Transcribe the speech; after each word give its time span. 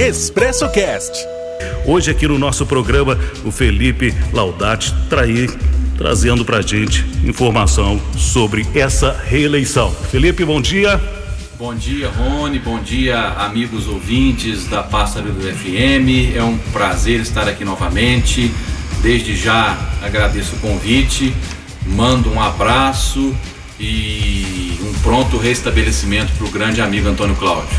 Expresso 0.00 0.70
Cast. 0.70 1.26
Hoje 1.84 2.12
aqui 2.12 2.28
no 2.28 2.38
nosso 2.38 2.64
programa, 2.64 3.18
o 3.44 3.50
Felipe 3.50 4.14
Laudati 4.32 4.94
trair, 5.10 5.50
trazendo 5.96 6.44
pra 6.44 6.62
gente 6.62 7.04
informação 7.24 8.00
sobre 8.16 8.64
essa 8.76 9.12
reeleição. 9.12 9.90
Felipe, 9.90 10.44
bom 10.44 10.60
dia. 10.60 11.00
Bom 11.58 11.74
dia, 11.74 12.08
Rony. 12.10 12.60
Bom 12.60 12.78
dia, 12.80 13.18
amigos 13.38 13.88
ouvintes 13.88 14.68
da 14.68 14.84
Pássaro 14.84 15.32
do 15.32 15.40
FM. 15.40 16.36
É 16.36 16.44
um 16.44 16.56
prazer 16.72 17.18
estar 17.18 17.48
aqui 17.48 17.64
novamente. 17.64 18.54
Desde 19.02 19.34
já 19.36 19.76
agradeço 20.00 20.54
o 20.54 20.58
convite, 20.60 21.34
mando 21.84 22.30
um 22.30 22.40
abraço 22.40 23.34
e 23.80 24.78
um 24.80 24.92
pronto 25.00 25.36
restabelecimento 25.38 26.32
para 26.34 26.46
o 26.46 26.50
grande 26.50 26.80
amigo 26.80 27.08
Antônio 27.08 27.34
Cláudio. 27.34 27.76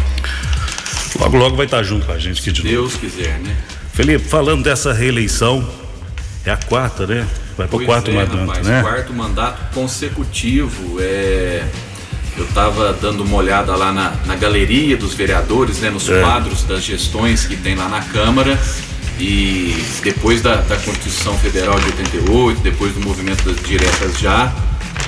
Logo, 1.19 1.37
logo 1.37 1.55
vai 1.57 1.65
estar 1.65 1.83
junto 1.83 2.05
com 2.05 2.13
a 2.13 2.17
gente 2.17 2.39
aqui 2.39 2.51
de 2.51 2.63
novo. 2.63 2.73
Deus 2.73 2.95
quiser, 2.95 3.39
né? 3.39 3.55
Felipe, 3.93 4.23
falando 4.23 4.63
dessa 4.63 4.93
reeleição, 4.93 5.67
é 6.45 6.51
a 6.51 6.57
quarta, 6.57 7.05
né? 7.05 7.27
Vai 7.57 7.67
para 7.67 7.77
o 7.77 7.85
quarto 7.85 8.09
é, 8.09 8.13
mandato, 8.13 8.37
rapaz, 8.37 8.65
né? 8.65 8.81
Quarto 8.81 9.13
mandato 9.13 9.73
consecutivo. 9.73 10.97
É... 11.01 11.67
Eu 12.37 12.45
estava 12.45 12.93
dando 12.93 13.21
uma 13.21 13.35
olhada 13.35 13.75
lá 13.75 13.91
na, 13.91 14.13
na 14.25 14.35
galeria 14.37 14.95
dos 14.95 15.13
vereadores, 15.13 15.79
né, 15.79 15.89
nos 15.89 16.07
é. 16.07 16.21
quadros 16.21 16.63
das 16.63 16.83
gestões 16.83 17.45
que 17.45 17.57
tem 17.57 17.75
lá 17.75 17.89
na 17.89 17.99
Câmara. 18.01 18.57
E 19.19 19.75
depois 20.01 20.41
da, 20.41 20.55
da 20.55 20.77
Constituição 20.77 21.37
Federal 21.37 21.77
de 21.77 21.87
88, 21.87 22.61
depois 22.61 22.93
do 22.93 23.01
movimento 23.01 23.43
das 23.43 23.61
diretas 23.61 24.17
já, 24.17 24.53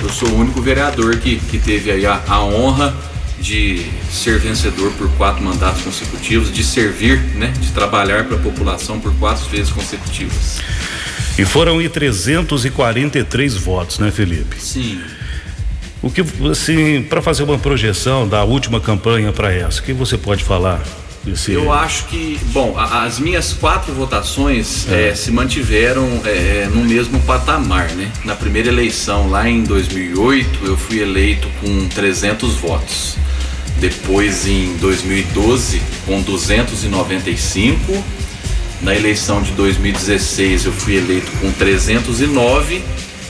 eu 0.02 0.10
sou 0.10 0.28
o 0.28 0.36
único 0.40 0.60
vereador 0.60 1.16
que, 1.16 1.36
que 1.36 1.58
teve 1.58 1.90
aí 1.90 2.04
a, 2.04 2.20
a 2.28 2.44
honra 2.44 2.94
de 3.42 3.84
ser 4.10 4.38
vencedor 4.38 4.92
por 4.92 5.10
quatro 5.16 5.42
mandatos 5.42 5.82
consecutivos, 5.82 6.52
de 6.52 6.62
servir, 6.62 7.18
né, 7.34 7.52
de 7.60 7.72
trabalhar 7.72 8.24
para 8.24 8.36
a 8.36 8.40
população 8.40 9.00
por 9.00 9.12
quatro 9.16 9.44
vezes 9.50 9.70
consecutivas. 9.70 10.60
E 11.36 11.44
foram 11.44 11.78
aí 11.78 11.88
343 11.88 13.56
votos, 13.56 13.98
né, 13.98 14.10
Felipe? 14.12 14.56
Sim. 14.60 15.00
O 16.00 16.10
que 16.10 16.22
assim, 16.50 17.02
para 17.02 17.20
fazer 17.20 17.42
uma 17.42 17.58
projeção 17.58 18.28
da 18.28 18.44
última 18.44 18.80
campanha 18.80 19.32
para 19.32 19.52
essa, 19.52 19.80
o 19.80 19.82
que 19.82 19.92
você 19.92 20.16
pode 20.16 20.44
falar? 20.44 20.82
Desse... 21.24 21.52
Eu 21.52 21.72
acho 21.72 22.06
que, 22.06 22.38
bom, 22.46 22.76
as 22.76 23.18
minhas 23.18 23.52
quatro 23.52 23.92
votações 23.92 24.88
é. 24.88 25.10
É, 25.10 25.14
se 25.14 25.30
mantiveram 25.30 26.20
é, 26.24 26.68
no 26.72 26.84
mesmo 26.84 27.20
patamar, 27.20 27.90
né? 27.92 28.10
Na 28.24 28.34
primeira 28.34 28.68
eleição, 28.68 29.30
lá 29.30 29.48
em 29.48 29.62
2008, 29.62 30.64
eu 30.64 30.76
fui 30.76 31.00
eleito 31.00 31.48
com 31.60 31.88
300 31.88 32.54
votos. 32.54 33.16
Depois, 33.78 34.46
em 34.46 34.76
2012, 34.78 35.80
com 36.06 36.20
295. 36.22 38.04
Na 38.80 38.94
eleição 38.94 39.40
de 39.42 39.52
2016, 39.52 40.64
eu 40.64 40.72
fui 40.72 40.96
eleito 40.96 41.30
com 41.40 41.52
309 41.52 42.82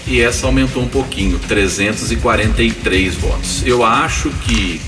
e 0.06 0.20
essa 0.20 0.46
aumentou 0.46 0.82
um 0.82 0.88
pouquinho, 0.88 1.38
343 1.38 3.14
votos. 3.16 3.62
Eu 3.66 3.84
acho 3.84 4.30
que 4.46 4.80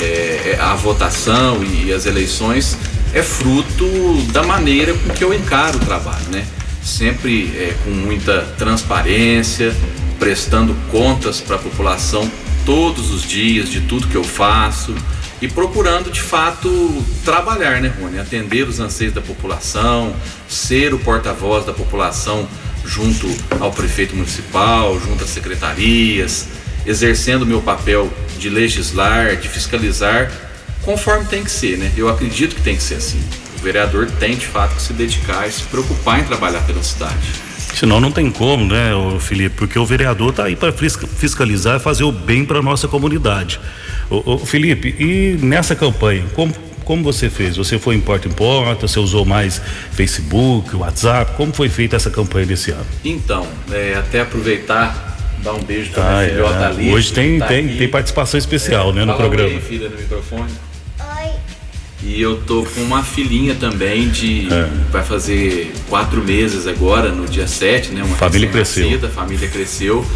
é, 0.00 0.56
é, 0.56 0.58
a 0.60 0.74
votação 0.74 1.62
e 1.64 1.92
as 1.92 2.06
eleições 2.06 2.76
é 3.14 3.22
fruto 3.22 3.86
da 4.32 4.42
maneira 4.42 4.92
com 4.94 5.12
que 5.14 5.24
eu 5.24 5.32
encaro 5.32 5.78
o 5.78 5.80
trabalho, 5.80 6.26
né? 6.30 6.44
Sempre 6.82 7.46
é, 7.56 7.74
com 7.84 7.90
muita 7.90 8.42
transparência, 8.58 9.74
prestando 10.18 10.74
contas 10.90 11.40
para 11.40 11.56
a 11.56 11.58
população 11.58 12.30
todos 12.64 13.10
os 13.10 13.22
dias 13.22 13.70
de 13.70 13.80
tudo 13.82 14.08
que 14.08 14.16
eu 14.16 14.24
faço 14.24 14.94
e 15.40 15.48
procurando 15.48 16.10
de 16.10 16.20
fato 16.20 17.04
trabalhar, 17.24 17.80
né, 17.80 17.92
Rony? 18.00 18.18
Atender 18.18 18.68
os 18.68 18.80
anseios 18.80 19.14
da 19.14 19.20
população, 19.20 20.14
ser 20.48 20.94
o 20.94 20.98
porta-voz 20.98 21.64
da 21.64 21.72
população 21.72 22.48
junto 22.84 23.28
ao 23.60 23.72
prefeito 23.72 24.14
municipal, 24.14 24.98
junto 25.00 25.24
às 25.24 25.30
secretarias, 25.30 26.48
exercendo 26.86 27.44
meu 27.44 27.60
papel 27.60 28.10
de 28.38 28.48
legislar, 28.48 29.36
de 29.36 29.48
fiscalizar, 29.48 30.30
conforme 30.82 31.24
tem 31.26 31.42
que 31.42 31.50
ser, 31.50 31.78
né? 31.78 31.92
Eu 31.96 32.08
acredito 32.08 32.54
que 32.54 32.62
tem 32.62 32.76
que 32.76 32.82
ser 32.82 32.94
assim. 32.94 33.20
O 33.58 33.62
vereador 33.62 34.08
tem 34.18 34.36
de 34.36 34.46
fato 34.46 34.76
que 34.76 34.82
se 34.82 34.92
dedicar 34.92 35.48
e 35.48 35.52
se 35.52 35.62
preocupar 35.64 36.20
em 36.20 36.24
trabalhar 36.24 36.60
pela 36.60 36.82
cidade. 36.82 37.46
Senão 37.74 38.00
não 38.00 38.10
tem 38.10 38.30
como, 38.30 38.64
né, 38.64 38.90
Felipe? 39.20 39.56
Porque 39.56 39.78
o 39.78 39.84
vereador 39.84 40.30
está 40.30 40.44
aí 40.44 40.56
para 40.56 40.72
fiscalizar 40.72 41.76
e 41.76 41.78
fazer 41.78 42.04
o 42.04 42.12
bem 42.12 42.44
para 42.44 42.62
nossa 42.62 42.88
comunidade. 42.88 43.60
O, 44.08 44.38
Felipe, 44.38 44.94
e 44.98 45.36
nessa 45.44 45.74
campanha, 45.74 46.24
como, 46.32 46.54
como 46.84 47.02
você 47.02 47.28
fez? 47.28 47.56
Você 47.56 47.78
foi 47.78 47.96
em 47.96 48.00
porta 48.00 48.28
em 48.28 48.30
porta? 48.30 48.88
Você 48.88 48.98
usou 48.98 49.26
mais 49.26 49.60
Facebook, 49.90 50.74
WhatsApp? 50.74 51.32
Como 51.36 51.52
foi 51.52 51.68
feita 51.68 51.96
essa 51.96 52.08
campanha 52.08 52.46
desse 52.46 52.70
ano? 52.70 52.86
Então, 53.04 53.46
é, 53.70 53.94
até 53.94 54.20
aproveitar 54.20 55.05
dar 55.42 55.54
um 55.54 55.62
beijo 55.62 55.90
para 55.90 56.04
minha 56.04 56.20
ah, 56.20 56.28
filhota 56.28 56.58
é. 56.58 56.66
ali. 56.66 56.92
Hoje 56.92 57.12
tem, 57.12 57.38
tá 57.38 57.46
tem, 57.46 57.68
tem 57.76 57.88
participação 57.88 58.38
especial, 58.38 58.90
é, 58.90 58.92
né, 58.92 59.04
no 59.04 59.14
programa. 59.14 59.48
Aí, 59.48 59.60
filha, 59.60 59.88
no 59.88 59.96
microfone. 59.96 60.52
Oi. 60.98 61.30
E 62.02 62.20
eu 62.20 62.42
tô 62.42 62.64
com 62.64 62.80
uma 62.82 63.02
filhinha 63.02 63.54
também 63.54 64.08
de. 64.08 64.48
É. 64.52 64.68
Vai 64.90 65.02
fazer 65.02 65.72
quatro 65.88 66.22
meses 66.22 66.66
agora, 66.66 67.10
no 67.10 67.26
dia 67.26 67.46
7, 67.46 67.92
né? 67.92 68.02
Uma 68.02 68.16
família 68.16 68.48
cresceu. 68.48 69.00
A 69.02 69.08
família 69.08 69.48
cresceu. 69.48 70.06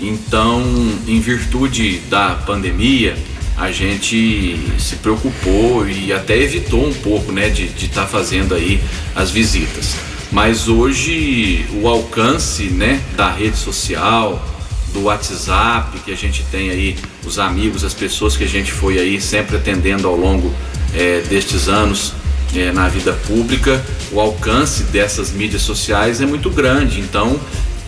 Então, 0.00 0.62
em 1.06 1.20
virtude 1.20 1.98
da 2.10 2.30
pandemia, 2.46 3.16
a 3.56 3.70
gente 3.70 4.58
se 4.78 4.96
preocupou 4.96 5.88
e 5.88 6.12
até 6.12 6.36
evitou 6.36 6.86
um 6.86 6.92
pouco, 6.92 7.30
né, 7.30 7.48
de 7.48 7.66
estar 7.66 8.02
tá 8.02 8.06
fazendo 8.06 8.54
aí 8.54 8.82
as 9.14 9.30
visitas. 9.30 9.96
Mas 10.32 10.66
hoje 10.66 11.66
o 11.74 11.86
alcance, 11.86 12.64
né, 12.64 13.00
da 13.16 13.30
rede 13.30 13.56
social, 13.56 14.42
do 14.92 15.04
WhatsApp, 15.04 15.98
que 16.00 16.12
a 16.12 16.16
gente 16.16 16.44
tem 16.50 16.70
aí 16.70 16.96
os 17.24 17.38
amigos, 17.38 17.84
as 17.84 17.94
pessoas 17.94 18.36
que 18.36 18.44
a 18.44 18.48
gente 18.48 18.72
foi 18.72 18.98
aí 18.98 19.20
sempre 19.20 19.56
atendendo 19.56 20.06
ao 20.06 20.16
longo 20.16 20.52
é, 20.94 21.22
destes 21.22 21.68
anos 21.68 22.12
é, 22.54 22.70
na 22.70 22.88
vida 22.88 23.12
pública, 23.26 23.82
o 24.10 24.20
alcance 24.20 24.84
dessas 24.84 25.30
mídias 25.30 25.62
sociais 25.62 26.20
é 26.20 26.26
muito 26.26 26.50
grande. 26.50 27.00
Então, 27.00 27.40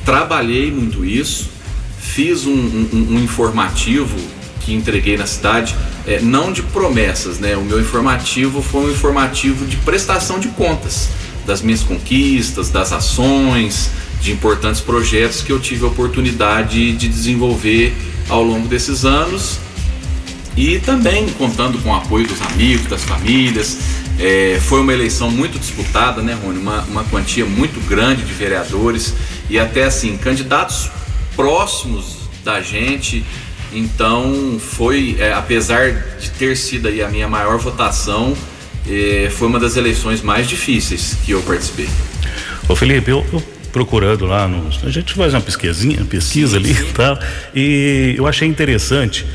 trabalhei 0.04 0.70
muito 0.70 1.04
isso, 1.04 1.50
fiz 1.98 2.46
um, 2.46 2.52
um, 2.52 3.06
um 3.10 3.18
informativo 3.20 4.16
que 4.60 4.72
entreguei 4.72 5.16
na 5.16 5.26
cidade, 5.26 5.76
é, 6.06 6.20
não 6.20 6.52
de 6.52 6.62
promessas, 6.62 7.38
né? 7.38 7.54
O 7.56 7.62
meu 7.62 7.78
informativo 7.78 8.62
foi 8.62 8.86
um 8.86 8.90
informativo 8.90 9.66
de 9.66 9.76
prestação 9.78 10.38
de 10.38 10.48
contas 10.48 11.10
das 11.46 11.60
minhas 11.60 11.82
conquistas, 11.82 12.70
das 12.70 12.92
ações, 12.92 13.90
de 14.24 14.32
importantes 14.32 14.80
projetos 14.80 15.42
que 15.42 15.52
eu 15.52 15.60
tive 15.60 15.84
a 15.84 15.88
oportunidade 15.88 16.92
de 16.92 17.08
desenvolver 17.08 17.94
ao 18.30 18.42
longo 18.42 18.66
desses 18.66 19.04
anos 19.04 19.58
e 20.56 20.78
também 20.78 21.28
contando 21.30 21.78
com 21.82 21.90
o 21.90 21.94
apoio 21.94 22.26
dos 22.26 22.40
amigos, 22.40 22.86
das 22.86 23.04
famílias. 23.04 23.76
É, 24.18 24.58
foi 24.62 24.80
uma 24.80 24.94
eleição 24.94 25.30
muito 25.30 25.58
disputada, 25.58 26.22
né, 26.22 26.38
Rony? 26.42 26.58
Uma, 26.58 26.80
uma 26.84 27.04
quantia 27.04 27.44
muito 27.44 27.78
grande 27.86 28.22
de 28.22 28.32
vereadores 28.32 29.12
e 29.50 29.58
até 29.58 29.84
assim, 29.84 30.16
candidatos 30.16 30.90
próximos 31.36 32.16
da 32.42 32.62
gente. 32.62 33.22
Então 33.74 34.58
foi, 34.58 35.16
é, 35.18 35.34
apesar 35.34 36.16
de 36.18 36.30
ter 36.30 36.56
sido 36.56 36.88
aí 36.88 37.02
a 37.02 37.08
minha 37.08 37.28
maior 37.28 37.58
votação, 37.58 38.34
é, 38.88 39.30
foi 39.30 39.48
uma 39.48 39.60
das 39.60 39.76
eleições 39.76 40.22
mais 40.22 40.48
difíceis 40.48 41.14
que 41.26 41.32
eu 41.32 41.42
participei. 41.42 41.90
Ô 42.66 42.74
Felipe, 42.74 43.10
eu, 43.10 43.26
eu 43.30 43.53
procurando 43.74 44.24
lá 44.24 44.46
no. 44.46 44.68
A 44.86 44.90
gente 44.90 45.14
faz 45.14 45.34
uma 45.34 45.40
pesquisinha, 45.40 46.04
pesquisa 46.04 46.56
ali 46.56 46.70
e 46.70 46.92
tal. 46.94 47.18
E 47.52 48.14
eu 48.16 48.24
achei 48.24 48.46
interessante, 48.46 49.26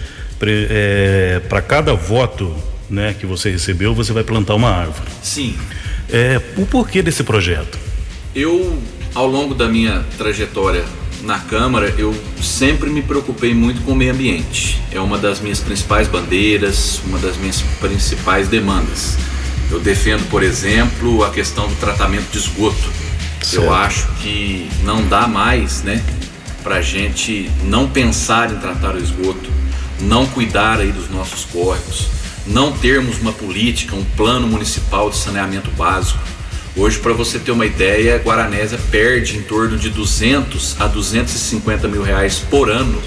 é, 0.42 1.42
para 1.50 1.62
cada 1.62 1.94
voto 1.94 2.56
né, 2.90 3.14
que 3.20 3.26
você 3.26 3.52
recebeu, 3.52 3.94
você 3.94 4.14
vai 4.14 4.24
plantar 4.24 4.56
uma 4.56 4.70
árvore. 4.70 5.10
Sim. 5.22 5.58
É, 6.10 6.42
o 6.56 6.66
porquê 6.66 7.02
desse 7.02 7.22
projeto? 7.22 7.78
Eu, 8.34 8.82
ao 9.14 9.28
longo 9.28 9.54
da 9.54 9.68
minha 9.68 10.06
trajetória 10.18 10.86
na 11.24 11.40
Câmara, 11.40 11.94
eu 11.98 12.16
sempre 12.42 12.90
me 12.90 13.02
preocupei 13.02 13.54
muito 13.54 13.82
com 13.82 13.92
o 13.92 13.96
meio 13.96 14.14
ambiente. 14.14 14.80
É 14.90 15.02
uma 15.02 15.18
das 15.18 15.42
minhas 15.42 15.60
principais 15.60 16.08
bandeiras, 16.08 17.02
uma 17.06 17.20
das 17.20 17.36
minhas 17.36 17.62
principais 17.82 18.48
demandas. 18.48 19.18
Eu 19.70 19.82
defendo, 19.82 20.28
por 20.30 20.42
exemplo, 20.42 21.26
a 21.26 21.30
questão 21.30 21.68
do 21.68 21.76
tratamento 21.76 22.32
de 22.32 22.38
esgoto 22.38 23.09
Certo. 23.50 23.64
Eu 23.64 23.74
acho 23.74 24.08
que 24.22 24.70
não 24.84 25.08
dá 25.08 25.28
mais, 25.28 25.82
né, 25.82 26.04
para 26.62 26.82
gente 26.82 27.50
não 27.64 27.90
pensar 27.90 28.52
em 28.52 28.58
tratar 28.58 28.94
o 28.94 29.00
esgoto, 29.00 29.50
não 30.02 30.28
cuidar 30.28 30.80
aí 30.80 30.92
dos 30.92 31.10
nossos 31.10 31.46
córregos, 31.46 32.08
não 32.46 32.72
termos 32.72 33.20
uma 33.20 33.32
política, 33.32 33.96
um 33.96 34.04
plano 34.16 34.48
municipal 34.48 35.10
de 35.10 35.18
saneamento 35.18 35.72
básico. 35.72 36.20
Hoje, 36.76 37.00
para 37.00 37.12
você 37.12 37.40
ter 37.40 37.52
uma 37.52 37.66
ideia, 37.66 38.22
Guaranésia 38.24 38.80
perde 38.92 39.38
em 39.38 39.42
torno 39.42 39.78
de 39.78 39.90
200 39.90 40.80
a 40.80 40.86
250 40.86 41.88
mil 41.88 42.04
reais 42.04 42.38
por 42.38 42.70
ano 42.70 43.02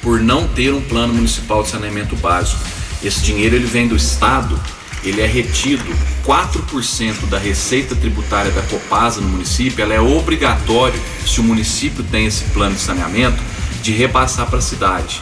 por 0.00 0.20
não 0.20 0.48
ter 0.48 0.72
um 0.72 0.80
plano 0.80 1.12
municipal 1.12 1.62
de 1.62 1.68
saneamento 1.68 2.16
básico. 2.16 2.62
Esse 3.02 3.20
dinheiro 3.22 3.54
ele 3.54 3.66
vem 3.66 3.86
do 3.86 3.96
Estado 3.96 4.58
ele 5.04 5.20
é 5.20 5.26
retido 5.26 5.84
4% 6.26 7.26
da 7.28 7.38
receita 7.38 7.94
tributária 7.94 8.50
da 8.50 8.62
Copasa 8.62 9.20
no 9.20 9.28
município, 9.28 9.82
ela 9.82 9.94
é 9.94 10.00
obrigatório, 10.00 10.98
se 11.26 11.40
o 11.40 11.42
município 11.42 12.02
tem 12.04 12.26
esse 12.26 12.44
plano 12.44 12.74
de 12.74 12.80
saneamento, 12.80 13.42
de 13.82 13.92
repassar 13.92 14.46
para 14.46 14.58
a 14.58 14.62
cidade. 14.62 15.20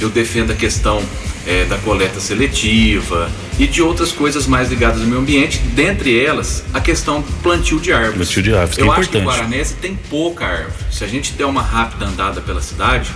Eu 0.00 0.08
defendo 0.08 0.50
a 0.50 0.54
questão 0.54 1.02
é, 1.46 1.64
da 1.64 1.76
coleta 1.78 2.20
seletiva 2.20 3.30
e 3.58 3.66
de 3.66 3.82
outras 3.82 4.12
coisas 4.12 4.46
mais 4.46 4.70
ligadas 4.70 5.00
ao 5.00 5.06
meio 5.06 5.20
ambiente, 5.20 5.58
dentre 5.58 6.18
elas 6.18 6.64
a 6.72 6.80
questão 6.80 7.20
do 7.20 7.32
plantio 7.42 7.78
de 7.78 7.92
árvores. 7.92 8.16
Plantio 8.16 8.42
de 8.42 8.54
árvores, 8.54 8.78
Eu 8.78 8.84
que 8.84 8.90
é 8.90 8.92
acho 8.92 9.00
importante. 9.02 9.24
que 9.24 9.40
Guaranese 9.40 9.74
tem 9.74 9.94
pouca 10.08 10.46
árvore. 10.46 10.72
Se 10.90 11.04
a 11.04 11.06
gente 11.06 11.32
der 11.34 11.44
uma 11.44 11.62
rápida 11.62 12.06
andada 12.06 12.40
pela 12.40 12.60
cidade, 12.60 13.10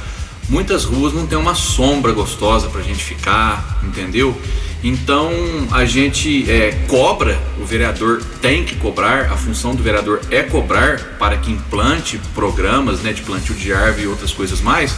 muitas 0.49 0.84
ruas 0.84 1.12
não 1.14 1.26
tem 1.26 1.38
uma 1.38 1.55
sombra 1.55 2.12
gostosa 2.12 2.69
para 2.69 2.81
a 2.81 2.84
gente 2.84 3.02
ficar, 3.02 3.81
entendeu? 3.82 4.38
Então 4.84 5.32
a 5.70 5.86
gente 5.86 6.44
é, 6.50 6.72
cobra, 6.86 7.40
o 7.58 7.64
vereador 7.64 8.22
tem 8.42 8.64
que 8.64 8.76
cobrar, 8.76 9.32
a 9.32 9.36
função 9.36 9.75
do 9.75 9.82
vereador 9.82 10.20
é 10.31 10.42
cobrar 10.42 11.16
para 11.19 11.38
que 11.38 11.50
implante 11.50 12.20
programas 12.34 13.00
né, 13.00 13.14
de 13.14 13.22
plantio 13.22 13.54
de 13.54 13.72
árvore 13.72 14.02
e 14.02 14.06
outras 14.06 14.31
coisas 14.31 14.60
mais, 14.60 14.94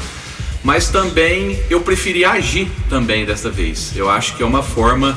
mas 0.64 0.88
também 0.88 1.56
eu 1.70 1.82
preferi 1.82 2.24
agir 2.24 2.68
também 2.90 3.24
dessa 3.24 3.48
vez. 3.48 3.92
Eu 3.94 4.10
acho 4.10 4.36
que 4.36 4.42
é 4.42 4.46
uma 4.46 4.60
forma 4.60 5.16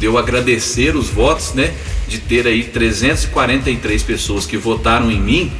de 0.00 0.06
eu 0.06 0.18
agradecer 0.18 0.96
os 0.96 1.08
votos, 1.08 1.54
né, 1.54 1.72
de 2.08 2.18
ter 2.18 2.44
aí 2.44 2.64
343 2.64 4.02
pessoas 4.02 4.44
que 4.44 4.56
votaram 4.56 5.12
em 5.12 5.20
mim 5.20 5.52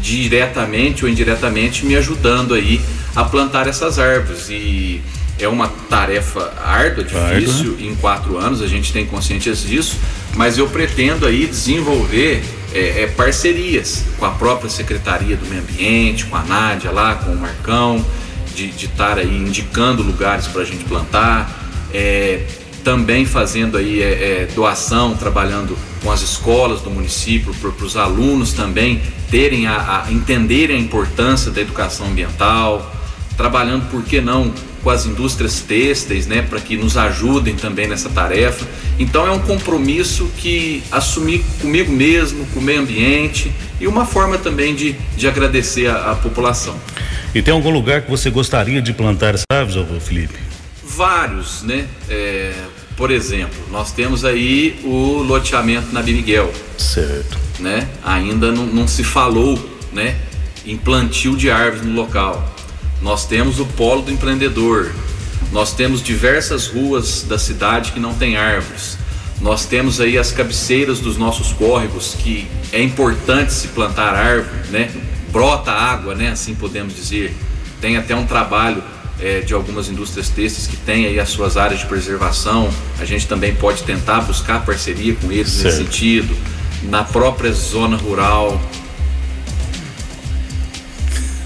diretamente 0.00 1.04
ou 1.04 1.10
indiretamente 1.10 1.84
me 1.84 1.94
ajudando 1.96 2.54
aí 2.54 2.80
a 3.14 3.24
plantar 3.24 3.66
essas 3.66 3.98
árvores 3.98 4.48
e 4.48 5.02
é 5.38 5.46
uma 5.48 5.68
tarefa 5.68 6.52
árdua, 6.64 7.04
difícil, 7.04 7.72
Árdua. 7.72 7.86
em 7.86 7.94
quatro 7.96 8.38
anos, 8.38 8.62
a 8.62 8.66
gente 8.66 8.92
tem 8.92 9.06
consciência 9.06 9.54
disso, 9.54 9.96
mas 10.34 10.56
eu 10.58 10.68
pretendo 10.68 11.26
aí 11.26 11.46
desenvolver 11.46 12.42
é, 12.72 13.02
é, 13.02 13.06
parcerias 13.06 14.04
com 14.18 14.24
a 14.24 14.30
própria 14.30 14.70
Secretaria 14.70 15.36
do 15.36 15.46
Meio 15.46 15.62
Ambiente, 15.62 16.26
com 16.26 16.36
a 16.36 16.42
Nádia 16.42 16.90
lá, 16.90 17.14
com 17.16 17.32
o 17.32 17.36
Marcão, 17.36 18.04
de 18.54 18.86
estar 18.86 19.18
aí 19.18 19.36
indicando 19.36 20.02
lugares 20.02 20.46
para 20.46 20.62
a 20.62 20.64
gente 20.64 20.84
plantar, 20.84 21.68
é, 21.92 22.46
também 22.82 23.26
fazendo 23.26 23.76
aí 23.76 24.00
é, 24.00 24.06
é, 24.06 24.48
doação, 24.54 25.14
trabalhando 25.14 25.76
com 26.02 26.10
as 26.10 26.22
escolas 26.22 26.80
do 26.80 26.90
município, 26.90 27.52
para 27.54 27.84
os 27.84 27.96
alunos 27.96 28.52
também 28.52 29.02
terem 29.30 29.66
a, 29.66 30.04
a 30.06 30.12
entenderem 30.12 30.76
a 30.76 30.80
importância 30.80 31.50
da 31.50 31.60
educação 31.60 32.06
ambiental, 32.06 32.94
trabalhando, 33.36 33.90
por 33.90 34.02
que 34.02 34.20
não, 34.20 34.52
com 34.86 34.90
as 34.90 35.04
indústrias 35.04 35.62
têxteis, 35.62 36.28
né, 36.28 36.42
para 36.42 36.60
que 36.60 36.76
nos 36.76 36.96
ajudem 36.96 37.56
também 37.56 37.88
nessa 37.88 38.08
tarefa. 38.08 38.64
Então 39.00 39.26
é 39.26 39.32
um 39.32 39.40
compromisso 39.40 40.30
que 40.38 40.80
assumi 40.92 41.40
comigo 41.60 41.90
mesmo, 41.90 42.46
com 42.54 42.60
o 42.60 42.62
meio 42.62 42.82
ambiente 42.82 43.50
e 43.80 43.88
uma 43.88 44.06
forma 44.06 44.38
também 44.38 44.76
de, 44.76 44.92
de 45.16 45.26
agradecer 45.26 45.88
a, 45.88 46.12
a 46.12 46.14
população. 46.14 46.76
E 47.34 47.42
tem 47.42 47.52
algum 47.52 47.70
lugar 47.70 48.02
que 48.02 48.08
você 48.08 48.30
gostaria 48.30 48.80
de 48.80 48.92
plantar 48.92 49.34
árvores, 49.50 49.74
ô 49.76 49.98
Felipe? 49.98 50.38
Vários, 50.84 51.64
né? 51.64 51.84
É, 52.08 52.52
por 52.96 53.10
exemplo, 53.10 53.58
nós 53.72 53.90
temos 53.90 54.24
aí 54.24 54.78
o 54.84 55.20
loteamento 55.20 55.92
na 55.92 56.00
Bimiguel, 56.00 56.52
Certo. 56.78 57.36
né? 57.58 57.88
Ainda 58.04 58.52
não, 58.52 58.64
não 58.66 58.86
se 58.86 59.02
falou, 59.02 59.58
né, 59.92 60.14
em 60.64 60.76
plantio 60.76 61.36
de 61.36 61.50
árvores 61.50 61.84
no 61.84 61.92
local. 61.92 62.55
Nós 63.00 63.26
temos 63.26 63.60
o 63.60 63.66
polo 63.66 64.02
do 64.02 64.10
empreendedor. 64.10 64.92
Nós 65.52 65.72
temos 65.72 66.02
diversas 66.02 66.66
ruas 66.66 67.22
da 67.22 67.38
cidade 67.38 67.92
que 67.92 68.00
não 68.00 68.14
tem 68.14 68.36
árvores. 68.36 68.98
Nós 69.40 69.66
temos 69.66 70.00
aí 70.00 70.16
as 70.16 70.32
cabeceiras 70.32 70.98
dos 70.98 71.16
nossos 71.16 71.52
córregos 71.52 72.16
que 72.18 72.48
é 72.72 72.82
importante 72.82 73.52
se 73.52 73.68
plantar 73.68 74.14
árvore, 74.14 74.70
né? 74.70 74.90
Brota 75.30 75.70
água, 75.70 76.14
né? 76.14 76.30
Assim 76.30 76.54
podemos 76.54 76.94
dizer. 76.96 77.36
Tem 77.80 77.96
até 77.96 78.16
um 78.16 78.26
trabalho 78.26 78.82
é, 79.20 79.40
de 79.40 79.52
algumas 79.52 79.88
indústrias 79.88 80.30
têxteis 80.30 80.66
que 80.66 80.76
tem 80.78 81.06
aí 81.06 81.20
as 81.20 81.28
suas 81.28 81.56
áreas 81.56 81.80
de 81.80 81.86
preservação. 81.86 82.70
A 82.98 83.04
gente 83.04 83.26
também 83.26 83.54
pode 83.54 83.82
tentar 83.82 84.22
buscar 84.22 84.64
parceria 84.64 85.14
com 85.14 85.30
eles 85.30 85.50
Certo. 85.52 85.64
nesse 85.64 85.76
sentido. 85.84 86.36
Na 86.84 87.04
própria 87.04 87.52
zona 87.52 87.96
rural, 87.96 88.60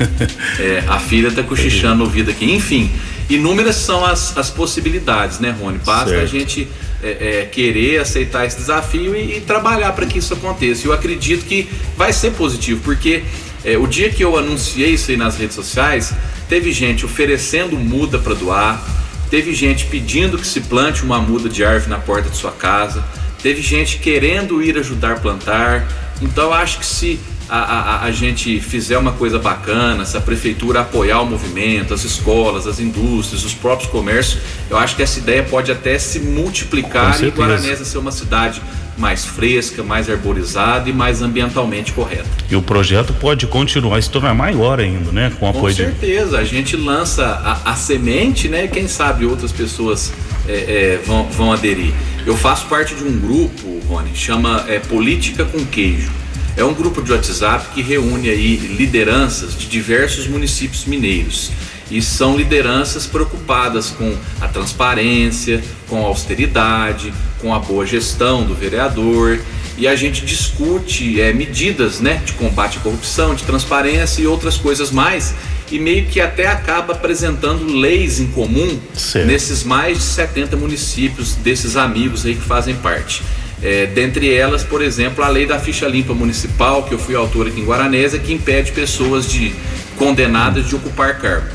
É, 0.59 0.85
a 0.89 0.99
filha 0.99 1.31
tá 1.31 1.43
cochichando 1.43 1.97
no 1.97 2.05
ouvido 2.05 2.31
aqui. 2.31 2.45
Enfim, 2.45 2.91
inúmeras 3.29 3.77
são 3.77 4.05
as, 4.05 4.37
as 4.37 4.51
possibilidades, 4.51 5.39
né, 5.39 5.55
Rony? 5.59 5.79
Basta 5.79 6.11
Certo. 6.11 6.23
a 6.23 6.27
gente 6.27 6.69
é, 7.03 7.41
é, 7.43 7.47
querer 7.47 7.99
aceitar 7.99 8.45
esse 8.45 8.59
desafio 8.59 9.17
e, 9.17 9.39
e 9.39 9.41
trabalhar 9.41 9.93
para 9.93 10.05
que 10.07 10.19
isso 10.19 10.35
aconteça. 10.35 10.87
Eu 10.87 10.93
acredito 10.93 11.47
que 11.47 11.69
vai 11.97 12.13
ser 12.13 12.33
positivo, 12.33 12.81
porque 12.85 13.23
é, 13.65 13.77
o 13.79 13.87
dia 13.87 14.11
que 14.11 14.23
eu 14.23 14.37
anunciei 14.37 14.91
isso 14.91 15.11
aí 15.11 15.17
nas 15.17 15.37
redes 15.37 15.55
sociais, 15.55 16.13
teve 16.49 16.73
gente 16.73 17.05
oferecendo 17.05 17.77
muda 17.77 18.19
para 18.19 18.35
doar, 18.35 18.83
teve 19.31 19.55
gente 19.55 19.87
pedindo 19.87 20.37
que 20.39 20.47
se 20.47 20.61
plante 20.63 21.03
uma 21.03 21.21
muda 21.21 21.49
de 21.49 21.65
árvore 21.65 21.91
na 21.91 21.99
porta 21.99 22.29
de 22.29 22.37
sua 22.37 22.53
casa, 22.53 23.05
teve 23.43 23.63
gente 23.63 23.99
querendo 23.99 24.63
ir 24.63 24.77
ajudar 24.79 25.13
a 25.13 25.17
plantar. 25.17 25.87
Então 26.21 26.45
eu 26.45 26.53
acho 26.55 26.79
que 26.79 26.87
se 26.87 27.21
a, 27.57 27.81
a, 27.97 28.05
a 28.05 28.13
gente 28.13 28.61
fizer 28.61 28.97
uma 28.99 29.13
coisa 29.13 29.39
bacana, 29.39 30.05
se 30.05 30.17
a 30.17 30.21
prefeitura 30.21 30.81
apoiar 30.81 31.21
o 31.21 31.27
movimento, 31.27 31.93
as 31.93 32.05
escolas, 32.05 32.67
as 32.67 32.79
indústrias, 32.79 33.45
os 33.45 33.55
próprios 33.55 33.91
comércios, 33.91 34.41
eu 34.69 34.79
acho 34.79 34.95
que 34.97 35.03
essa 35.03 35.19
ideia 35.19 35.43
pode 35.43 35.73
até 35.73 35.99
se 35.99 36.21
multiplicar 36.21 37.11
e 37.11 37.19
certeza. 37.19 37.37
Guaranésia 37.37 37.85
ser 37.85 37.99
uma 37.99 38.13
cidade 38.13 38.63
mais 38.97 39.25
fresca, 39.25 39.83
mais 39.83 40.11
arborizada 40.11 40.89
e 40.89 40.93
mais 40.93 41.23
ambientalmente 41.23 41.93
correta. 41.93 42.29
E 42.51 42.55
o 42.55 42.63
projeto 42.63 43.15
pode 43.15 43.47
continuar 43.47 43.99
e 43.99 44.03
se 44.03 44.11
tornar 44.11 44.35
maior 44.35 44.79
ainda, 44.79 45.11
né? 45.11 45.33
Com 45.41 45.49
o 45.49 45.53
Com 45.53 45.59
apoio 45.59 45.75
de. 45.75 45.83
certeza, 45.83 46.39
a 46.39 46.45
gente 46.45 46.77
lança 46.77 47.25
a, 47.25 47.73
a 47.73 47.75
semente, 47.75 48.49
né? 48.49 48.69
Quem 48.69 48.87
sabe 48.87 49.25
outras 49.25 49.53
pessoas 49.53 50.13
é, 50.47 50.53
é, 50.53 51.01
vão, 51.05 51.25
vão 51.31 51.53
aderir. 51.53 51.95
Eu 52.27 52.37
faço 52.37 52.67
parte 52.67 52.95
de 52.95 53.03
um 53.03 53.19
grupo, 53.19 53.81
Rony, 53.89 54.11
chama 54.15 54.65
é, 54.69 54.79
Política 54.79 55.45
com 55.45 55.65
Queijo. 55.65 56.11
É 56.57 56.65
um 56.65 56.75
grupo 56.75 57.01
de 57.01 57.13
WhatsApp 57.13 57.69
que 57.75 57.81
reúne 57.81 58.29
aí 58.29 58.57
lideranças 58.57 59.57
de 59.57 59.67
diversos 59.67 60.27
municípios 60.27 60.85
mineiros. 60.85 61.51
E 61.91 62.01
são 62.01 62.37
lideranças 62.37 63.07
preocupadas 63.07 63.91
com 63.91 64.17
a 64.41 64.47
transparência, 64.47 65.63
com 65.89 66.05
a 66.05 66.09
austeridade, 66.09 67.13
com 67.41 67.55
a 67.55 67.59
boa 67.59 67.87
gestão 67.87 68.45
do 68.45 68.55
vereador. 68.55 69.41
E 69.81 69.89
a 69.89 69.97
gente 69.97 70.27
discute 70.27 71.19
é, 71.23 71.33
medidas 71.33 72.01
né, 72.01 72.21
de 72.23 72.35
combate 72.35 72.77
à 72.77 72.81
corrupção, 72.83 73.35
de 73.35 73.45
transparência 73.45 74.21
e 74.21 74.27
outras 74.27 74.59
coisas 74.59 74.91
mais. 74.91 75.35
E 75.73 75.79
meio 75.79 76.05
que 76.05 76.21
até 76.21 76.49
acaba 76.49 76.93
apresentando 76.93 77.65
leis 77.65 78.21
em 78.21 78.27
comum 78.27 78.79
Certo. 78.93 79.27
nesses 79.27 79.65
mais 79.65 79.97
de 79.97 80.05
70 80.05 80.55
municípios 80.59 81.35
desses 81.35 81.79
amigos 81.79 82.27
aí 82.27 82.35
que 82.35 82.43
fazem 82.43 82.75
parte. 82.75 83.23
É, 83.63 83.87
dentre 83.87 84.31
elas, 84.31 84.63
por 84.63 84.83
exemplo, 84.83 85.25
a 85.25 85.29
lei 85.29 85.47
da 85.47 85.59
ficha 85.59 85.89
limpa 85.89 86.13
municipal, 86.13 86.83
que 86.83 86.93
eu 86.93 86.99
fui 86.99 87.15
autor 87.15 87.47
aqui 87.47 87.61
em 87.61 87.65
Guaranésia, 87.65 88.19
que 88.19 88.35
impede 88.35 88.73
pessoas 88.73 89.27
de 89.27 89.55
condenadas 89.97 90.69
de 90.69 90.77
ocupar 90.77 91.19
cargo. 91.19 91.49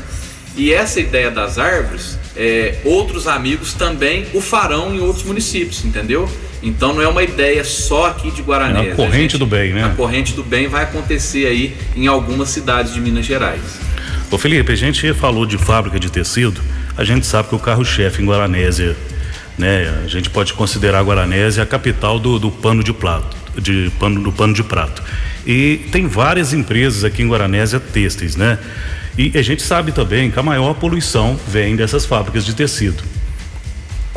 E 0.56 0.72
essa 0.72 0.98
ideia 0.98 1.30
das 1.30 1.58
árvores, 1.58 2.18
é, 2.34 2.78
outros 2.84 3.28
amigos 3.28 3.72
também 3.72 4.26
o 4.34 4.40
farão 4.40 4.92
em 4.92 4.98
outros 4.98 5.24
municípios, 5.24 5.84
entendeu? 5.84 6.28
Então 6.62 6.94
não 6.94 7.02
é 7.02 7.08
uma 7.08 7.22
ideia 7.22 7.62
só 7.64 8.06
aqui 8.06 8.30
de 8.30 8.42
Guaranésia. 8.42 8.90
É 8.90 8.92
a 8.92 8.96
corrente 8.96 9.32
gente- 9.32 9.38
do 9.38 9.46
bem, 9.46 9.72
né? 9.72 9.84
A 9.84 9.90
corrente 9.90 10.32
do 10.32 10.42
bem 10.42 10.68
vai 10.68 10.82
acontecer 10.84 11.46
aí 11.46 11.76
em 11.94 12.06
algumas 12.06 12.48
cidades 12.48 12.92
de 12.94 13.00
Minas 13.00 13.24
Gerais. 13.26 13.60
Ô 14.30 14.38
Felipe, 14.38 14.72
a 14.72 14.76
gente 14.76 15.12
falou 15.14 15.46
de 15.46 15.56
fábrica 15.58 16.00
de 16.00 16.10
tecido, 16.10 16.60
a 16.96 17.04
gente 17.04 17.24
sabe 17.26 17.48
que 17.48 17.54
o 17.54 17.58
carro-chefe 17.58 18.22
em 18.22 18.26
Guaranésia, 18.26 18.96
né? 19.56 20.02
A 20.04 20.08
gente 20.08 20.28
pode 20.30 20.52
considerar 20.54 21.02
Guaranésia 21.04 21.62
a 21.62 21.66
capital 21.66 22.18
do, 22.18 22.38
do 22.38 22.50
pano 22.50 22.82
de 22.82 22.92
prato, 22.92 23.36
de 23.60 23.90
pano, 23.98 24.20
do 24.22 24.32
pano 24.32 24.52
de 24.52 24.64
prato. 24.64 25.02
E 25.46 25.86
tem 25.92 26.08
várias 26.08 26.52
empresas 26.52 27.04
aqui 27.04 27.22
em 27.22 27.28
Guaranésia 27.28 27.78
têxteis, 27.78 28.34
né? 28.34 28.58
E 29.16 29.30
a 29.38 29.42
gente 29.42 29.62
sabe 29.62 29.92
também 29.92 30.30
que 30.30 30.38
a 30.38 30.42
maior 30.42 30.74
poluição 30.74 31.38
vem 31.48 31.76
dessas 31.76 32.04
fábricas 32.04 32.44
de 32.44 32.54
tecido. 32.54 33.02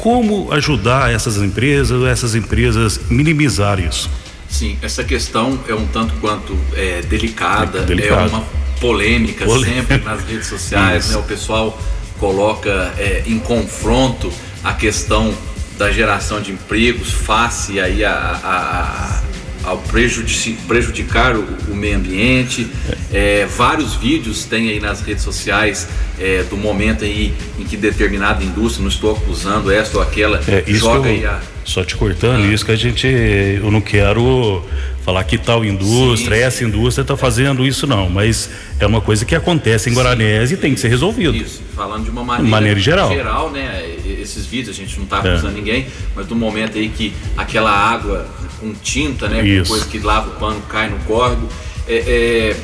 Como 0.02 0.52
ajudar 0.54 1.12
essas 1.12 1.38
empresas, 1.38 2.04
essas 2.06 2.36
empresas 2.36 3.00
minimizar 3.10 3.80
isso? 3.80 4.10
Sim, 4.50 4.78
essa 4.82 5.04
questão 5.04 5.60
é 5.68 5.74
um 5.76 5.86
tanto 5.88 6.14
quanto 6.22 6.58
é, 6.76 7.02
delicada, 7.02 7.80
É 7.80 7.84
delicado. 7.84 8.22
é 8.22 8.28
uma 8.30 8.44
polêmica 8.80 9.46
Polêmica. 9.46 9.82
sempre 9.96 9.98
nas 10.06 10.24
redes 10.24 10.48
sociais, 10.48 11.10
né? 11.10 11.18
O 11.18 11.24
pessoal 11.24 11.78
coloca 12.18 12.94
é, 12.98 13.24
em 13.28 13.38
confronto 13.40 14.32
a 14.64 14.74
questão 14.74 15.34
da 15.78 15.92
geração 15.92 16.42
de 16.42 16.52
empregos 16.52 17.12
face 17.12 17.80
aí 17.80 18.04
a, 18.04 18.12
a- 18.12 18.40
a- 18.44 19.22
ao 19.64 19.78
prejudici- 19.78 20.58
prejudicar 20.68 21.36
o, 21.36 21.44
o 21.70 21.76
meio 21.76 21.98
ambiente. 21.98 22.68
É, 23.12 23.46
vários 23.46 23.96
vídeos 23.96 24.46
tem 24.46 24.70
aí 24.70 24.80
nas 24.80 25.02
redes 25.02 25.24
sociais 25.24 25.88
é, 26.20 26.44
do 26.44 26.56
momento 26.58 27.04
aí 27.04 27.34
em 27.60 27.64
que 27.66 27.76
determinada 27.78 28.44
indústria, 28.44 28.82
não 28.84 28.90
estou 28.90 29.12
acusando 29.16 29.72
esta 29.72 29.98
ou 29.98 30.04
aquela, 30.04 30.40
É, 30.48 30.64
joga 30.68 31.10
eu- 31.10 31.14
aí 31.16 31.26
a, 31.26 31.40
Só 31.66 31.84
te 31.84 31.96
cortando, 31.96 32.44
ah. 32.44 32.54
isso 32.54 32.66
que 32.66 32.72
a 32.72 32.76
gente. 32.76 33.06
Eu 33.08 33.70
não 33.70 33.82
quero 33.82 34.64
falar 35.06 35.24
que 35.24 35.38
tal 35.38 35.64
indústria, 35.64 36.38
sim, 36.38 36.44
essa 36.44 36.64
indústria 36.64 37.02
está 37.04 37.16
fazendo 37.18 37.66
isso, 37.66 37.86
não. 37.86 38.10
Mas 38.10 38.50
é 38.80 38.86
uma 38.88 39.02
coisa 39.02 39.24
que 39.26 39.36
acontece 39.36 39.90
em 39.90 39.94
Guaranés 39.94 40.52
e 40.52 40.58
tem 40.58 40.74
que 40.74 40.80
ser 40.80 40.88
resolvido. 40.88 41.36
Isso, 41.36 41.62
falando 41.76 42.06
de 42.06 42.10
uma 42.10 42.24
maneira, 42.24 42.46
de 42.46 42.50
maneira 42.52 42.80
geral. 42.80 43.10
geral, 43.10 43.52
né? 43.52 43.84
Esses 44.20 44.46
vídeos, 44.46 44.76
a 44.76 44.80
gente 44.80 44.96
não 44.98 45.04
está 45.04 45.20
acusando 45.20 45.50
é. 45.50 45.52
ninguém, 45.52 45.86
mas 46.16 46.28
no 46.28 46.36
momento 46.36 46.78
aí 46.78 46.90
que 46.90 47.14
aquela 47.38 47.72
água 47.72 48.28
com 48.60 48.74
tinta, 48.74 49.28
né? 49.28 49.42
Com 49.62 49.70
coisa 49.70 49.86
que 49.86 50.00
lava 50.00 50.30
o 50.30 50.34
pano, 50.36 50.62
cai 50.70 50.90
no 50.90 51.00
córrego. 51.00 51.48
É, 51.88 51.96
é, 51.96 52.56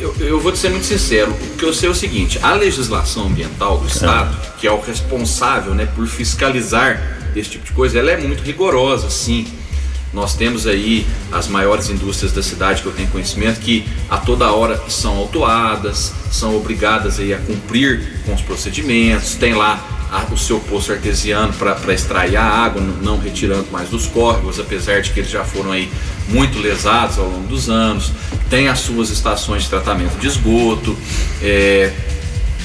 eu, 0.00 0.14
eu, 0.20 0.40
vou 0.40 0.52
te 0.52 0.58
ser 0.58 0.70
muito 0.70 0.86
sincero, 0.86 1.32
o 1.32 1.56
que 1.56 1.64
eu 1.64 1.74
sei 1.74 1.88
é 1.88 1.92
o 1.92 1.94
seguinte, 1.94 2.38
a 2.40 2.54
legislação 2.54 3.26
ambiental 3.26 3.78
do 3.78 3.84
é. 3.84 3.88
Estado, 3.88 4.36
que 4.58 4.66
é 4.66 4.70
o 4.70 4.80
responsável 4.80 5.74
né, 5.74 5.86
por 5.86 6.06
fiscalizar 6.06 7.18
esse 7.34 7.50
tipo 7.50 7.64
de 7.64 7.72
coisa, 7.72 7.98
ela 7.98 8.12
é 8.12 8.16
muito 8.16 8.42
rigorosa, 8.42 9.10
sim. 9.10 9.46
Nós 10.12 10.34
temos 10.34 10.66
aí 10.66 11.06
as 11.30 11.48
maiores 11.48 11.90
indústrias 11.90 12.32
da 12.32 12.42
cidade 12.42 12.80
que 12.80 12.88
eu 12.88 12.92
tenho 12.92 13.08
conhecimento 13.08 13.60
que 13.60 13.84
a 14.08 14.16
toda 14.16 14.50
hora 14.52 14.82
são 14.88 15.16
autuadas, 15.18 16.14
são 16.30 16.56
obrigadas 16.56 17.18
aí 17.18 17.34
a 17.34 17.38
cumprir 17.38 18.22
com 18.24 18.32
os 18.32 18.40
procedimentos, 18.40 19.34
tem 19.34 19.52
lá 19.54 19.97
a, 20.10 20.24
o 20.32 20.38
seu 20.38 20.60
poço 20.60 20.92
artesiano 20.92 21.52
para 21.52 21.92
extrair 21.92 22.36
a 22.36 22.44
água, 22.44 22.80
não 23.02 23.18
retirando 23.18 23.66
mais 23.70 23.88
dos 23.88 24.06
córregos, 24.06 24.58
apesar 24.58 25.00
de 25.02 25.10
que 25.10 25.20
eles 25.20 25.30
já 25.30 25.44
foram 25.44 25.72
aí 25.72 25.90
muito 26.28 26.58
lesados 26.58 27.18
ao 27.18 27.26
longo 27.26 27.46
dos 27.46 27.68
anos, 27.68 28.12
tem 28.48 28.68
as 28.68 28.80
suas 28.80 29.10
estações 29.10 29.64
de 29.64 29.68
tratamento 29.68 30.18
de 30.18 30.26
esgoto, 30.26 30.96
é, 31.42 31.92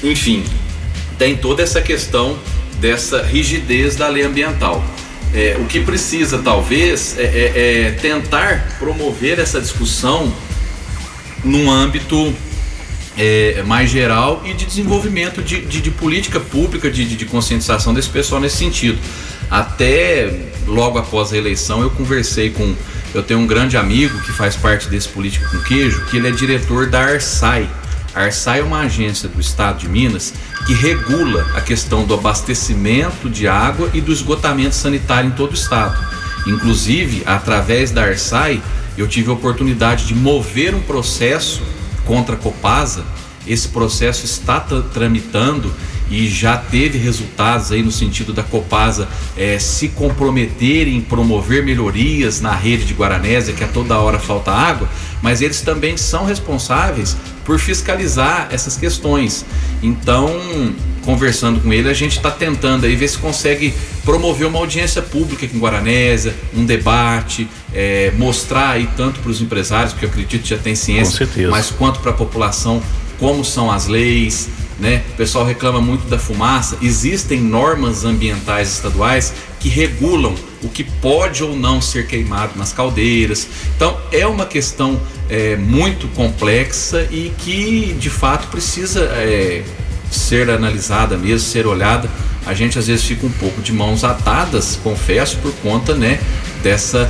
enfim, 0.03 0.43
tem 1.17 1.35
toda 1.35 1.61
essa 1.61 1.81
questão 1.81 2.37
dessa 2.79 3.21
rigidez 3.21 3.95
da 3.95 4.07
lei 4.07 4.23
ambiental. 4.23 4.83
É, 5.33 5.57
o 5.59 5.65
que 5.65 5.79
precisa, 5.79 6.37
talvez, 6.39 7.17
é, 7.17 7.23
é, 7.23 7.87
é, 7.87 7.91
tentar 7.91 8.75
promover 8.77 9.39
essa 9.39 9.59
discussão 9.59 10.31
num 11.43 11.71
âmbito 11.71 12.33
é, 13.17 13.63
mais 13.65 13.89
geral 13.89 14.41
e 14.45 14.53
de 14.53 14.65
desenvolvimento 14.65 15.41
de, 15.41 15.61
de, 15.61 15.81
de 15.81 15.91
política 15.91 16.39
pública, 16.39 16.89
de, 16.89 17.05
de, 17.05 17.25
conscientização 17.25 17.93
desse 17.93 18.09
pessoal 18.09 18.41
nesse 18.41 18.57
sentido. 18.57 18.97
Até 19.49 20.33
logo 20.65 20.97
após 20.97 21.31
a 21.33 21.37
eleição, 21.37 21.81
eu 21.81 21.89
conversei 21.89 22.49
com. 22.49 22.73
Eu 23.13 23.21
tenho 23.21 23.39
um 23.39 23.45
grande 23.45 23.77
amigo 23.77 24.19
que 24.21 24.31
faz 24.31 24.55
parte 24.55 24.89
desse 24.89 25.07
Política 25.07 25.47
com 25.47 25.59
Queijo, 25.59 26.03
que 26.05 26.17
ele 26.17 26.29
é 26.29 26.31
diretor 26.31 26.87
da 26.87 27.01
Arsai, 27.01 27.69
a 28.15 28.25
Arsai 28.25 28.59
é 28.59 28.63
uma 28.63 28.81
agência 28.81 29.27
do 29.27 29.41
estado 29.41 29.79
de 29.79 29.89
Minas 29.89 30.33
que 30.67 30.73
regula 30.73 31.47
a 31.55 31.61
questão 31.61 32.05
do 32.05 32.13
abastecimento 32.13 33.27
de 33.27 33.47
água 33.47 33.89
e 33.91 33.99
do 33.99 34.13
esgotamento 34.13 34.75
sanitário 34.75 35.29
em 35.29 35.33
todo 35.33 35.51
o 35.51 35.55
estado. 35.55 35.97
Inclusive, 36.45 37.23
através 37.25 37.89
da 37.89 38.03
Arsai, 38.03 38.61
eu 38.95 39.07
tive 39.07 39.31
a 39.31 39.33
oportunidade 39.33 40.05
de 40.05 40.13
mover 40.13 40.75
um 40.75 40.81
processo 40.81 41.63
contra 42.05 42.35
a 42.35 42.37
Copasa. 42.37 43.03
Esse 43.45 43.67
processo 43.67 44.25
está 44.25 44.59
tramitando 44.59 45.73
e 46.09 46.27
já 46.27 46.57
teve 46.57 46.97
resultados 46.97 47.71
aí 47.71 47.81
no 47.81 47.91
sentido 47.91 48.33
da 48.33 48.43
Copasa 48.43 49.07
é, 49.35 49.57
se 49.57 49.89
comprometer 49.89 50.87
em 50.87 51.01
promover 51.01 51.63
melhorias 51.63 52.39
na 52.39 52.53
rede 52.53 52.85
de 52.85 52.93
Guaranésia, 52.93 53.53
que 53.53 53.63
a 53.63 53.67
toda 53.67 53.97
hora 53.97 54.19
falta 54.19 54.51
água, 54.51 54.87
mas 55.21 55.41
eles 55.41 55.61
também 55.61 55.97
são 55.97 56.25
responsáveis 56.25 57.17
por 57.43 57.59
fiscalizar 57.59 58.47
essas 58.51 58.77
questões. 58.77 59.45
Então, 59.81 60.29
conversando 61.03 61.59
com 61.59 61.71
ele, 61.71 61.89
a 61.89 61.93
gente 61.93 62.17
está 62.17 62.31
tentando 62.31 62.85
aí 62.85 62.95
ver 62.95 63.07
se 63.07 63.17
consegue 63.17 63.73
promover 64.03 64.47
uma 64.47 64.59
audiência 64.59 65.01
pública 65.01 65.45
aqui 65.45 65.55
em 65.55 65.59
Guaranésia, 65.59 66.33
um 66.55 66.65
debate, 66.65 67.47
é, 67.73 68.11
mostrar 68.17 68.71
aí 68.71 68.89
tanto 68.95 69.19
para 69.19 69.31
os 69.31 69.41
empresários, 69.41 69.93
porque 69.93 70.05
eu 70.05 70.09
acredito 70.09 70.43
que 70.43 70.49
já 70.49 70.57
tem 70.57 70.75
ciência, 70.75 71.27
mas 71.49 71.69
quanto 71.69 71.99
para 71.99 72.11
a 72.11 72.13
população 72.13 72.81
como 73.19 73.45
são 73.45 73.71
as 73.71 73.87
leis, 73.87 74.49
né? 74.79 75.01
O 75.13 75.15
pessoal 75.15 75.45
reclama 75.45 75.79
muito 75.79 76.07
da 76.07 76.17
fumaça. 76.17 76.77
Existem 76.81 77.39
normas 77.39 78.03
ambientais 78.03 78.69
estaduais 78.69 79.33
que 79.59 79.69
regulam 79.69 80.35
o 80.61 80.67
que 80.67 80.83
pode 80.83 81.43
ou 81.43 81.55
não 81.55 81.79
ser 81.79 82.05
queimado 82.05 82.57
nas 82.57 82.73
caldeiras. 82.73 83.47
Então 83.75 83.97
é 84.11 84.27
uma 84.27 84.45
questão 84.45 84.99
é, 85.29 85.55
muito 85.55 86.07
complexa 86.09 87.07
e 87.09 87.31
que 87.37 87.95
de 87.97 88.09
fato 88.09 88.47
precisa 88.47 89.01
é, 89.13 89.63
ser 90.13 90.49
analisada 90.49 91.17
mesmo, 91.17 91.47
ser 91.47 91.65
olhada. 91.65 92.09
A 92.45 92.53
gente 92.53 92.77
às 92.77 92.87
vezes 92.87 93.05
fica 93.05 93.25
um 93.25 93.31
pouco 93.31 93.61
de 93.61 93.71
mãos 93.71 94.03
atadas, 94.03 94.79
confesso, 94.83 95.37
por 95.37 95.53
conta 95.55 95.95
né, 95.95 96.19
dessa 96.61 97.09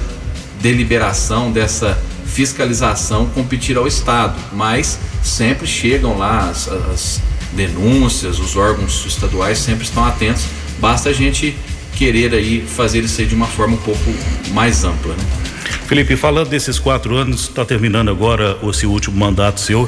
deliberação, 0.61 1.51
dessa 1.51 1.97
fiscalização 2.25 3.27
competir 3.27 3.77
ao 3.77 3.85
Estado, 3.85 4.35
mas 4.53 4.99
sempre 5.21 5.67
chegam 5.67 6.17
lá 6.17 6.49
as, 6.49 6.67
as 6.67 7.21
denúncias, 7.51 8.39
os 8.39 8.55
órgãos 8.55 9.05
estaduais 9.05 9.59
sempre 9.59 9.83
estão 9.83 10.03
atentos, 10.03 10.45
basta 10.79 11.09
a 11.09 11.13
gente 11.13 11.55
querer 11.95 12.33
aí 12.33 12.61
fazer 12.61 13.03
isso 13.03 13.21
aí 13.21 13.27
de 13.27 13.35
uma 13.35 13.45
forma 13.45 13.75
um 13.75 13.81
pouco 13.81 14.01
mais 14.51 14.83
ampla. 14.83 15.13
Né? 15.13 15.23
Felipe, 15.85 16.15
falando 16.15 16.49
desses 16.49 16.79
quatro 16.79 17.15
anos, 17.15 17.41
está 17.41 17.63
terminando 17.63 18.09
agora 18.09 18.57
esse 18.63 18.85
último 18.85 19.15
mandato 19.15 19.59
seu. 19.59 19.87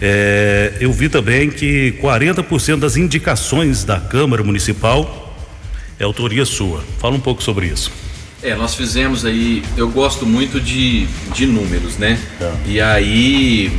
É, 0.00 0.74
eu 0.80 0.92
vi 0.92 1.08
também 1.08 1.50
que 1.50 1.92
40% 2.02 2.78
das 2.78 2.96
indicações 2.96 3.84
da 3.84 3.98
Câmara 3.98 4.42
Municipal 4.42 5.34
é 5.98 6.04
autoria 6.04 6.44
sua. 6.44 6.84
Fala 6.98 7.14
um 7.14 7.20
pouco 7.20 7.42
sobre 7.42 7.66
isso. 7.66 7.90
É, 8.42 8.54
nós 8.54 8.74
fizemos 8.74 9.24
aí, 9.24 9.62
eu 9.76 9.88
gosto 9.88 10.26
muito 10.26 10.60
de, 10.60 11.06
de 11.34 11.46
números, 11.46 11.96
né? 11.96 12.18
É. 12.40 12.52
E 12.66 12.80
aí, 12.80 13.72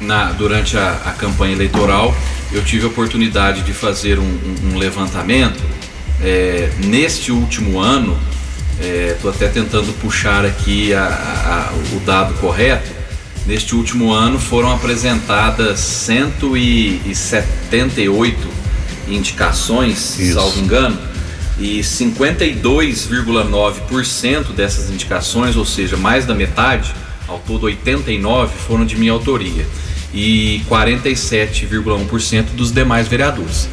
na, 0.00 0.32
durante 0.32 0.76
a, 0.76 0.92
a 1.04 1.12
campanha 1.12 1.54
eleitoral, 1.54 2.14
eu 2.52 2.64
tive 2.64 2.84
a 2.84 2.88
oportunidade 2.88 3.62
de 3.62 3.72
fazer 3.72 4.18
um, 4.18 4.22
um, 4.22 4.72
um 4.72 4.78
levantamento. 4.78 5.62
É, 6.22 6.70
neste 6.78 7.32
último 7.32 7.80
ano, 7.80 8.18
estou 9.14 9.30
é, 9.30 9.34
até 9.34 9.48
tentando 9.48 9.92
puxar 10.00 10.44
aqui 10.44 10.94
a, 10.94 11.04
a, 11.04 11.94
o 11.96 12.00
dado 12.00 12.34
correto. 12.34 12.97
Neste 13.48 13.74
último 13.74 14.12
ano 14.12 14.38
foram 14.38 14.70
apresentadas 14.70 15.80
178 15.80 18.46
indicações, 19.08 20.18
Isso. 20.18 20.34
salvo 20.34 20.60
engano, 20.60 20.98
e 21.58 21.80
52,9% 21.80 24.52
dessas 24.52 24.90
indicações, 24.90 25.56
ou 25.56 25.64
seja, 25.64 25.96
mais 25.96 26.26
da 26.26 26.34
metade, 26.34 26.94
ao 27.26 27.38
todo 27.38 27.64
89, 27.64 28.52
foram 28.54 28.84
de 28.84 28.96
minha 28.96 29.12
autoria 29.12 29.66
e 30.12 30.60
47,1% 30.68 32.48
dos 32.54 32.70
demais 32.70 33.08
vereadores. 33.08 33.66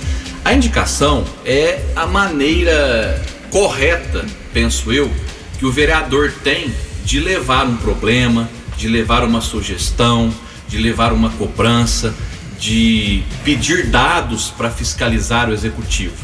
A 0.45 0.53
indicação 0.53 1.25
é 1.45 1.81
a 1.97 2.07
maneira 2.07 3.21
correta, 3.49 4.25
penso 4.53 4.93
eu, 4.93 5.11
que 5.59 5.65
o 5.65 5.71
vereador 5.71 6.31
tem 6.45 6.73
de 7.03 7.19
levar 7.19 7.65
um 7.65 7.75
problema, 7.75 8.49
de 8.77 8.87
levar 8.87 9.23
uma 9.23 9.41
sugestão, 9.41 10.33
de 10.67 10.77
levar 10.77 11.13
uma 11.13 11.29
cobrança, 11.31 12.15
de 12.59 13.23
pedir 13.43 13.87
dados 13.87 14.53
para 14.57 14.69
fiscalizar 14.69 15.49
o 15.49 15.53
executivo, 15.53 16.15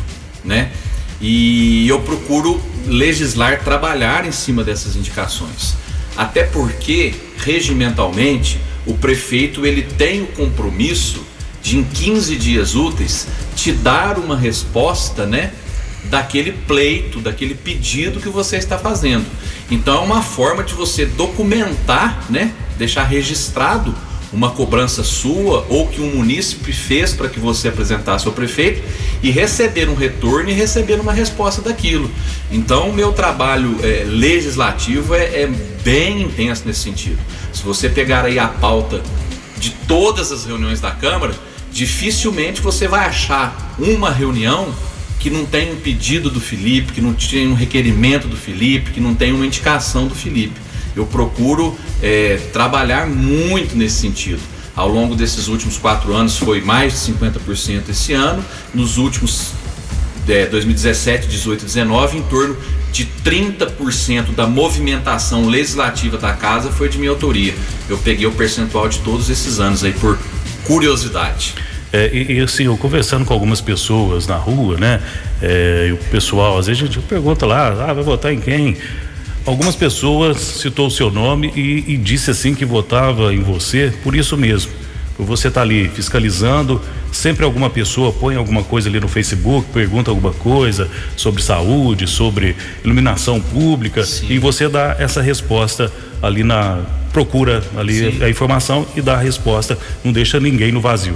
né? 0.44 0.72
E 1.20 1.88
eu 1.88 2.00
procuro 2.02 2.62
legislar, 2.88 3.64
trabalhar 3.64 4.26
em 4.26 4.32
cima 4.32 4.64
dessas 4.64 4.96
indicações. 4.96 5.76
Até 6.18 6.44
porque, 6.44 7.14
regimentalmente, 7.38 8.60
o 8.86 8.96
prefeito 8.96 9.66
ele 9.66 9.84
tem 9.84 10.22
o 10.22 10.28
compromisso 10.28 11.24
de 11.62 11.78
em 11.78 11.84
15 11.84 12.36
dias 12.38 12.74
úteis 12.74 13.28
te 13.56 13.72
dar 13.72 14.18
uma 14.18 14.36
resposta, 14.36 15.26
né, 15.26 15.52
daquele 16.06 16.52
pleito, 16.52 17.20
daquele 17.20 17.56
pedido 17.56 18.20
que 18.20 18.30
você 18.30 18.58
está 18.58 18.78
fazendo. 18.78 19.26
Então 19.70 19.98
é 19.98 20.00
uma 20.00 20.22
forma 20.22 20.64
de 20.64 20.74
você 20.74 21.06
documentar, 21.06 22.26
né, 22.30 22.54
deixar 22.78 23.04
registrado 23.04 23.96
uma 24.34 24.52
cobrança 24.52 25.04
sua 25.04 25.66
ou 25.70 25.88
que 25.88 26.02
um 26.02 26.16
munícipe 26.16 26.72
fez 26.72 27.14
para 27.14 27.28
que 27.28 27.40
você 27.40 27.68
apresentasse 27.68 28.26
ao 28.28 28.34
prefeito 28.34 28.82
e 29.22 29.30
receber 29.30 29.90
um 29.90 29.94
retorno 29.94 30.50
e 30.50 30.54
receber 30.54 31.00
uma 31.00 31.12
resposta 31.12 31.62
daquilo. 31.62 32.10
Então, 32.50 32.90
o 32.90 32.94
meu 32.94 33.12
trabalho 33.12 33.78
é, 33.84 34.06
legislativo 34.08 35.14
é, 35.14 35.42
é 35.42 35.52
bem 35.84 36.24
intenso 36.24 36.64
nesse 36.66 36.80
sentido. 36.80 37.20
Se 37.52 37.62
você 37.64 37.90
pegar 37.90 38.24
aí 38.24 38.40
a 38.40 38.48
pauta 38.48 39.02
de 39.58 39.72
todas 39.88 40.32
as 40.32 40.46
reuniões 40.46 40.80
da 40.80 40.92
Câmara, 40.92 41.36
dificilmente 41.72 42.62
você 42.62 42.88
vai 42.88 43.06
achar 43.06 43.76
uma 43.78 44.10
reunião 44.10 44.74
que 45.22 45.30
não 45.30 45.46
tem 45.46 45.72
um 45.72 45.76
pedido 45.76 46.32
do 46.32 46.42
Felipe, 46.42 46.94
que 46.94 47.00
não 47.00 47.14
tem 47.14 47.48
um 47.48 47.54
requerimento 47.54 48.28
do 48.28 48.36
Felipe, 48.36 48.90
que 48.90 49.00
não 49.00 49.14
tem 49.14 49.32
uma 49.32 49.46
indicação 49.46 50.08
do 50.08 50.16
Felipe. 50.16 50.60
Eu 50.96 51.06
procuro 51.06 51.78
é, 52.02 52.38
trabalhar 52.52 53.08
muito 53.08 53.78
nesse 53.78 53.98
sentido. 53.98 54.42
Ao 54.76 54.90
longo 54.90 55.16
desses 55.16 55.48
últimos 55.48 55.78
quatro 55.78 56.12
anos 56.16 56.38
foi 56.38 56.60
mais 56.62 56.94
de 56.94 57.14
50% 57.14 57.90
esse 57.90 58.14
ano. 58.14 58.44
Nos 58.74 58.98
últimos 58.98 59.52
é, 60.28 60.48
2017, 60.48 61.28
18, 61.28 61.66
19, 61.66 62.18
em 62.18 62.24
torno 62.24 62.58
de 62.92 63.08
30% 63.24 64.34
da 64.34 64.48
movimentação 64.48 65.48
legislativa 65.48 66.18
da 66.18 66.34
casa 66.34 66.72
foi 66.72 66.90
de 66.90 66.98
minha 66.98 67.12
autoria. 67.12 67.54
Eu 67.88 68.00
peguei 68.00 68.26
o 68.26 68.32
percentual 68.32 68.90
de 68.90 68.98
todos 69.00 69.30
esses 69.30 69.60
anos 69.60 69.84
aí 69.84 69.94
por 69.94 70.18
curiosidade. 70.66 71.54
É, 71.94 72.10
e, 72.14 72.38
e, 72.38 72.40
assim, 72.40 72.66
eu 72.66 72.78
conversando 72.78 73.26
com 73.26 73.34
algumas 73.34 73.60
pessoas 73.60 74.26
na 74.26 74.38
rua, 74.38 74.78
né? 74.78 75.02
É, 75.42 75.88
e 75.90 75.92
o 75.92 75.98
pessoal, 75.98 76.58
às 76.58 76.68
vezes 76.68 76.84
a 76.84 76.86
gente 76.86 77.00
pergunta 77.00 77.46
lá, 77.46 77.68
ah, 77.68 77.94
vai 77.94 78.04
votar 78.04 78.34
em 78.34 78.40
quem? 78.40 78.78
Algumas 79.46 79.76
pessoas 79.76 80.38
citou 80.38 80.88
o 80.88 80.92
seu 80.92 81.10
nome 81.10 81.52
e, 81.56 81.94
e 81.94 81.98
disse 81.98 82.32
assim 82.32 82.54
que 82.54 82.64
votava 82.64 83.34
em 83.34 83.42
você 83.42 83.92
por 84.04 84.16
isso 84.16 84.38
mesmo. 84.38 84.72
Por 85.18 85.26
você 85.26 85.50
estar 85.50 85.62
tá 85.62 85.66
ali 85.66 85.90
fiscalizando, 85.90 86.80
sempre 87.12 87.44
alguma 87.44 87.70
pessoa 87.70 88.14
põe 88.14 88.36
alguma 88.36 88.64
coisa 88.64 88.88
ali 88.88 89.00
no 89.00 89.08
Facebook, 89.08 89.68
pergunta 89.74 90.12
alguma 90.12 90.32
coisa 90.32 90.90
sobre 91.18 91.42
saúde, 91.42 92.08
sobre 92.08 92.56
iluminação 92.86 93.42
pública 93.42 94.04
Sim. 94.06 94.28
e 94.30 94.38
você 94.38 94.70
dá 94.70 94.96
essa 95.00 95.22
resposta 95.22 95.92
ali 96.22 96.44
na 96.44 96.80
procura 97.12 97.62
ali 97.76 98.12
Sim. 98.12 98.24
a 98.24 98.30
informação 98.30 98.88
e 98.96 99.02
dá 99.02 99.16
a 99.16 99.20
resposta, 99.20 99.78
não 100.04 100.14
deixa 100.14 100.40
ninguém 100.40 100.72
no 100.72 100.80
vazio. 100.80 101.16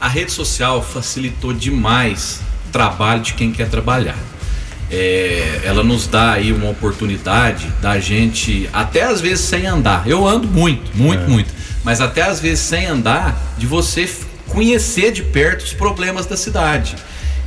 A 0.00 0.08
rede 0.08 0.32
social 0.32 0.82
facilitou 0.82 1.52
demais 1.52 2.40
o 2.68 2.72
trabalho 2.72 3.22
de 3.22 3.34
quem 3.34 3.52
quer 3.52 3.68
trabalhar 3.68 4.16
é, 4.90 5.62
ela 5.64 5.82
nos 5.82 6.06
dá 6.06 6.32
aí 6.32 6.52
uma 6.52 6.70
oportunidade 6.70 7.66
da 7.80 7.98
gente, 7.98 8.68
até 8.72 9.02
às 9.02 9.20
vezes 9.20 9.44
sem 9.44 9.66
andar. 9.66 10.06
Eu 10.06 10.26
ando 10.26 10.46
muito, 10.46 10.96
muito, 10.96 11.24
é. 11.24 11.26
muito. 11.26 11.52
Mas 11.82 12.00
até 12.00 12.22
às 12.22 12.40
vezes 12.40 12.60
sem 12.60 12.86
andar, 12.86 13.36
de 13.58 13.66
você 13.66 14.08
conhecer 14.48 15.12
de 15.12 15.22
perto 15.22 15.64
os 15.64 15.72
problemas 15.72 16.26
da 16.26 16.36
cidade. 16.36 16.96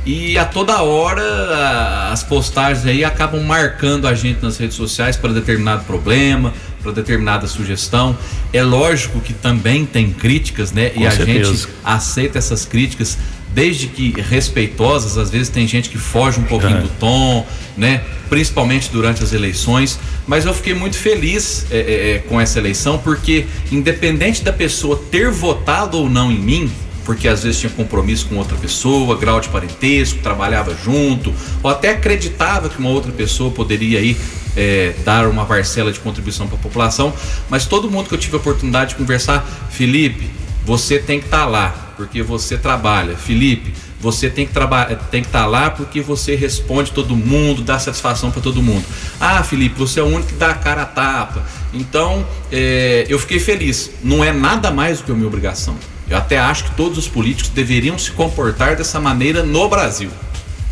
E 0.04 0.38
a 0.38 0.46
toda 0.46 0.82
hora 0.82 2.10
as 2.10 2.22
postagens 2.22 2.86
aí 2.86 3.04
acabam 3.04 3.42
marcando 3.42 4.08
a 4.08 4.14
gente 4.14 4.42
nas 4.42 4.56
redes 4.56 4.76
sociais 4.76 5.16
para 5.16 5.32
determinado 5.32 5.84
problema, 5.84 6.54
para 6.82 6.92
determinada 6.92 7.46
sugestão. 7.46 8.16
É 8.52 8.62
lógico 8.62 9.20
que 9.20 9.32
também 9.32 9.86
tem 9.86 10.12
críticas, 10.12 10.72
né? 10.72 10.90
Com 10.90 11.00
e 11.00 11.06
a 11.06 11.10
certeza. 11.10 11.52
gente 11.52 11.68
aceita 11.84 12.38
essas 12.38 12.64
críticas 12.64 13.18
desde 13.54 13.88
que 13.88 14.14
respeitosas, 14.20 15.18
às 15.18 15.30
vezes 15.30 15.48
tem 15.48 15.66
gente 15.66 15.88
que 15.88 15.98
foge 15.98 16.38
um 16.38 16.44
pouquinho 16.44 16.78
é. 16.78 16.80
do 16.82 16.88
tom, 17.00 17.46
né? 17.76 18.02
Principalmente 18.28 18.90
durante 18.90 19.22
as 19.22 19.32
eleições. 19.32 19.98
Mas 20.26 20.46
eu 20.46 20.54
fiquei 20.54 20.74
muito 20.74 20.96
feliz 20.96 21.66
é, 21.70 21.78
é, 21.78 22.10
é, 22.12 22.18
com 22.18 22.40
essa 22.40 22.58
eleição, 22.58 22.98
porque 22.98 23.46
independente 23.72 24.42
da 24.42 24.52
pessoa 24.52 25.02
ter 25.10 25.30
votado 25.30 25.98
ou 25.98 26.08
não 26.08 26.30
em 26.30 26.38
mim, 26.38 26.70
porque 27.04 27.26
às 27.26 27.42
vezes 27.42 27.58
tinha 27.58 27.70
compromisso 27.70 28.26
com 28.26 28.36
outra 28.36 28.56
pessoa, 28.56 29.16
grau 29.16 29.40
de 29.40 29.48
parentesco, 29.48 30.20
trabalhava 30.20 30.76
junto, 30.84 31.34
ou 31.62 31.70
até 31.70 31.90
acreditava 31.90 32.68
que 32.68 32.78
uma 32.78 32.90
outra 32.90 33.10
pessoa 33.10 33.50
poderia 33.50 33.98
aí 33.98 34.16
é, 34.56 34.94
dar 35.04 35.26
uma 35.26 35.44
parcela 35.44 35.92
de 35.92 36.00
contribuição 36.00 36.46
para 36.46 36.56
a 36.56 36.60
população, 36.60 37.12
mas 37.48 37.66
todo 37.66 37.90
mundo 37.90 38.08
que 38.08 38.14
eu 38.14 38.18
tive 38.18 38.36
a 38.36 38.38
oportunidade 38.38 38.90
de 38.90 38.96
conversar, 38.96 39.46
Felipe, 39.70 40.30
você 40.64 40.98
tem 40.98 41.18
que 41.18 41.26
estar 41.26 41.40
tá 41.40 41.46
lá, 41.46 41.92
porque 41.96 42.22
você 42.22 42.56
trabalha. 42.56 43.16
Felipe, 43.16 43.72
você 44.00 44.30
tem 44.30 44.46
que 44.46 44.52
trabalhar, 44.52 44.96
tem 45.10 45.20
que 45.20 45.28
estar 45.28 45.40
tá 45.40 45.46
lá 45.46 45.70
porque 45.70 46.00
você 46.00 46.34
responde 46.34 46.90
todo 46.90 47.14
mundo, 47.14 47.62
dá 47.62 47.78
satisfação 47.78 48.30
para 48.30 48.40
todo 48.40 48.62
mundo. 48.62 48.84
Ah, 49.20 49.42
Felipe, 49.42 49.78
você 49.78 50.00
é 50.00 50.02
o 50.02 50.06
único 50.06 50.28
que 50.28 50.34
dá 50.34 50.50
a 50.50 50.54
cara 50.54 50.82
a 50.82 50.86
tapa. 50.86 51.44
Então, 51.72 52.26
é, 52.50 53.06
eu 53.08 53.18
fiquei 53.18 53.38
feliz. 53.38 53.90
Não 54.02 54.24
é 54.24 54.32
nada 54.32 54.70
mais 54.70 54.98
do 54.98 55.04
que 55.04 55.12
a 55.12 55.14
minha 55.14 55.26
obrigação. 55.26 55.76
Eu 56.08 56.16
até 56.16 56.38
acho 56.38 56.64
que 56.64 56.70
todos 56.72 56.98
os 56.98 57.06
políticos 57.06 57.50
deveriam 57.50 57.98
se 57.98 58.10
comportar 58.10 58.74
dessa 58.74 58.98
maneira 58.98 59.42
no 59.42 59.68
Brasil, 59.68 60.10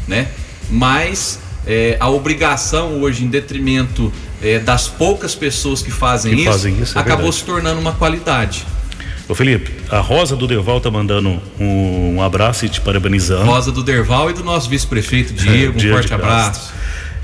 né? 0.07 0.29
Mas 0.71 1.39
é, 1.67 1.97
a 1.99 2.09
obrigação 2.09 3.00
hoje, 3.00 3.25
em 3.25 3.29
detrimento 3.29 4.12
é, 4.43 4.59
das 4.59 4.88
poucas 4.88 5.35
pessoas 5.35 5.83
que 5.83 5.91
fazem 5.91 6.35
que 6.35 6.43
isso, 6.43 6.50
fazem 6.50 6.81
isso 6.81 6.97
é 6.97 7.00
acabou 7.00 7.25
verdade. 7.25 7.37
se 7.37 7.45
tornando 7.45 7.81
uma 7.81 7.93
qualidade. 7.93 8.67
Ô 9.29 9.35
Felipe, 9.35 9.71
a 9.90 9.99
Rosa 9.99 10.35
do 10.35 10.47
Derval 10.47 10.81
tá 10.81 10.90
mandando 10.90 11.38
um, 11.61 12.14
um, 12.16 12.23
abraço 12.23 12.64
e 12.64 12.68
te 12.68 12.81
parabenizando. 12.81 13.44
Rosa 13.44 13.71
do 13.71 13.83
Derval 13.83 14.31
e 14.31 14.33
do 14.33 14.42
nosso 14.42 14.71
vice-prefeito 14.71 15.35
Diego, 15.35 15.79
um 15.79 15.92
forte 15.92 16.14
abraço. 16.14 16.73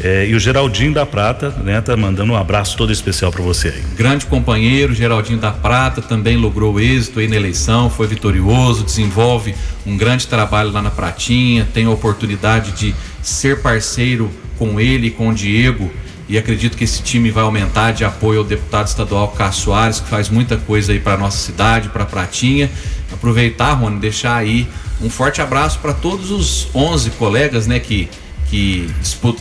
É, 0.01 0.27
e 0.27 0.35
o 0.35 0.41
Geraldinho 0.41 0.93
da 0.93 1.07
Prata, 1.07 1.51
né, 1.63 1.81
tá 1.81 1.97
mandando 1.97 2.33
um 2.33 2.37
abraço 2.37 2.77
todo 2.77 2.93
especial 2.93 3.31
para 3.31 3.43
você 3.43 3.69
aí. 3.69 3.83
Grande 3.97 4.27
companheiro, 4.27 4.93
Geraldinho 4.93 5.39
da 5.39 5.53
Prata, 5.53 6.03
também 6.03 6.37
logrou 6.37 6.79
êxito 6.81 7.21
aí 7.21 7.29
na 7.29 7.37
eleição, 7.37 7.89
foi 7.89 8.07
vitorioso, 8.07 8.85
desenvolve 8.85 9.55
um 9.87 9.97
grande 9.97 10.27
trabalho 10.27 10.71
lá 10.73 10.83
na 10.83 10.91
Pratinha, 10.91 11.67
tem 11.73 11.87
a 11.87 11.91
oportunidade 11.91 12.73
de 12.73 12.95
ser 13.25 13.61
parceiro 13.61 14.31
com 14.59 14.79
ele 14.79 15.11
com 15.11 15.31
o 15.31 15.35
Diego 15.35 15.91
e 16.29 16.39
acredito 16.39 16.77
que 16.77 16.85
esse 16.85 17.03
time 17.03 17.31
vai 17.31 17.43
aumentar 17.43 17.93
de 17.93 18.05
apoio 18.05 18.41
ao 18.41 18.45
deputado 18.45 18.87
estadual 18.87 19.29
Cássio 19.29 19.65
Soares, 19.65 20.01
que 20.01 20.09
faz 20.09 20.29
muita 20.29 20.57
coisa 20.57 20.93
aí 20.93 20.99
para 20.99 21.19
nossa 21.19 21.39
cidade, 21.39 21.89
para 21.89 22.05
Pratinha. 22.05 22.71
Aproveitar, 23.13 23.75
Rony, 23.75 23.99
deixar 23.99 24.37
aí 24.37 24.67
um 25.03 25.11
forte 25.11 25.43
abraço 25.43 25.79
para 25.81 25.93
todos 25.93 26.31
os 26.31 26.69
11 26.75 27.11
colegas, 27.11 27.67
né, 27.67 27.79
que 27.79 28.09
que 28.49 28.89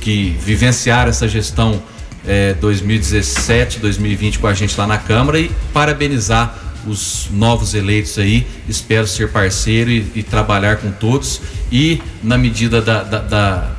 que 0.02 0.36
vivenciaram 0.42 1.10
essa 1.10 1.28
gestão 1.28 1.82
é, 2.26 2.54
2017, 2.54 3.80
2020 3.80 4.40
com 4.40 4.48
a 4.48 4.54
gente 4.54 4.78
lá 4.78 4.88
na 4.88 4.98
Câmara 4.98 5.40
e 5.40 5.52
parabenizar 5.74 6.58
os 6.88 7.28
novos 7.32 7.74
eleitos 7.74 8.18
aí. 8.18 8.46
Espero 8.68 9.08
ser 9.08 9.30
parceiro 9.30 9.90
e, 9.90 10.06
e 10.16 10.24
trabalhar 10.24 10.78
com 10.78 10.92
todos 10.92 11.42
e 11.72 12.02
na 12.24 12.38
medida 12.38 12.82
da, 12.82 13.04
da, 13.04 13.20
da 13.20 13.72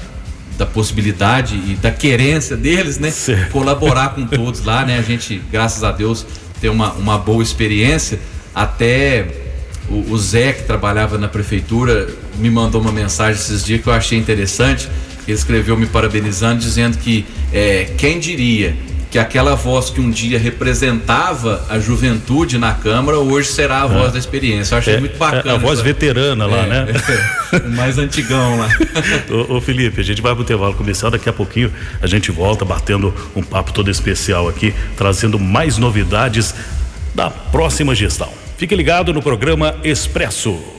da 0.56 0.64
possibilidade 0.64 1.56
e 1.56 1.74
da 1.74 1.90
querência 1.90 2.56
deles, 2.56 2.98
né? 2.98 3.10
Certo. 3.10 3.50
Colaborar 3.50 4.10
com 4.10 4.26
todos 4.26 4.64
lá, 4.64 4.84
né? 4.84 4.98
A 4.98 5.02
gente, 5.02 5.42
graças 5.50 5.82
a 5.82 5.90
Deus, 5.90 6.24
tem 6.60 6.70
uma, 6.70 6.92
uma 6.92 7.18
boa 7.18 7.42
experiência. 7.42 8.20
Até 8.54 9.26
o, 9.88 10.12
o 10.12 10.18
Zé, 10.18 10.52
que 10.52 10.62
trabalhava 10.62 11.18
na 11.18 11.28
prefeitura, 11.28 12.08
me 12.36 12.50
mandou 12.50 12.80
uma 12.80 12.92
mensagem 12.92 13.34
esses 13.40 13.64
dias 13.64 13.82
que 13.82 13.88
eu 13.88 13.92
achei 13.92 14.18
interessante. 14.18 14.88
Ele 15.26 15.36
escreveu 15.36 15.76
me 15.76 15.86
parabenizando, 15.86 16.60
dizendo 16.60 16.98
que 16.98 17.26
é, 17.52 17.90
quem 17.96 18.20
diria 18.20 18.76
que 19.14 19.18
aquela 19.20 19.54
voz 19.54 19.90
que 19.90 20.00
um 20.00 20.10
dia 20.10 20.40
representava 20.40 21.64
a 21.68 21.78
juventude 21.78 22.58
na 22.58 22.74
Câmara, 22.74 23.16
hoje 23.16 23.48
será 23.48 23.82
a 23.82 23.86
voz 23.86 24.08
é. 24.08 24.12
da 24.14 24.18
experiência. 24.18 24.74
Eu 24.74 24.78
achei 24.80 24.94
é, 24.94 24.98
muito 24.98 25.16
bacana. 25.16 25.52
É 25.52 25.54
a 25.54 25.56
voz 25.56 25.74
essa... 25.74 25.84
veterana 25.84 26.46
lá, 26.46 26.64
é, 26.64 26.66
né? 26.66 26.86
É, 27.52 27.56
o 27.58 27.70
mais 27.70 27.96
antigão 27.96 28.58
lá. 28.58 28.68
ô, 29.48 29.54
ô, 29.54 29.60
Felipe, 29.60 30.00
a 30.00 30.02
gente 30.02 30.20
vai 30.20 30.34
pro 30.34 30.42
intervalo 30.42 30.74
comercial, 30.74 31.12
daqui 31.12 31.28
a 31.28 31.32
pouquinho 31.32 31.72
a 32.02 32.08
gente 32.08 32.32
volta 32.32 32.64
batendo 32.64 33.14
um 33.36 33.42
papo 33.44 33.72
todo 33.72 33.88
especial 33.88 34.48
aqui, 34.48 34.74
trazendo 34.96 35.38
mais 35.38 35.78
novidades 35.78 36.52
da 37.14 37.30
próxima 37.30 37.94
gestão. 37.94 38.32
Fique 38.58 38.74
ligado 38.74 39.12
no 39.12 39.22
programa 39.22 39.76
Expresso. 39.84 40.73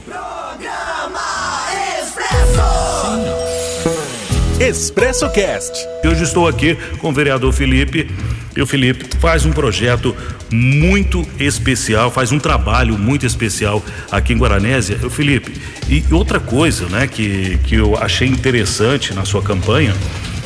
Expresso 4.59 5.29
Cast. 5.31 5.85
Hoje 6.05 6.23
estou 6.23 6.47
aqui 6.47 6.75
com 6.99 7.09
o 7.09 7.11
vereador 7.11 7.51
Felipe 7.51 8.09
e 8.55 8.61
o 8.61 8.65
Felipe 8.65 9.05
faz 9.19 9.45
um 9.45 9.51
projeto 9.51 10.15
muito 10.49 11.27
especial, 11.37 12.09
faz 12.09 12.31
um 12.31 12.39
trabalho 12.39 12.97
muito 12.97 13.25
especial 13.25 13.83
aqui 14.09 14.31
em 14.31 14.37
Guaranésia. 14.37 14.97
O 15.03 15.09
Felipe, 15.09 15.51
e 15.89 16.05
outra 16.09 16.39
coisa, 16.39 16.87
né, 16.87 17.05
que, 17.05 17.59
que 17.65 17.75
eu 17.75 17.97
achei 17.97 18.29
interessante 18.29 19.13
na 19.13 19.25
sua 19.25 19.41
campanha 19.41 19.93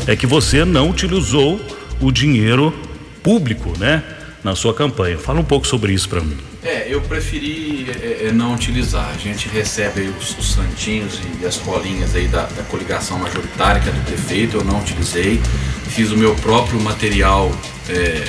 é 0.08 0.15
que 0.15 0.26
você 0.26 0.65
não 0.65 0.89
utilizou 0.89 1.62
o 2.02 2.12
dinheiro 2.12 2.74
público, 3.22 3.78
né, 3.78 4.02
na 4.43 4.56
sua 4.56 4.74
campanha. 4.74 5.19
Fala 5.19 5.39
um 5.39 5.45
pouco 5.45 5.67
sobre 5.67 5.93
isso 5.93 6.10
para 6.10 6.22
mim. 6.22 6.48
É, 6.62 6.88
eu 6.89 7.00
preferi 7.02 7.88
é, 7.89 8.28
é, 8.28 8.32
não 8.34 8.54
utilizar. 8.54 9.10
A 9.15 9.17
gente 9.17 9.48
recebe 9.48 10.12
os, 10.19 10.38
os, 10.38 10.52
santinhos 10.52 11.19
e 11.41 11.45
as 11.45 11.56
colinhas 11.56 12.13
aí 12.15 12.28
da, 12.28 12.43
da, 12.43 12.63
coligação 12.63 13.17
majoritária, 13.17 13.82
que 13.82 13.88
é 13.88 13.91
do 13.91 14.02
prefeito, 14.02 14.58
eu 14.58 14.65
não 14.65 14.80
utilizei. 14.80 15.39
Fiz 15.88 16.12
o 16.12 16.17
meu 16.17 16.36
próprio 16.36 16.80
material 16.82 17.50
é, 17.88 18.26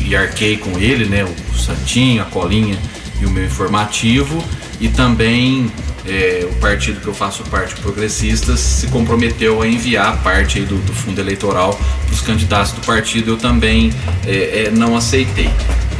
e 0.00 0.16
arquei 0.16 0.56
com 0.56 0.78
ele, 0.80 1.04
né? 1.04 1.24
O 1.24 1.56
santinho, 1.56 2.22
a 2.22 2.24
colinha 2.24 2.76
e 3.20 3.26
o 3.26 3.30
meu 3.30 3.44
informativo. 3.44 4.42
E 4.80 4.88
também 4.88 5.70
é, 6.06 6.48
o 6.50 6.54
partido 6.56 7.00
que 7.00 7.06
eu 7.06 7.14
faço 7.14 7.44
parte, 7.44 7.76
Progressistas, 7.76 8.58
se 8.58 8.88
comprometeu 8.88 9.62
a 9.62 9.68
enviar 9.68 10.20
parte 10.22 10.60
do, 10.60 10.76
do 10.78 10.92
fundo 10.92 11.20
eleitoral 11.20 11.78
para 12.04 12.12
os 12.12 12.20
candidatos 12.20 12.72
do 12.72 12.80
partido. 12.80 13.30
Eu 13.30 13.36
também 13.36 13.92
é, 14.26 14.64
é, 14.64 14.70
não 14.70 14.96
aceitei. 14.96 15.50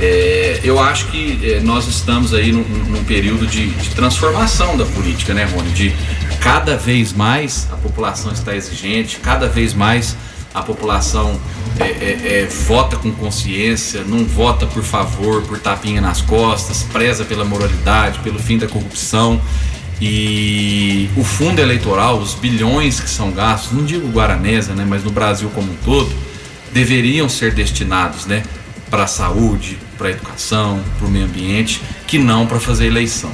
É, 0.03 0.61
eu 0.65 0.81
acho 0.81 1.09
que 1.09 1.39
é, 1.45 1.61
nós 1.61 1.87
estamos 1.87 2.33
aí 2.33 2.53
num, 2.53 2.63
num 2.63 3.05
período 3.05 3.47
de, 3.47 3.69
de, 3.69 3.91
transformação 3.91 4.75
da 4.75 4.87
política, 4.87 5.35
né, 5.35 5.45
Rony? 5.45 5.71
De 5.73 5.95
cada 6.41 6.75
vez 6.75 7.13
mais 7.13 7.69
a 7.71 7.77
população 7.77 8.33
está 8.33 8.57
exigente, 8.57 9.19
cada 9.19 9.47
vez 9.47 9.75
mais 9.75 10.17
a 10.55 10.63
população 10.63 11.39
é, 11.79 11.85
é, 11.85 12.43
é, 12.43 12.47
vota 12.47 12.97
com 12.97 13.13
consciência, 13.13 14.03
não 14.03 14.25
vota 14.25 14.67
por 14.67 14.83
favor, 14.83 15.43
por 15.43 15.59
tapinha 15.59 16.01
nas 16.01 16.23
costas, 16.23 16.83
preza 16.91 17.23
pela 17.25 17.45
moralidade, 17.45 18.21
pelo 18.21 18.39
fim 18.39 18.57
da 18.57 18.67
corrupção. 18.67 19.39
E 20.01 21.11
o 21.15 21.23
fundo 21.23 21.61
eleitoral, 21.61 22.19
os 22.19 22.33
bilhões 22.33 22.99
que 23.01 23.11
são 23.11 23.31
gastos, 23.33 23.73
não 23.73 23.85
digo 23.85 24.09
Guaranesa, 24.09 24.75
né, 24.75 24.87
mas 24.89 25.05
no 25.05 25.11
Brasil 25.11 25.51
como 25.55 25.71
um 25.71 25.77
todo, 25.85 26.11
deveriam 26.73 27.29
ser 27.29 27.53
destinados, 27.53 28.25
né, 28.25 28.43
para 28.89 29.05
a 29.05 29.07
saúde, 29.07 29.79
para 30.01 30.09
a 30.09 30.13
educação, 30.13 30.83
para 30.99 31.07
o 31.07 31.11
meio 31.11 31.27
ambiente, 31.27 31.83
que 32.07 32.19
não 32.19 32.47
para 32.47 32.59
fazer 32.59 32.87
eleição. 32.87 33.31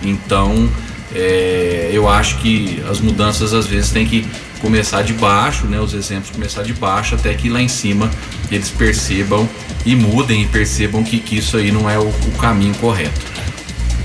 Então, 0.00 0.70
é, 1.12 1.90
eu 1.92 2.08
acho 2.08 2.38
que 2.38 2.80
as 2.88 3.00
mudanças 3.00 3.52
às 3.52 3.66
vezes 3.66 3.90
têm 3.90 4.06
que 4.06 4.24
começar 4.60 5.02
de 5.02 5.12
baixo, 5.12 5.66
né, 5.66 5.80
os 5.80 5.92
exemplos 5.92 6.30
começar 6.30 6.62
de 6.62 6.72
baixo 6.72 7.16
até 7.16 7.34
que 7.34 7.48
lá 7.48 7.60
em 7.60 7.68
cima 7.68 8.08
eles 8.50 8.70
percebam 8.70 9.48
e 9.84 9.96
mudem 9.96 10.42
e 10.42 10.46
percebam 10.46 11.02
que, 11.02 11.18
que 11.18 11.36
isso 11.36 11.56
aí 11.56 11.72
não 11.72 11.90
é 11.90 11.98
o, 11.98 12.06
o 12.06 12.32
caminho 12.38 12.74
correto. 12.76 13.33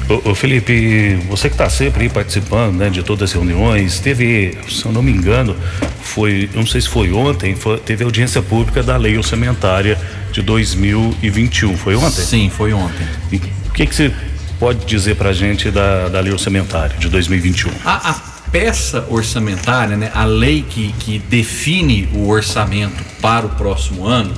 Ô, 0.10 0.32
ô, 0.32 0.36
Felipe, 0.36 1.20
você 1.30 1.50
que 1.50 1.54
está 1.54 1.70
sempre 1.70 2.04
aí 2.04 2.10
participando 2.10 2.76
né, 2.78 2.90
de 2.90 3.04
todas 3.04 3.30
as 3.30 3.34
reuniões, 3.36 4.00
teve, 4.00 4.58
se 4.68 4.84
eu 4.84 4.92
não 4.92 5.04
me 5.04 5.12
engano, 5.12 5.56
foi, 6.02 6.50
não 6.56 6.66
sei 6.66 6.82
se 6.82 6.90
foi 6.90 7.12
ontem, 7.12 7.56
foi, 7.56 7.78
teve 7.78 8.04
audiência 8.04 8.42
pública 8.42 8.82
da 8.82 8.98
lei 8.98 9.16
orçamentária 9.16 10.00
de 10.32 10.42
2021. 10.42 11.78
Foi 11.78 11.96
ontem? 11.96 12.24
Sim, 12.24 12.50
foi 12.50 12.74
ontem. 12.74 13.06
E 13.32 13.36
o 13.36 13.72
que, 13.72 13.86
que 13.86 13.94
você 13.94 14.12
pode 14.60 14.84
dizer 14.84 15.16
para 15.16 15.30
a 15.30 15.34
gente 15.34 15.70
da, 15.70 16.10
da 16.10 16.20
lei 16.20 16.34
orçamentária 16.34 16.98
de 16.98 17.08
2021? 17.08 17.72
A, 17.86 18.10
a 18.10 18.14
peça 18.52 19.06
orçamentária, 19.10 19.96
né, 19.96 20.12
a 20.16 20.26
lei 20.26 20.64
que, 20.68 20.92
que 20.94 21.20
define 21.20 22.10
o 22.14 22.28
orçamento 22.28 23.04
para 23.22 23.46
o 23.46 23.50
próximo 23.50 24.08
ano, 24.08 24.34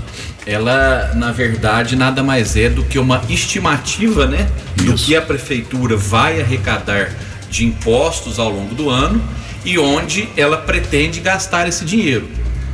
ela 0.45 1.13
na 1.15 1.31
verdade 1.31 1.95
nada 1.95 2.23
mais 2.23 2.55
é 2.55 2.69
do 2.69 2.83
que 2.83 2.97
uma 2.97 3.21
estimativa, 3.29 4.25
né, 4.25 4.49
do 4.77 4.93
que 4.93 5.15
a 5.15 5.21
prefeitura 5.21 5.95
vai 5.95 6.41
arrecadar 6.41 7.11
de 7.49 7.65
impostos 7.65 8.39
ao 8.39 8.49
longo 8.49 8.73
do 8.73 8.89
ano 8.89 9.21
e 9.63 9.77
onde 9.77 10.27
ela 10.35 10.57
pretende 10.57 11.19
gastar 11.19 11.67
esse 11.67 11.85
dinheiro, 11.85 12.27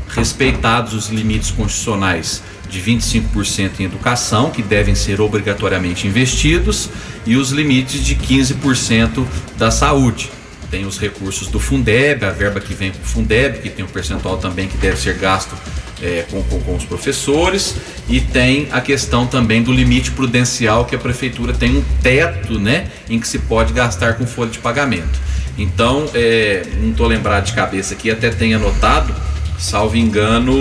respeitados 0.08 0.94
os 0.94 1.10
limites 1.10 1.52
constitucionais 1.52 2.42
de 2.70 2.82
25% 2.82 3.80
em 3.80 3.86
educação, 3.86 4.52
que 4.52 4.62
devem 4.62 4.94
ser 4.94 5.22
obrigatoriamente 5.22 6.06
investidos, 6.06 6.90
e 7.26 7.38
os 7.38 7.52
limites 7.52 8.04
de 8.04 8.16
15% 8.16 9.26
da 9.58 9.72
saúde. 9.72 10.30
Tem 10.70 10.86
os 10.86 11.00
recursos 11.00 11.48
do 11.48 11.62
Fundeb, 11.62 12.26
a 12.26 12.30
verba 12.30 12.60
que 12.60 12.74
vem 12.74 12.92
com 12.92 13.00
o 13.00 13.06
Fundeb, 13.06 13.60
que 13.60 13.70
tem 13.70 13.86
um 13.86 13.88
percentual 13.88 14.38
também 14.38 14.68
que 14.68 14.78
deve 14.78 14.98
ser 14.98 15.16
gasto 15.16 15.56
é, 16.02 16.26
com, 16.30 16.44
com, 16.44 16.60
com, 16.62 16.76
os 16.76 16.86
professores 16.86 17.76
e 18.08 18.20
tem 18.20 18.68
a 18.72 18.82
questão 18.82 19.26
também 19.26 19.64
do 19.64 19.72
limite 19.72 20.12
prudencial 20.12 20.86
que 20.86 20.96
a 20.96 21.00
prefeitura 21.00 21.54
tem 21.54 21.78
um 21.78 21.84
teto, 22.02 22.60
né, 22.60 22.88
em 23.10 23.20
que 23.20 23.28
se 23.28 23.40
pode 23.40 23.74
gastar 23.74 24.14
com 24.14 24.26
folha 24.26 24.52
de 24.52 24.60
pagamento. 24.60 25.20
Então, 25.58 26.06
é, 26.14 26.66
não 26.82 26.92
estou 26.92 27.08
lembrado 27.08 27.46
de 27.46 27.54
cabeça 27.54 27.94
aqui, 27.94 28.12
até 28.12 28.30
tenho 28.30 28.58
anotado, 28.58 29.14
salvo 29.58 29.98
engano, 29.98 30.54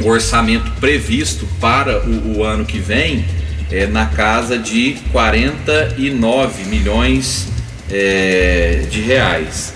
o 0.00 0.08
orçamento 0.08 0.70
previsto 0.80 1.46
para 1.60 2.00
o, 2.04 2.38
o 2.38 2.44
ano 2.44 2.64
que 2.64 2.78
vem 2.78 3.24
é 3.70 3.86
na 3.86 4.06
casa 4.06 4.58
de 4.58 4.98
49 5.10 6.64
milhões 6.64 7.48
é, 7.90 8.84
de 8.90 9.00
reais. 9.00 9.74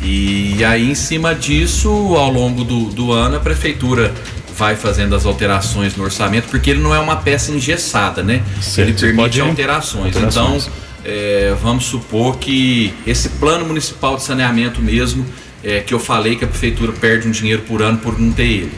E 0.00 0.64
aí, 0.64 0.90
em 0.90 0.94
cima 0.94 1.34
disso, 1.34 1.88
ao 1.88 2.30
longo 2.30 2.62
do, 2.64 2.84
do 2.90 3.12
ano, 3.12 3.36
a 3.36 3.40
prefeitura 3.40 4.12
vai 4.56 4.74
fazendo 4.76 5.14
as 5.14 5.24
alterações 5.24 5.96
no 5.96 6.04
orçamento, 6.04 6.48
porque 6.48 6.70
ele 6.70 6.80
não 6.80 6.94
é 6.94 6.98
uma 6.98 7.16
peça 7.16 7.52
engessada, 7.52 8.22
né? 8.22 8.42
Certo, 8.60 8.88
ele 8.88 8.98
permite 8.98 9.40
alterações. 9.40 10.16
alterações. 10.16 10.66
Então, 10.66 10.88
é, 11.04 11.54
vamos 11.62 11.84
supor 11.84 12.38
que 12.38 12.92
esse 13.06 13.28
plano 13.30 13.64
municipal 13.64 14.16
de 14.16 14.22
saneamento 14.22 14.80
mesmo, 14.80 15.24
é, 15.62 15.80
que 15.80 15.94
eu 15.94 16.00
falei 16.00 16.36
que 16.36 16.44
a 16.44 16.48
prefeitura 16.48 16.92
perde 16.92 17.28
um 17.28 17.30
dinheiro 17.30 17.62
por 17.62 17.82
ano 17.82 17.98
por 17.98 18.18
não 18.18 18.32
ter 18.32 18.46
ele. 18.46 18.72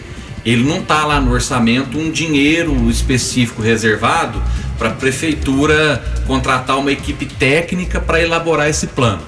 Ele 0.44 0.64
não 0.64 0.78
está 0.78 1.04
lá 1.04 1.20
no 1.20 1.32
orçamento 1.32 1.98
um 1.98 2.10
dinheiro 2.10 2.88
específico 2.88 3.60
reservado 3.60 4.42
para 4.78 4.88
a 4.88 4.92
prefeitura 4.92 6.02
contratar 6.26 6.78
uma 6.78 6.90
equipe 6.90 7.26
técnica 7.26 8.00
para 8.00 8.22
elaborar 8.22 8.68
esse 8.68 8.86
plano. 8.86 9.22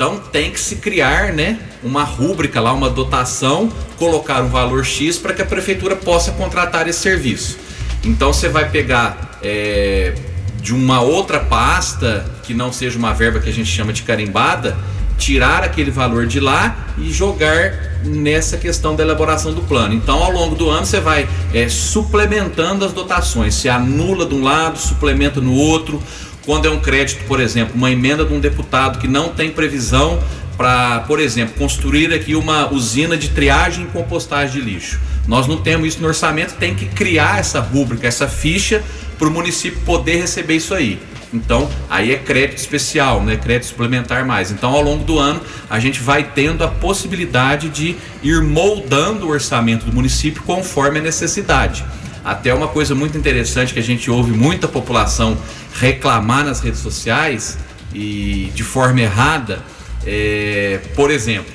Então 0.00 0.16
tem 0.16 0.50
que 0.50 0.58
se 0.58 0.76
criar, 0.76 1.30
né, 1.34 1.58
uma 1.82 2.04
rúbrica 2.04 2.58
lá, 2.58 2.72
uma 2.72 2.88
dotação, 2.88 3.70
colocar 3.98 4.40
um 4.42 4.48
valor 4.48 4.82
X 4.82 5.18
para 5.18 5.34
que 5.34 5.42
a 5.42 5.44
prefeitura 5.44 5.94
possa 5.94 6.32
contratar 6.32 6.88
esse 6.88 7.00
serviço. 7.00 7.58
Então 8.02 8.32
você 8.32 8.48
vai 8.48 8.70
pegar 8.70 9.38
é, 9.42 10.14
de 10.62 10.74
uma 10.74 11.02
outra 11.02 11.38
pasta 11.38 12.24
que 12.44 12.54
não 12.54 12.72
seja 12.72 12.98
uma 12.98 13.12
verba 13.12 13.40
que 13.40 13.50
a 13.50 13.52
gente 13.52 13.68
chama 13.70 13.92
de 13.92 14.00
carimbada, 14.00 14.74
tirar 15.18 15.62
aquele 15.62 15.90
valor 15.90 16.26
de 16.26 16.40
lá 16.40 16.94
e 16.96 17.12
jogar 17.12 18.00
nessa 18.02 18.56
questão 18.56 18.96
da 18.96 19.02
elaboração 19.02 19.52
do 19.52 19.60
plano. 19.60 19.92
Então, 19.92 20.24
ao 20.24 20.32
longo 20.32 20.54
do 20.54 20.70
ano, 20.70 20.86
você 20.86 20.98
vai 20.98 21.28
é, 21.52 21.68
suplementando 21.68 22.86
as 22.86 22.92
dotações. 22.94 23.54
Se 23.54 23.68
anula 23.68 24.24
de 24.24 24.34
um 24.34 24.42
lado, 24.42 24.78
suplementa 24.78 25.42
no 25.42 25.52
outro 25.52 26.02
quando 26.50 26.66
é 26.66 26.70
um 26.72 26.80
crédito, 26.80 27.24
por 27.26 27.38
exemplo, 27.38 27.76
uma 27.76 27.92
emenda 27.92 28.24
de 28.24 28.34
um 28.34 28.40
deputado 28.40 28.98
que 28.98 29.06
não 29.06 29.28
tem 29.28 29.52
previsão 29.52 30.20
para, 30.56 30.98
por 31.06 31.20
exemplo, 31.20 31.54
construir 31.56 32.12
aqui 32.12 32.34
uma 32.34 32.74
usina 32.74 33.16
de 33.16 33.28
triagem 33.28 33.84
e 33.84 33.86
compostagem 33.86 34.60
de 34.60 34.68
lixo. 34.68 34.98
Nós 35.28 35.46
não 35.46 35.58
temos 35.58 35.86
isso 35.86 36.02
no 36.02 36.08
orçamento, 36.08 36.56
tem 36.56 36.74
que 36.74 36.86
criar 36.86 37.38
essa 37.38 37.60
rúbrica, 37.60 38.08
essa 38.08 38.26
ficha 38.26 38.82
para 39.16 39.28
o 39.28 39.30
município 39.30 39.78
poder 39.82 40.16
receber 40.16 40.56
isso 40.56 40.74
aí. 40.74 40.98
Então, 41.32 41.70
aí 41.88 42.12
é 42.12 42.18
crédito 42.18 42.58
especial, 42.58 43.22
né? 43.22 43.36
Crédito 43.36 43.68
suplementar 43.68 44.26
mais. 44.26 44.50
Então, 44.50 44.70
ao 44.70 44.82
longo 44.82 45.04
do 45.04 45.20
ano, 45.20 45.40
a 45.70 45.78
gente 45.78 46.00
vai 46.00 46.32
tendo 46.34 46.64
a 46.64 46.68
possibilidade 46.68 47.68
de 47.68 47.94
ir 48.24 48.42
moldando 48.42 49.26
o 49.26 49.30
orçamento 49.30 49.86
do 49.86 49.92
município 49.92 50.42
conforme 50.42 50.98
a 50.98 51.02
necessidade. 51.02 51.84
Até 52.24 52.52
uma 52.52 52.68
coisa 52.68 52.94
muito 52.94 53.16
interessante 53.16 53.72
que 53.72 53.80
a 53.80 53.82
gente 53.82 54.10
ouve 54.10 54.32
muita 54.32 54.68
população 54.68 55.36
reclamar 55.74 56.44
nas 56.44 56.60
redes 56.60 56.80
sociais 56.80 57.58
e 57.94 58.50
de 58.54 58.62
forma 58.62 59.00
errada, 59.00 59.60
é, 60.06 60.80
por 60.94 61.10
exemplo, 61.10 61.52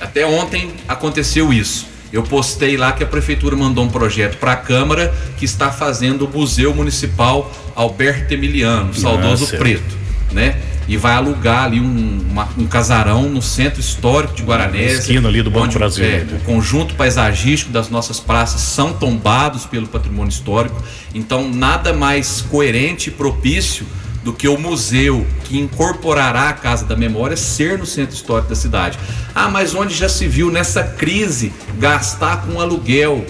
até 0.00 0.26
ontem 0.26 0.72
aconteceu 0.88 1.52
isso. 1.52 1.86
Eu 2.12 2.22
postei 2.22 2.76
lá 2.76 2.92
que 2.92 3.02
a 3.02 3.06
prefeitura 3.06 3.56
mandou 3.56 3.84
um 3.84 3.90
projeto 3.90 4.38
para 4.38 4.52
a 4.52 4.56
Câmara 4.56 5.14
que 5.36 5.44
está 5.44 5.70
fazendo 5.70 6.24
o 6.24 6.28
Museu 6.28 6.74
Municipal 6.74 7.52
Alberto 7.74 8.32
Emiliano, 8.32 8.94
saudoso 8.94 9.44
Nossa. 9.44 9.56
Preto, 9.56 9.96
né? 10.32 10.56
E 10.88 10.96
vai 10.96 11.14
alugar 11.14 11.64
ali 11.64 11.80
um, 11.80 12.20
uma, 12.30 12.48
um 12.56 12.66
casarão 12.66 13.28
no 13.28 13.42
centro 13.42 13.80
histórico 13.80 14.34
de 14.34 14.42
Guaranés. 14.42 15.00
Esquina 15.00 15.28
ali 15.28 15.42
do 15.42 15.50
Banco 15.50 15.66
onde, 15.66 15.78
Brasil. 15.78 16.04
É, 16.04 16.26
o 16.32 16.40
conjunto 16.44 16.94
paisagístico 16.94 17.72
das 17.72 17.88
nossas 17.88 18.20
praças 18.20 18.60
são 18.60 18.92
tombados 18.92 19.66
pelo 19.66 19.86
patrimônio 19.88 20.30
histórico. 20.30 20.82
Então, 21.14 21.48
nada 21.48 21.92
mais 21.92 22.40
coerente 22.42 23.08
e 23.08 23.12
propício 23.12 23.86
do 24.22 24.32
que 24.32 24.48
o 24.48 24.58
museu 24.58 25.24
que 25.44 25.56
incorporará 25.56 26.48
a 26.48 26.52
Casa 26.52 26.84
da 26.84 26.96
Memória 26.96 27.36
ser 27.36 27.78
no 27.78 27.86
centro 27.86 28.14
histórico 28.14 28.48
da 28.48 28.56
cidade. 28.56 28.98
Ah, 29.34 29.48
mas 29.48 29.74
onde 29.74 29.94
já 29.94 30.08
se 30.08 30.26
viu 30.26 30.50
nessa 30.50 30.82
crise 30.82 31.52
gastar 31.78 32.42
com 32.42 32.60
aluguel 32.60 33.24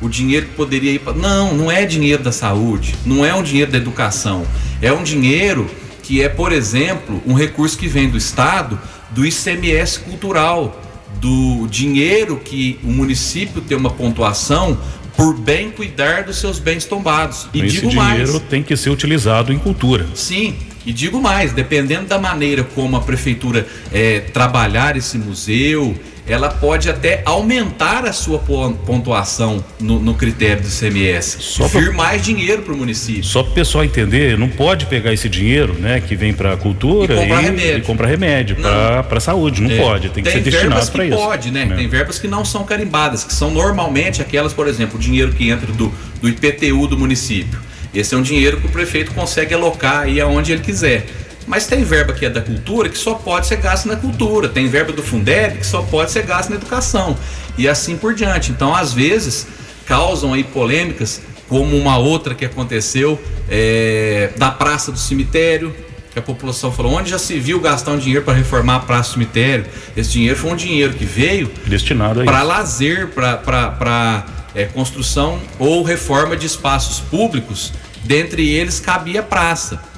o 0.00 0.08
dinheiro 0.08 0.46
que 0.46 0.54
poderia 0.54 0.92
ir 0.92 0.98
para. 1.00 1.12
Não, 1.12 1.54
não 1.54 1.70
é 1.70 1.84
dinheiro 1.84 2.22
da 2.22 2.32
saúde, 2.32 2.96
não 3.04 3.24
é 3.24 3.34
um 3.34 3.42
dinheiro 3.42 3.70
da 3.70 3.78
educação, 3.78 4.44
é 4.80 4.92
um 4.92 5.02
dinheiro 5.02 5.70
que 6.10 6.20
é, 6.20 6.28
por 6.28 6.50
exemplo, 6.50 7.22
um 7.24 7.34
recurso 7.34 7.78
que 7.78 7.86
vem 7.86 8.10
do 8.10 8.16
Estado, 8.16 8.76
do 9.10 9.24
ICMS 9.24 10.00
cultural, 10.00 10.82
do 11.20 11.68
dinheiro 11.68 12.36
que 12.36 12.80
o 12.82 12.88
município 12.88 13.60
tem 13.60 13.76
uma 13.76 13.90
pontuação 13.90 14.76
por 15.16 15.38
bem 15.38 15.70
cuidar 15.70 16.24
dos 16.24 16.40
seus 16.40 16.58
bens 16.58 16.84
tombados. 16.84 17.46
E 17.54 17.60
Esse 17.60 17.76
digo 17.76 17.90
dinheiro 17.90 18.32
mais, 18.32 18.42
tem 18.48 18.60
que 18.60 18.76
ser 18.76 18.90
utilizado 18.90 19.52
em 19.52 19.58
cultura. 19.58 20.04
Sim, 20.16 20.56
e 20.84 20.92
digo 20.92 21.22
mais, 21.22 21.52
dependendo 21.52 22.06
da 22.06 22.18
maneira 22.18 22.64
como 22.64 22.96
a 22.96 23.00
prefeitura 23.00 23.64
é, 23.92 24.18
trabalhar 24.18 24.96
esse 24.96 25.16
museu, 25.16 25.94
ela 26.26 26.48
pode 26.48 26.88
até 26.88 27.22
aumentar 27.24 28.04
a 28.04 28.12
sua 28.12 28.38
pontuação 28.38 29.64
no, 29.80 29.98
no 29.98 30.14
critério 30.14 30.62
do 30.62 30.68
CMS. 30.68 31.36
Só 31.40 31.66
vir 31.66 31.86
pra, 31.86 31.92
mais 31.94 32.22
dinheiro 32.22 32.62
para 32.62 32.72
o 32.72 32.76
município. 32.76 33.24
Só 33.24 33.42
para 33.42 33.52
o 33.52 33.54
pessoal 33.54 33.84
entender, 33.84 34.38
não 34.38 34.48
pode 34.48 34.86
pegar 34.86 35.12
esse 35.12 35.28
dinheiro, 35.28 35.74
né, 35.74 36.00
que 36.00 36.14
vem 36.14 36.32
para 36.32 36.52
a 36.54 36.56
cultura 36.56 37.14
e 37.14 37.16
comprar 37.16 37.40
remédio, 37.40 37.78
e 37.78 37.82
comprar 37.82 38.06
remédio 38.06 38.56
para 38.56 39.04
a 39.10 39.20
saúde. 39.20 39.62
Não 39.62 39.70
é. 39.70 39.76
pode, 39.76 40.10
tem 40.10 40.22
que 40.22 40.30
tem 40.30 40.42
ser 40.42 40.50
destinado 40.50 40.90
para 40.90 41.04
isso. 41.04 41.16
Pode, 41.16 41.50
né? 41.50 41.68
É. 41.70 41.76
Tem 41.76 41.88
verbas 41.88 42.18
que 42.18 42.28
não 42.28 42.44
são 42.44 42.64
carimbadas, 42.64 43.24
que 43.24 43.32
são 43.32 43.50
normalmente 43.50 44.22
aquelas, 44.22 44.52
por 44.52 44.68
exemplo, 44.68 44.96
o 44.96 45.00
dinheiro 45.00 45.32
que 45.32 45.48
entra 45.48 45.72
do, 45.72 45.92
do 46.20 46.28
IPTU 46.28 46.86
do 46.86 46.98
município. 46.98 47.58
Esse 47.92 48.14
é 48.14 48.18
um 48.18 48.22
dinheiro 48.22 48.60
que 48.60 48.66
o 48.66 48.70
prefeito 48.70 49.12
consegue 49.12 49.52
alocar 49.52 50.02
aí 50.02 50.20
aonde 50.20 50.52
ele 50.52 50.62
quiser. 50.62 51.06
Mas 51.50 51.66
tem 51.66 51.82
verba 51.82 52.12
que 52.12 52.24
é 52.24 52.30
da 52.30 52.40
cultura 52.40 52.88
que 52.88 52.96
só 52.96 53.14
pode 53.14 53.48
ser 53.48 53.56
gasta 53.56 53.88
na 53.88 53.96
cultura, 53.96 54.48
tem 54.48 54.68
verba 54.68 54.92
do 54.92 55.02
Fundeb 55.02 55.58
que 55.58 55.66
só 55.66 55.82
pode 55.82 56.12
ser 56.12 56.22
gasta 56.22 56.48
na 56.48 56.56
educação 56.56 57.16
e 57.58 57.68
assim 57.68 57.96
por 57.96 58.14
diante. 58.14 58.52
Então, 58.52 58.72
às 58.72 58.92
vezes, 58.92 59.48
causam 59.84 60.32
aí 60.32 60.44
polêmicas, 60.44 61.20
como 61.48 61.76
uma 61.76 61.98
outra 61.98 62.36
que 62.36 62.44
aconteceu 62.44 63.20
é, 63.48 64.30
da 64.36 64.52
Praça 64.52 64.92
do 64.92 64.98
Cemitério, 64.98 65.74
que 66.12 66.20
a 66.20 66.22
população 66.22 66.70
falou, 66.70 66.92
onde 66.92 67.10
já 67.10 67.18
se 67.18 67.36
viu 67.40 67.58
gastar 67.58 67.90
um 67.90 67.98
dinheiro 67.98 68.24
para 68.24 68.34
reformar 68.34 68.76
a 68.76 68.80
praça 68.80 69.10
do 69.10 69.12
cemitério? 69.14 69.66
Esse 69.96 70.10
dinheiro 70.10 70.36
foi 70.36 70.52
um 70.52 70.56
dinheiro 70.56 70.94
que 70.94 71.04
veio 71.04 71.50
destinado 71.66 72.22
para 72.24 72.42
lazer, 72.44 73.08
para 73.08 74.24
é, 74.54 74.66
construção 74.66 75.40
ou 75.58 75.82
reforma 75.82 76.36
de 76.36 76.46
espaços 76.46 77.00
públicos. 77.00 77.72
Dentre 78.04 78.48
eles 78.48 78.78
cabia 78.78 79.20
a 79.20 79.22
praça, 79.22 79.89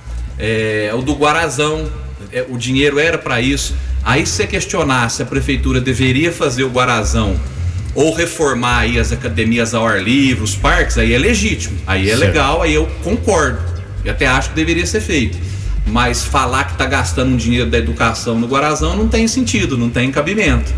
é, 0.43 0.91
o 0.93 1.01
do 1.03 1.15
Guarazão, 1.15 1.89
é, 2.33 2.45
o 2.49 2.59
dinheiro 2.59 2.99
era 2.99 3.17
para 3.17 3.41
isso. 3.41 3.77
Aí 4.03 4.27
se 4.27 4.33
você 4.33 4.47
questionar 4.49 5.09
se 5.09 5.23
a 5.23 5.27
prefeitura 5.27 5.81
deveria 5.81 6.33
fazer 6.33 6.65
o 6.65 6.69
Guarazão 6.69 7.39
ou 7.95 8.13
reformar 8.13 8.81
aí 8.81 8.99
as 8.99 9.13
academias 9.13 9.73
ao 9.73 9.87
ar 9.87 10.03
livre, 10.03 10.43
os 10.43 10.57
parques, 10.57 10.99
aí 10.99 11.15
é 11.15 11.19
legítimo, 11.19 11.79
aí 11.87 12.11
é 12.11 12.17
certo. 12.17 12.21
legal, 12.21 12.63
aí 12.63 12.75
eu 12.75 12.87
concordo. 13.05 13.61
E 14.05 14.11
até 14.11 14.27
acho 14.27 14.49
que 14.49 14.57
deveria 14.57 14.85
ser 14.85 15.01
feito. 15.01 15.39
Mas 15.87 16.25
falar 16.25 16.65
que 16.65 16.73
está 16.73 16.87
gastando 16.87 17.33
um 17.33 17.37
dinheiro 17.37 17.71
da 17.71 17.79
educação 17.79 18.37
no 18.37 18.49
Guarazão 18.49 18.97
não 18.97 19.07
tem 19.07 19.29
sentido, 19.29 19.79
não 19.79 19.91
tem 19.91 20.11
cabimento. 20.11 20.73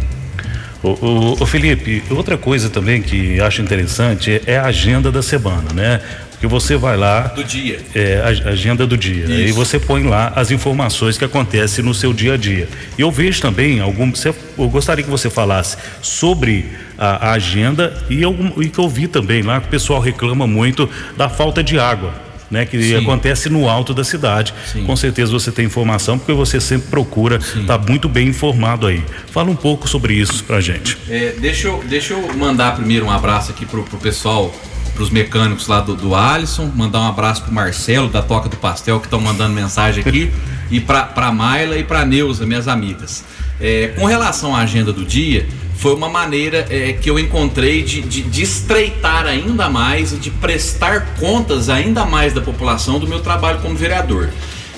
O, 0.83 1.47
Felipe, 1.47 2.03
outra 2.11 2.37
coisa 2.37 2.69
também 2.69 3.01
que 3.01 3.41
acho 3.41 3.63
interessante 3.63 4.43
é 4.45 4.59
a 4.59 4.67
agenda 4.67 5.11
da 5.11 5.23
semana, 5.23 5.73
né? 5.73 6.03
Porque 6.45 6.47
você 6.47 6.77
vai 6.77 6.97
lá. 6.97 7.23
Do 7.29 7.43
dia. 7.43 7.81
É, 7.95 8.21
a 8.23 8.51
agenda 8.51 8.87
do 8.87 8.99
dia. 8.99 9.25
Isso. 9.25 9.33
E 9.33 9.53
você 9.53 9.79
põe 9.79 10.03
lá 10.03 10.33
as 10.37 10.51
informações 10.51 11.17
que 11.17 11.25
acontecem 11.25 11.83
no 11.83 11.95
seu 11.95 12.13
dia 12.13 12.35
a 12.35 12.37
dia. 12.37 12.69
E 12.99 13.01
eu 13.01 13.11
vejo 13.11 13.41
também 13.41 13.81
algum. 13.81 14.11
Você, 14.11 14.29
eu 14.29 14.69
gostaria 14.69 15.03
que 15.03 15.11
você 15.11 15.31
falasse 15.31 15.77
sobre 16.03 16.67
a, 16.99 17.31
a 17.31 17.33
agenda 17.33 17.97
e, 18.11 18.23
algum, 18.23 18.61
e 18.61 18.69
que 18.69 18.79
eu 18.79 18.89
vi 18.89 19.09
também 19.09 19.43
lá 19.43 19.59
que 19.61 19.69
o 19.69 19.71
pessoal 19.71 20.01
reclama 20.01 20.47
muito 20.47 20.89
da 21.17 21.29
falta 21.29 21.63
de 21.63 21.79
água 21.79 22.13
né, 22.51 22.67
que 22.67 22.81
Sim. 22.81 22.97
acontece 22.97 23.49
no 23.49 23.69
alto 23.69 23.95
da 23.95 24.05
cidade. 24.05 24.55
Sim. 24.71 24.85
Com 24.85 24.95
certeza 24.95 25.33
você 25.33 25.51
tem 25.51 25.65
informação, 25.65 26.19
porque 26.19 26.33
você 26.33 26.61
sempre 26.61 26.89
procura 26.89 27.37
estar 27.37 27.79
tá 27.79 27.85
muito 27.89 28.09
bem 28.09 28.29
informado 28.29 28.87
aí. 28.87 29.03
Fala 29.33 29.51
um 29.51 29.57
pouco 29.57 29.89
sobre 29.89 30.15
isso 30.15 30.45
pra 30.45 30.61
gente. 30.61 30.97
É, 31.09 31.35
deixa, 31.41 31.69
eu, 31.69 31.83
deixa 31.89 32.13
eu 32.13 32.37
mandar 32.37 32.77
primeiro 32.77 33.07
um 33.07 33.11
abraço 33.11 33.51
aqui 33.51 33.65
pro, 33.67 33.83
pro 33.83 33.99
pessoal 33.99 34.55
os 35.03 35.11
mecânicos 35.11 35.67
lá 35.67 35.81
do, 35.81 35.95
do 35.95 36.15
Alisson, 36.15 36.71
mandar 36.75 37.01
um 37.01 37.09
abraço 37.09 37.43
pro 37.43 37.53
Marcelo 37.53 38.09
da 38.09 38.23
Toca 38.23 38.49
do 38.49 38.57
Pastel 38.57 39.01
que 39.01 39.07
estão 39.07 39.21
mandando 39.21 39.55
mensagem 39.55 40.05
aqui 40.07 40.31
e 40.71 40.81
para 40.81 41.03
para 41.03 41.33
Maila 41.33 41.77
e 41.77 41.85
para 41.85 42.05
Neuza, 42.05 42.47
minhas 42.47 42.69
amigas. 42.69 43.25
É, 43.61 43.89
com 43.97 44.05
relação 44.05 44.55
à 44.55 44.61
agenda 44.61 44.93
do 44.93 45.05
dia, 45.05 45.47
foi 45.77 45.95
uma 45.95 46.09
maneira 46.09 46.67
é, 46.71 46.93
que 46.93 47.11
eu 47.11 47.19
encontrei 47.19 47.83
de, 47.83 48.01
de, 48.01 48.23
de, 48.23 48.43
estreitar 48.43 49.27
ainda 49.27 49.69
mais 49.69 50.13
e 50.13 50.17
de 50.17 50.31
prestar 50.31 51.15
contas 51.19 51.69
ainda 51.69 52.05
mais 52.05 52.33
da 52.33 52.41
população 52.41 52.99
do 52.99 53.07
meu 53.07 53.21
trabalho 53.21 53.61
como 53.61 53.77
vereador. 53.77 54.31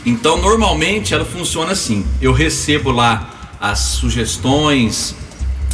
Então, 0.05 0.41
normalmente 0.41 1.15
ela 1.15 1.25
funciona 1.25 1.73
assim: 1.73 2.05
eu 2.21 2.33
recebo 2.33 2.91
lá 2.91 3.31
as 3.61 3.79
sugestões, 3.79 5.15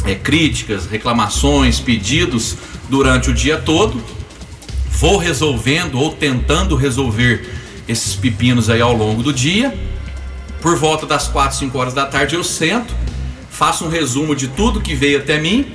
é, 0.05 0.15
críticas, 0.15 0.85
reclamações, 0.85 1.79
pedidos 1.79 2.57
durante 2.89 3.29
o 3.29 3.33
dia 3.33 3.57
todo, 3.57 4.03
vou 4.93 5.17
resolvendo 5.17 5.99
ou 5.99 6.11
tentando 6.11 6.75
resolver 6.75 7.49
esses 7.87 8.15
pepinos 8.15 8.69
aí 8.69 8.81
ao 8.81 8.93
longo 8.93 9.21
do 9.21 9.33
dia. 9.33 9.73
Por 10.61 10.77
volta 10.77 11.05
das 11.05 11.27
4, 11.27 11.57
5 11.57 11.77
horas 11.77 11.93
da 11.93 12.05
tarde 12.05 12.35
eu 12.35 12.43
sento 12.43 12.93
faço 13.53 13.85
um 13.85 13.87
resumo 13.87 14.35
de 14.35 14.47
tudo 14.47 14.81
que 14.81 14.95
veio 14.95 15.19
até 15.19 15.39
mim, 15.39 15.71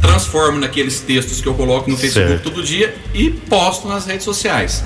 transformo 0.00 0.60
naqueles 0.60 1.00
textos 1.00 1.40
que 1.40 1.48
eu 1.48 1.54
coloco 1.54 1.90
no 1.90 1.96
Facebook 1.96 2.28
certo. 2.28 2.44
todo 2.44 2.62
dia 2.62 2.94
e 3.12 3.28
posto 3.28 3.88
nas 3.88 4.06
redes 4.06 4.24
sociais. 4.24 4.84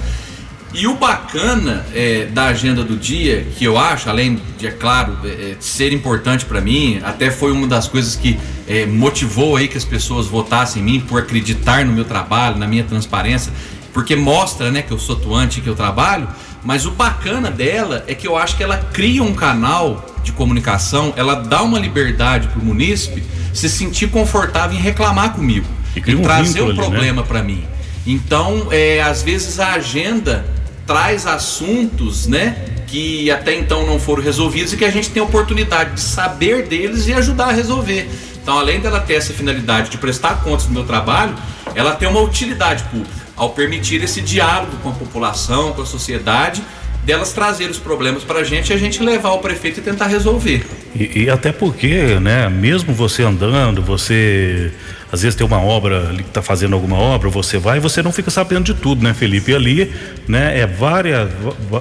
E 0.73 0.87
o 0.87 0.95
bacana 0.95 1.85
é, 1.93 2.27
da 2.27 2.47
agenda 2.47 2.85
do 2.85 2.97
dia, 2.97 3.45
que 3.57 3.65
eu 3.65 3.77
acho, 3.77 4.09
além 4.09 4.41
de, 4.57 4.69
é 4.69 4.71
claro, 4.71 5.17
é, 5.25 5.29
é 5.29 5.57
ser 5.59 5.93
importante 5.93 6.45
para 6.45 6.61
mim, 6.61 7.01
até 7.03 7.29
foi 7.31 7.51
uma 7.51 7.67
das 7.67 7.89
coisas 7.89 8.15
que 8.15 8.39
é, 8.69 8.87
motivou 8.87 9.57
aí 9.57 9.67
que 9.67 9.77
as 9.77 9.85
pessoas 9.85 10.29
votassem 10.29 10.81
em 10.81 10.85
mim 10.85 11.01
por 11.01 11.21
acreditar 11.21 11.85
no 11.85 11.93
meu 11.93 12.05
trabalho, 12.05 12.57
na 12.57 12.69
minha 12.69 12.85
transparência, 12.85 13.53
porque 13.93 14.15
mostra 14.15 14.71
né, 14.71 14.81
que 14.81 14.93
eu 14.93 14.99
sou 14.99 15.17
atuante, 15.17 15.61
que 15.61 15.69
eu 15.69 15.75
trabalho, 15.75 16.29
mas 16.63 16.87
o 16.87 16.93
bacana 16.93 17.51
dela 17.51 18.05
é 18.07 18.15
que 18.15 18.29
eu 18.29 18.37
acho 18.37 18.57
que 18.57 18.63
ela 18.63 18.77
cria 18.77 19.25
um 19.25 19.35
canal 19.35 20.07
de 20.23 20.31
comunicação, 20.31 21.13
ela 21.17 21.35
dá 21.35 21.63
uma 21.63 21.81
liberdade 21.81 22.47
para 22.47 22.61
o 22.61 22.65
munícipe 22.65 23.25
se 23.53 23.69
sentir 23.69 24.09
confortável 24.09 24.79
em 24.79 24.81
reclamar 24.81 25.33
comigo 25.33 25.67
e, 25.97 26.15
um 26.15 26.23
trazer 26.23 26.61
o 26.61 26.67
um 26.67 26.69
né? 26.69 26.75
problema 26.75 27.23
né? 27.23 27.29
para 27.29 27.43
mim. 27.43 27.65
Então, 28.07 28.69
é, 28.71 29.03
às 29.03 29.23
vezes 29.23 29.59
a 29.59 29.73
agenda 29.73 30.45
traz 30.91 31.25
assuntos, 31.25 32.27
né, 32.27 32.57
que 32.89 33.31
até 33.31 33.55
então 33.55 33.87
não 33.87 34.01
foram 34.01 34.21
resolvidos 34.21 34.73
e 34.73 34.77
que 34.77 34.85
a 34.85 34.91
gente 34.91 35.09
tem 35.09 35.23
a 35.23 35.25
oportunidade 35.25 35.95
de 35.95 36.01
saber 36.01 36.67
deles 36.67 37.07
e 37.07 37.13
ajudar 37.13 37.51
a 37.51 37.53
resolver. 37.53 38.11
Então, 38.43 38.59
além 38.59 38.81
dela 38.81 38.99
ter 38.99 39.15
essa 39.15 39.33
finalidade 39.33 39.89
de 39.89 39.99
prestar 39.99 40.43
contas 40.43 40.67
do 40.67 40.73
meu 40.73 40.83
trabalho, 40.83 41.33
ela 41.77 41.95
tem 41.95 42.09
uma 42.09 42.19
utilidade 42.21 42.83
pública 42.91 43.15
ao 43.37 43.51
permitir 43.51 44.03
esse 44.03 44.21
diálogo 44.21 44.73
com 44.83 44.89
a 44.89 44.93
população, 44.93 45.73
com 45.75 45.83
a 45.83 45.87
sociedade 45.87 46.61
delas 47.05 47.33
trazer 47.33 47.71
os 47.71 47.79
problemas 47.79 48.25
para 48.25 48.41
a 48.41 48.45
gente 48.45 48.71
e 48.71 48.73
a 48.73 48.77
gente 48.77 49.03
levar 49.03 49.31
ao 49.31 49.39
prefeito 49.39 49.81
e 49.81 49.83
tentar 49.83 50.07
resolver. 50.07 50.67
E, 50.95 51.23
e, 51.23 51.31
até 51.31 51.53
porque, 51.53 52.19
né, 52.21 52.49
mesmo 52.49 52.93
você 52.93 53.23
andando, 53.23 53.83
você 53.83 54.73
às 55.13 55.23
vezes 55.23 55.35
tem 55.35 55.45
uma 55.45 55.61
obra 55.61 56.09
ali 56.09 56.23
que 56.23 56.29
está 56.29 56.41
fazendo 56.43 56.75
alguma 56.75 56.97
obra, 56.97 57.29
você 57.29 57.59
vai 57.59 57.79
e 57.79 57.81
você 57.81 58.01
não 58.03 58.13
fica 58.13 58.31
sabendo 58.31 58.65
de 58.65 58.75
tudo, 58.75 59.03
né, 59.03 59.13
Felipe? 59.13 59.51
E 59.51 59.55
ali, 59.55 59.93
né, 60.29 60.61
é 60.61 60.67
várias, 60.67 61.29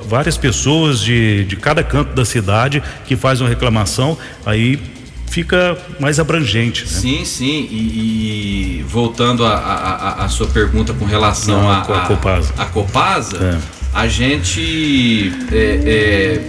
várias 0.08 0.38
pessoas 0.38 1.00
de, 1.00 1.46
de 1.46 1.56
cada 1.56 1.84
canto 1.84 2.14
da 2.14 2.26
cidade 2.26 2.82
que 3.06 3.16
faz 3.16 3.40
uma 3.40 3.50
reclamação, 3.50 4.18
aí 4.46 4.80
fica 5.28 5.78
mais 6.00 6.20
abrangente. 6.20 6.86
Né? 6.86 6.90
Sim, 6.90 7.26
sim. 7.26 7.68
E, 7.70 8.80
e 8.80 8.86
voltando 8.88 9.46
à 9.46 10.28
sua 10.30 10.48
pergunta 10.48 10.92
com 10.94 11.06
relação 11.06 11.70
à 11.70 11.82
Copasa, 12.08 12.54
a, 12.58 12.64
a 12.64 12.66
Copasa 12.66 13.38
é 13.38 13.79
a 13.94 14.08
gente 14.08 15.34
é, 15.52 15.56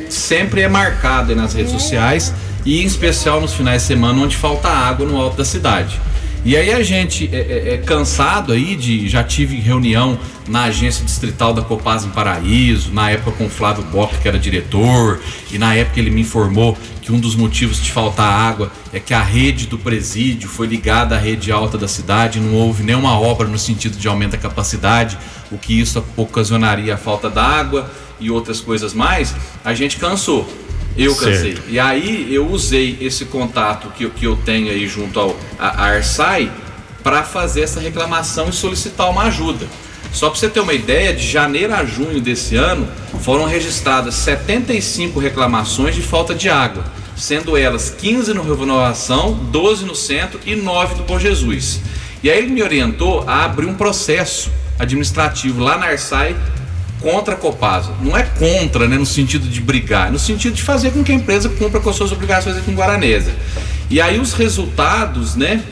é, 0.06 0.10
sempre 0.10 0.60
é 0.62 0.68
marcado 0.68 1.34
nas 1.34 1.54
redes 1.54 1.72
sociais 1.72 2.32
e 2.64 2.82
em 2.82 2.86
especial 2.86 3.40
nos 3.40 3.54
finais 3.54 3.82
de 3.82 3.88
semana 3.88 4.20
onde 4.20 4.36
falta 4.36 4.68
água 4.68 5.06
no 5.06 5.20
alto 5.20 5.36
da 5.36 5.44
cidade. 5.44 6.00
E 6.42 6.56
aí 6.56 6.72
a 6.72 6.82
gente 6.82 7.28
é, 7.32 7.36
é, 7.36 7.74
é, 7.74 7.78
cansado 7.78 8.52
aí 8.52 8.74
de. 8.74 9.06
Já 9.08 9.22
tive 9.22 9.56
reunião 9.56 10.18
na 10.48 10.64
agência 10.64 11.04
distrital 11.04 11.52
da 11.52 11.60
Copasa 11.60 12.06
em 12.06 12.10
Paraíso, 12.10 12.92
na 12.92 13.10
época 13.10 13.32
com 13.32 13.44
o 13.44 13.50
Flávio 13.50 13.84
Bock, 13.84 14.16
que 14.18 14.26
era 14.26 14.38
diretor, 14.38 15.20
e 15.52 15.58
na 15.58 15.74
época 15.74 16.00
ele 16.00 16.10
me 16.10 16.22
informou 16.22 16.78
que 17.00 17.12
um 17.12 17.18
dos 17.18 17.34
motivos 17.34 17.82
de 17.82 17.90
faltar 17.90 18.30
água 18.32 18.70
é 18.92 19.00
que 19.00 19.14
a 19.14 19.22
rede 19.22 19.66
do 19.66 19.78
presídio 19.78 20.48
foi 20.48 20.66
ligada 20.66 21.16
à 21.16 21.18
rede 21.18 21.50
alta 21.50 21.78
da 21.78 21.88
cidade, 21.88 22.40
não 22.40 22.54
houve 22.54 22.82
nenhuma 22.82 23.18
obra 23.18 23.48
no 23.48 23.58
sentido 23.58 23.96
de 23.96 24.06
aumento 24.06 24.32
da 24.32 24.38
capacidade, 24.38 25.18
o 25.50 25.58
que 25.58 25.78
isso 25.78 26.04
ocasionaria 26.16 26.94
a 26.94 26.98
falta 26.98 27.30
d'água 27.30 27.90
e 28.18 28.30
outras 28.30 28.60
coisas 28.60 28.92
mais. 28.92 29.34
A 29.64 29.74
gente 29.74 29.96
cansou. 29.96 30.48
Eu 30.96 31.14
cansei. 31.14 31.54
Certo. 31.54 31.70
E 31.70 31.78
aí 31.78 32.32
eu 32.34 32.50
usei 32.50 32.98
esse 33.00 33.24
contato 33.24 33.90
que, 33.96 34.08
que 34.10 34.26
eu 34.26 34.36
tenho 34.36 34.70
aí 34.70 34.86
junto 34.86 35.18
ao 35.18 35.36
a 35.58 35.84
Arsai 35.84 36.50
para 37.02 37.22
fazer 37.22 37.62
essa 37.62 37.80
reclamação 37.80 38.48
e 38.48 38.52
solicitar 38.52 39.08
uma 39.10 39.22
ajuda. 39.24 39.66
Só 40.12 40.28
para 40.28 40.38
você 40.38 40.48
ter 40.48 40.60
uma 40.60 40.74
ideia, 40.74 41.14
de 41.14 41.26
janeiro 41.26 41.72
a 41.72 41.84
junho 41.84 42.20
desse 42.20 42.56
ano 42.56 42.88
foram 43.22 43.44
registradas 43.44 44.14
75 44.16 45.20
reclamações 45.20 45.94
de 45.94 46.02
falta 46.02 46.34
de 46.34 46.48
água, 46.48 46.84
sendo 47.16 47.56
elas 47.56 47.90
15 47.90 48.34
no 48.34 48.42
Renovação, 48.42 49.34
12 49.34 49.84
no 49.84 49.94
Centro 49.94 50.40
e 50.44 50.56
9 50.56 50.96
do 50.96 51.02
Bom 51.04 51.18
Jesus. 51.18 51.80
E 52.22 52.30
aí 52.30 52.38
ele 52.38 52.50
me 52.50 52.62
orientou 52.62 53.24
a 53.26 53.44
abrir 53.44 53.66
um 53.66 53.74
processo 53.74 54.50
administrativo 54.78 55.62
lá 55.62 55.78
na 55.78 55.86
Arsai 55.86 56.36
contra 57.00 57.34
a 57.34 57.36
Copasa. 57.36 57.92
Não 58.00 58.16
é 58.16 58.22
contra, 58.22 58.86
né, 58.86 58.98
no 58.98 59.06
sentido 59.06 59.48
de 59.48 59.60
brigar, 59.60 60.08
é 60.08 60.10
no 60.10 60.18
sentido 60.18 60.54
de 60.54 60.62
fazer 60.62 60.90
com 60.90 61.02
que 61.02 61.12
a 61.12 61.14
empresa 61.14 61.48
cumpra 61.48 61.80
com 61.80 61.88
as 61.88 61.96
suas 61.96 62.12
obrigações 62.12 62.56
aqui 62.56 62.70
em 62.70 62.74
Guaranesa. 62.74 63.32
E 63.88 64.00
aí 64.00 64.18
os 64.18 64.32
resultados, 64.32 65.34
né, 65.34 65.62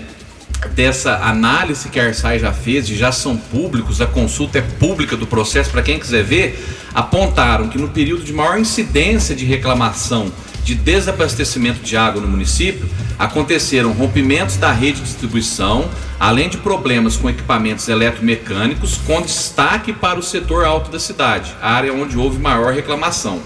dessa 0.75 1.17
análise 1.19 1.89
que 1.89 2.01
a 2.01 2.07
Arsai 2.07 2.39
já 2.39 2.53
fez, 2.53 2.89
e 2.89 2.97
já 2.97 3.13
são 3.13 3.37
públicos, 3.37 4.01
a 4.01 4.07
consulta 4.07 4.59
é 4.59 4.63
pública 4.63 5.17
do 5.17 5.27
processo 5.27 5.71
para 5.71 5.83
quem 5.83 5.99
quiser 5.99 6.25
ver, 6.25 6.59
apontaram 6.95 7.69
que 7.69 7.79
no 7.79 7.89
período 7.89 8.25
de 8.25 8.33
maior 8.33 8.59
incidência 8.59 9.35
de 9.35 9.45
reclamação 9.45 10.33
de 10.69 10.75
desabastecimento 10.75 11.81
de 11.81 11.97
água 11.97 12.21
no 12.21 12.29
município, 12.29 12.87
aconteceram 13.19 13.91
rompimentos 13.93 14.59
da 14.59 14.71
rede 14.71 14.99
de 14.99 15.05
distribuição, 15.05 15.89
além 16.21 16.51
de 16.51 16.59
problemas 16.59 17.17
com 17.17 17.31
equipamentos 17.31 17.89
eletromecânicos, 17.89 18.99
com 19.07 19.23
destaque 19.23 19.95
para 19.95 20.19
o 20.19 20.23
setor 20.23 20.67
alto 20.67 20.91
da 20.91 21.01
cidade, 21.01 21.55
a 21.63 21.73
área 21.73 21.95
onde 21.95 22.19
houve 22.19 22.39
maior 22.39 22.75
reclamação. 22.75 23.41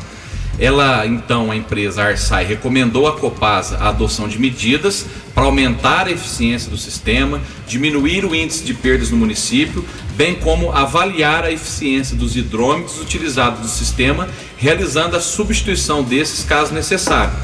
Ela, 0.63 1.05
então, 1.09 1.51
a 1.51 1.57
empresa 1.57 2.05
Arsai 2.05 2.45
recomendou 2.45 3.09
à 3.09 3.19
Copasa 3.19 3.79
a 3.79 3.89
adoção 3.89 4.29
de 4.29 4.39
medidas 4.39 5.07
para 5.35 5.43
aumentar 5.43 6.07
a 6.07 6.13
eficiência 6.13 6.71
do 6.71 6.77
sistema, 6.77 7.41
diminuir 7.67 8.25
o 8.25 8.33
índice 8.33 8.63
de 8.63 8.73
perdas 8.73 9.11
no 9.11 9.17
município, 9.17 9.85
bem 10.15 10.37
como 10.37 10.71
avaliar 10.71 11.43
a 11.43 11.51
eficiência 11.51 12.15
dos 12.15 12.37
hidrômetros 12.37 13.01
utilizados 13.01 13.59
no 13.59 13.69
sistema, 13.69 14.29
realizando 14.57 15.17
a 15.17 15.21
substituição 15.21 16.01
desses 16.01 16.45
caso 16.45 16.73
necessário. 16.73 17.35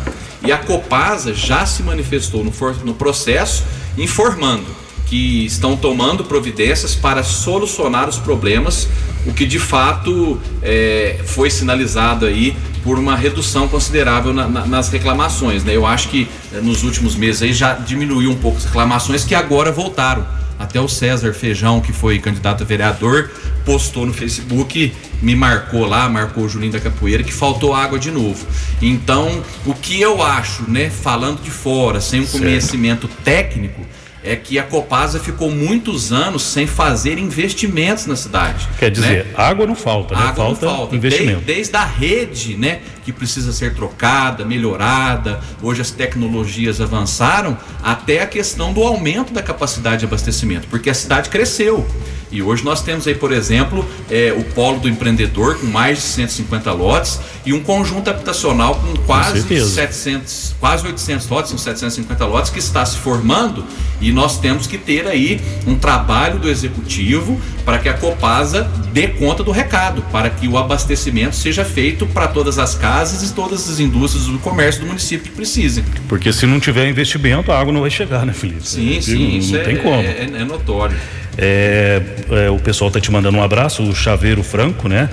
E 0.44 0.52
a 0.52 0.58
Copasa 0.58 1.34
já 1.34 1.66
se 1.66 1.82
manifestou 1.82 2.44
no, 2.44 2.52
no 2.84 2.94
processo, 2.94 3.64
informando 3.98 4.87
que 5.08 5.46
estão 5.46 5.76
tomando 5.76 6.22
providências 6.24 6.94
para 6.94 7.22
solucionar 7.22 8.08
os 8.08 8.18
problemas, 8.18 8.88
o 9.26 9.32
que 9.32 9.46
de 9.46 9.58
fato 9.58 10.38
é, 10.62 11.20
foi 11.24 11.50
sinalizado 11.50 12.26
aí 12.26 12.54
por 12.82 12.98
uma 12.98 13.16
redução 13.16 13.68
considerável 13.68 14.32
na, 14.32 14.46
na, 14.46 14.66
nas 14.66 14.88
reclamações. 14.88 15.64
Né? 15.64 15.74
Eu 15.74 15.86
acho 15.86 16.08
que 16.08 16.28
é, 16.52 16.60
nos 16.60 16.82
últimos 16.84 17.16
meses 17.16 17.42
aí 17.42 17.52
já 17.52 17.74
diminuiu 17.74 18.30
um 18.30 18.36
pouco 18.36 18.58
as 18.58 18.64
reclamações 18.64 19.24
que 19.24 19.34
agora 19.34 19.72
voltaram. 19.72 20.26
Até 20.58 20.80
o 20.80 20.88
César 20.88 21.32
Feijão, 21.32 21.80
que 21.80 21.92
foi 21.92 22.18
candidato 22.18 22.64
a 22.64 22.66
vereador, 22.66 23.30
postou 23.64 24.04
no 24.04 24.12
Facebook, 24.12 24.92
me 25.22 25.36
marcou 25.36 25.86
lá, 25.86 26.08
marcou 26.08 26.44
o 26.44 26.48
Julinho 26.48 26.72
da 26.72 26.80
Capoeira, 26.80 27.22
que 27.22 27.32
faltou 27.32 27.72
água 27.72 27.96
de 27.96 28.10
novo. 28.10 28.44
Então, 28.82 29.40
o 29.64 29.72
que 29.72 30.00
eu 30.00 30.20
acho, 30.20 30.68
né, 30.68 30.90
falando 30.90 31.40
de 31.40 31.50
fora, 31.50 32.00
sem 32.00 32.22
um 32.22 32.26
certo. 32.26 32.42
conhecimento 32.42 33.08
técnico, 33.22 33.86
é 34.28 34.36
que 34.36 34.58
a 34.58 34.62
Copasa 34.62 35.18
ficou 35.18 35.50
muitos 35.50 36.12
anos 36.12 36.42
sem 36.42 36.66
fazer 36.66 37.18
investimentos 37.18 38.06
na 38.06 38.14
cidade. 38.14 38.68
Quer 38.78 38.90
dizer, 38.90 39.24
né? 39.26 39.32
água 39.34 39.66
não 39.66 39.74
falta, 39.74 40.14
né? 40.14 40.20
Água 40.20 40.34
falta, 40.34 40.66
não 40.66 40.76
falta. 40.76 40.96
investimento. 40.96 41.40
Desde, 41.40 41.54
desde 41.54 41.76
a 41.76 41.84
rede, 41.84 42.56
né, 42.56 42.80
que 43.04 43.12
precisa 43.12 43.52
ser 43.52 43.74
trocada, 43.74 44.44
melhorada, 44.44 45.40
hoje 45.62 45.80
as 45.80 45.90
tecnologias 45.90 46.78
avançaram, 46.78 47.56
até 47.82 48.20
a 48.20 48.26
questão 48.26 48.72
do 48.72 48.82
aumento 48.82 49.32
da 49.32 49.42
capacidade 49.42 50.00
de 50.00 50.04
abastecimento, 50.04 50.68
porque 50.68 50.90
a 50.90 50.94
cidade 50.94 51.30
cresceu. 51.30 51.86
E 52.30 52.42
hoje 52.42 52.64
nós 52.64 52.82
temos 52.82 53.06
aí, 53.06 53.14
por 53.14 53.32
exemplo, 53.32 53.86
é, 54.10 54.34
o 54.36 54.44
polo 54.44 54.80
do 54.80 54.88
empreendedor 54.88 55.58
com 55.58 55.66
mais 55.66 55.98
de 55.98 56.04
150 56.04 56.72
lotes 56.72 57.20
e 57.44 57.52
um 57.52 57.60
conjunto 57.60 58.10
habitacional 58.10 58.74
com 58.74 58.94
quase 59.04 59.42
com 59.42 59.64
700, 59.64 60.54
quase 60.60 60.86
800 60.86 61.28
lotes, 61.28 61.50
são 61.50 61.58
750 61.58 62.26
lotes 62.26 62.50
que 62.50 62.58
está 62.58 62.84
se 62.84 62.98
formando 62.98 63.64
e 64.00 64.12
nós 64.12 64.38
temos 64.38 64.66
que 64.66 64.76
ter 64.76 65.06
aí 65.06 65.40
um 65.66 65.74
trabalho 65.74 66.38
do 66.38 66.48
executivo 66.48 67.40
para 67.64 67.78
que 67.78 67.88
a 67.88 67.94
Copasa 67.94 68.70
dê 68.92 69.08
conta 69.08 69.42
do 69.42 69.50
recado, 69.50 70.02
para 70.12 70.30
que 70.30 70.46
o 70.46 70.56
abastecimento 70.56 71.36
seja 71.36 71.64
feito 71.64 72.06
para 72.06 72.28
todas 72.28 72.58
as 72.58 72.74
casas 72.74 73.28
e 73.28 73.34
todas 73.34 73.68
as 73.68 73.80
indústrias 73.80 74.26
do 74.26 74.38
comércio 74.38 74.82
do 74.82 74.86
município 74.86 75.30
que 75.30 75.36
precisem. 75.36 75.84
Porque 76.08 76.32
se 76.32 76.46
não 76.46 76.60
tiver 76.60 76.88
investimento, 76.88 77.50
a 77.50 77.58
água 77.58 77.72
não 77.72 77.80
vai 77.80 77.90
chegar, 77.90 78.24
né, 78.24 78.32
Felipe? 78.32 78.66
Sim, 78.66 79.00
sim, 79.00 79.18
não, 79.18 79.38
isso 79.38 79.52
não 79.52 79.60
é, 79.60 79.64
tem 79.64 79.76
como. 79.78 80.02
É, 80.02 80.22
é 80.22 80.44
notório. 80.44 80.96
É, 81.40 82.02
é, 82.30 82.50
o 82.50 82.58
pessoal 82.58 82.88
está 82.88 83.00
te 83.00 83.12
mandando 83.12 83.38
um 83.38 83.42
abraço, 83.42 83.84
o 83.84 83.94
Chaveiro 83.94 84.42
Franco, 84.42 84.88
né? 84.88 85.08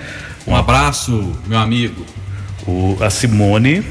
Um 0.47 0.55
abraço, 0.55 1.31
meu 1.45 1.59
amigo. 1.59 2.03
O, 2.67 2.97
a 2.99 3.11
Simone, 3.11 3.85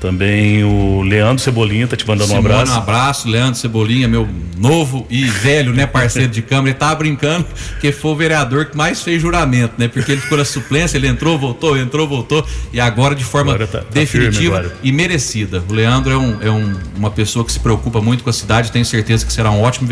também 0.00 0.64
o 0.64 1.02
Leandro 1.02 1.40
Cebolinha 1.40 1.86
tá 1.86 1.96
te 1.96 2.04
mandando 2.04 2.26
Simone, 2.26 2.48
um 2.48 2.50
abraço. 2.50 2.72
Um 2.72 2.76
abraço, 2.76 3.28
Leandro 3.28 3.54
Cebolinha, 3.54 4.08
meu 4.08 4.28
novo 4.58 5.06
e 5.08 5.24
velho, 5.24 5.72
né, 5.72 5.86
parceiro 5.86 6.32
de 6.32 6.42
câmara. 6.42 6.70
Ele 6.70 6.78
tava 6.78 6.96
brincando 6.96 7.46
que 7.80 7.92
foi 7.92 8.10
o 8.10 8.16
vereador 8.16 8.66
que 8.66 8.76
mais 8.76 9.00
fez 9.00 9.22
juramento, 9.22 9.74
né? 9.78 9.86
Porque 9.86 10.10
ele 10.10 10.20
ficou 10.20 10.36
na 10.36 10.44
suplência, 10.44 10.96
ele 10.96 11.06
entrou, 11.06 11.38
voltou, 11.38 11.78
entrou, 11.78 12.08
voltou 12.08 12.44
e 12.72 12.80
agora 12.80 13.14
de 13.14 13.24
forma 13.24 13.52
agora 13.52 13.68
tá, 13.68 13.78
tá 13.78 13.86
definitiva 13.92 14.72
e 14.82 14.90
merecida. 14.90 15.62
O 15.68 15.72
Leandro 15.72 16.12
é, 16.12 16.18
um, 16.18 16.42
é 16.42 16.50
um, 16.50 16.74
uma 16.96 17.10
pessoa 17.12 17.44
que 17.44 17.52
se 17.52 17.60
preocupa 17.60 18.00
muito 18.00 18.24
com 18.24 18.30
a 18.30 18.32
cidade, 18.32 18.72
tenho 18.72 18.84
certeza 18.84 19.24
que 19.24 19.32
será 19.32 19.52
um 19.52 19.62
ótimo 19.62 19.88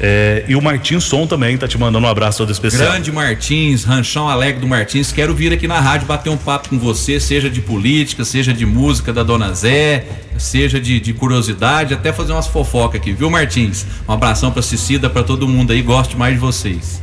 é, 0.00 0.44
e 0.46 0.54
o 0.54 0.62
Martins 0.62 1.02
Som 1.02 1.26
também 1.26 1.58
tá 1.58 1.66
te 1.66 1.76
mandando 1.76 2.06
um 2.06 2.10
abraço 2.10 2.38
todo 2.38 2.52
especial. 2.52 2.90
Grande 2.90 3.10
Martins, 3.10 3.82
Ranchão 3.82 4.28
Alegre 4.28 4.60
do 4.60 4.68
Martins, 4.68 5.10
quero 5.10 5.34
vir 5.34 5.52
aqui 5.52 5.66
na 5.66 5.80
rádio 5.80 6.06
bater 6.06 6.30
um 6.30 6.36
papo 6.36 6.68
com 6.68 6.78
você, 6.78 7.18
seja 7.18 7.50
de 7.50 7.60
política, 7.60 8.24
seja 8.24 8.52
de 8.52 8.64
música 8.64 9.12
da 9.12 9.24
Dona 9.24 9.52
Zé, 9.52 10.06
seja 10.36 10.80
de, 10.80 11.00
de 11.00 11.12
curiosidade, 11.12 11.94
até 11.94 12.12
fazer 12.12 12.32
umas 12.32 12.46
fofocas 12.46 13.00
aqui, 13.00 13.12
viu 13.12 13.28
Martins? 13.28 13.84
Um 14.08 14.12
abração 14.12 14.52
pra 14.52 14.62
Cicida, 14.62 15.10
para 15.10 15.24
todo 15.24 15.48
mundo 15.48 15.72
aí, 15.72 15.82
gosto 15.82 16.16
mais 16.16 16.34
de 16.34 16.40
vocês. 16.40 17.02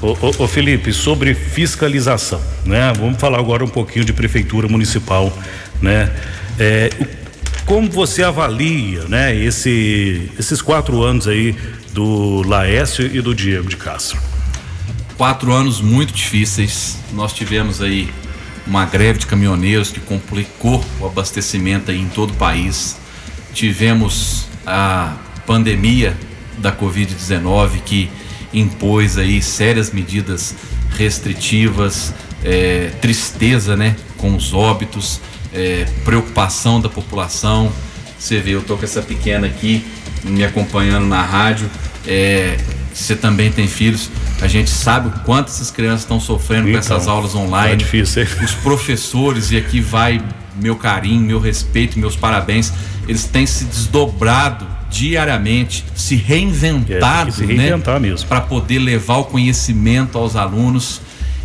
Ô, 0.00 0.12
ô, 0.12 0.44
ô, 0.44 0.46
Felipe, 0.46 0.92
sobre 0.92 1.34
fiscalização, 1.34 2.40
né? 2.64 2.92
Vamos 2.96 3.20
falar 3.20 3.40
agora 3.40 3.64
um 3.64 3.68
pouquinho 3.68 4.04
de 4.04 4.12
prefeitura 4.12 4.68
municipal, 4.68 5.36
né? 5.82 6.12
É, 6.56 6.90
como 7.66 7.90
você 7.90 8.22
avalia, 8.22 9.02
né? 9.08 9.34
Esse, 9.34 10.30
esses 10.38 10.62
quatro 10.62 11.02
anos 11.02 11.26
aí 11.26 11.56
do 11.98 12.42
Laércio 12.46 13.04
e 13.12 13.20
do 13.20 13.34
Diego 13.34 13.68
de 13.68 13.76
Castro. 13.76 14.20
Quatro 15.16 15.52
anos 15.52 15.80
muito 15.80 16.14
difíceis. 16.14 16.96
Nós 17.12 17.32
tivemos 17.32 17.82
aí 17.82 18.08
uma 18.64 18.84
greve 18.84 19.18
de 19.18 19.26
caminhoneiros 19.26 19.90
que 19.90 19.98
complicou 19.98 20.84
o 21.00 21.06
abastecimento 21.06 21.90
em 21.90 22.08
todo 22.08 22.30
o 22.30 22.34
país. 22.34 22.96
Tivemos 23.52 24.46
a 24.64 25.16
pandemia 25.44 26.16
da 26.58 26.70
Covid-19 26.70 27.80
que 27.84 28.08
impôs 28.54 29.18
aí 29.18 29.42
sérias 29.42 29.90
medidas 29.90 30.54
restritivas, 30.96 32.14
é, 32.44 32.92
tristeza, 33.00 33.76
né, 33.76 33.96
com 34.16 34.36
os 34.36 34.54
óbitos, 34.54 35.20
é, 35.52 35.84
preocupação 36.04 36.80
da 36.80 36.88
população. 36.88 37.72
Você 38.16 38.38
vê, 38.38 38.52
eu 38.52 38.62
tô 38.62 38.76
com 38.76 38.84
essa 38.84 39.02
pequena 39.02 39.48
aqui 39.48 39.84
me 40.24 40.44
acompanhando 40.44 41.06
na 41.06 41.22
rádio, 41.22 41.68
é, 42.06 42.56
você 42.92 43.14
também 43.14 43.50
tem 43.50 43.66
filhos, 43.66 44.10
a 44.40 44.48
gente 44.48 44.70
sabe 44.70 45.08
o 45.08 45.10
quanto 45.20 45.48
essas 45.48 45.70
crianças 45.70 46.00
estão 46.00 46.20
sofrendo 46.20 46.68
então, 46.68 46.72
com 46.72 46.78
essas 46.78 47.08
aulas 47.08 47.34
online. 47.34 47.72
É 47.72 47.76
difícil. 47.76 48.26
Os 48.42 48.54
professores, 48.54 49.50
e 49.50 49.56
aqui 49.56 49.80
vai 49.80 50.22
meu 50.60 50.76
carinho, 50.76 51.20
meu 51.20 51.38
respeito, 51.38 51.98
meus 51.98 52.16
parabéns, 52.16 52.72
eles 53.06 53.24
têm 53.24 53.46
se 53.46 53.64
desdobrado 53.64 54.66
diariamente, 54.90 55.84
se 55.94 56.16
reinventado, 56.16 57.28
é, 57.28 57.32
se 57.32 57.44
reinventar 57.44 58.00
né, 58.00 58.14
para 58.28 58.40
poder 58.40 58.78
levar 58.78 59.18
o 59.18 59.24
conhecimento 59.24 60.18
aos 60.18 60.34
alunos. 60.34 61.00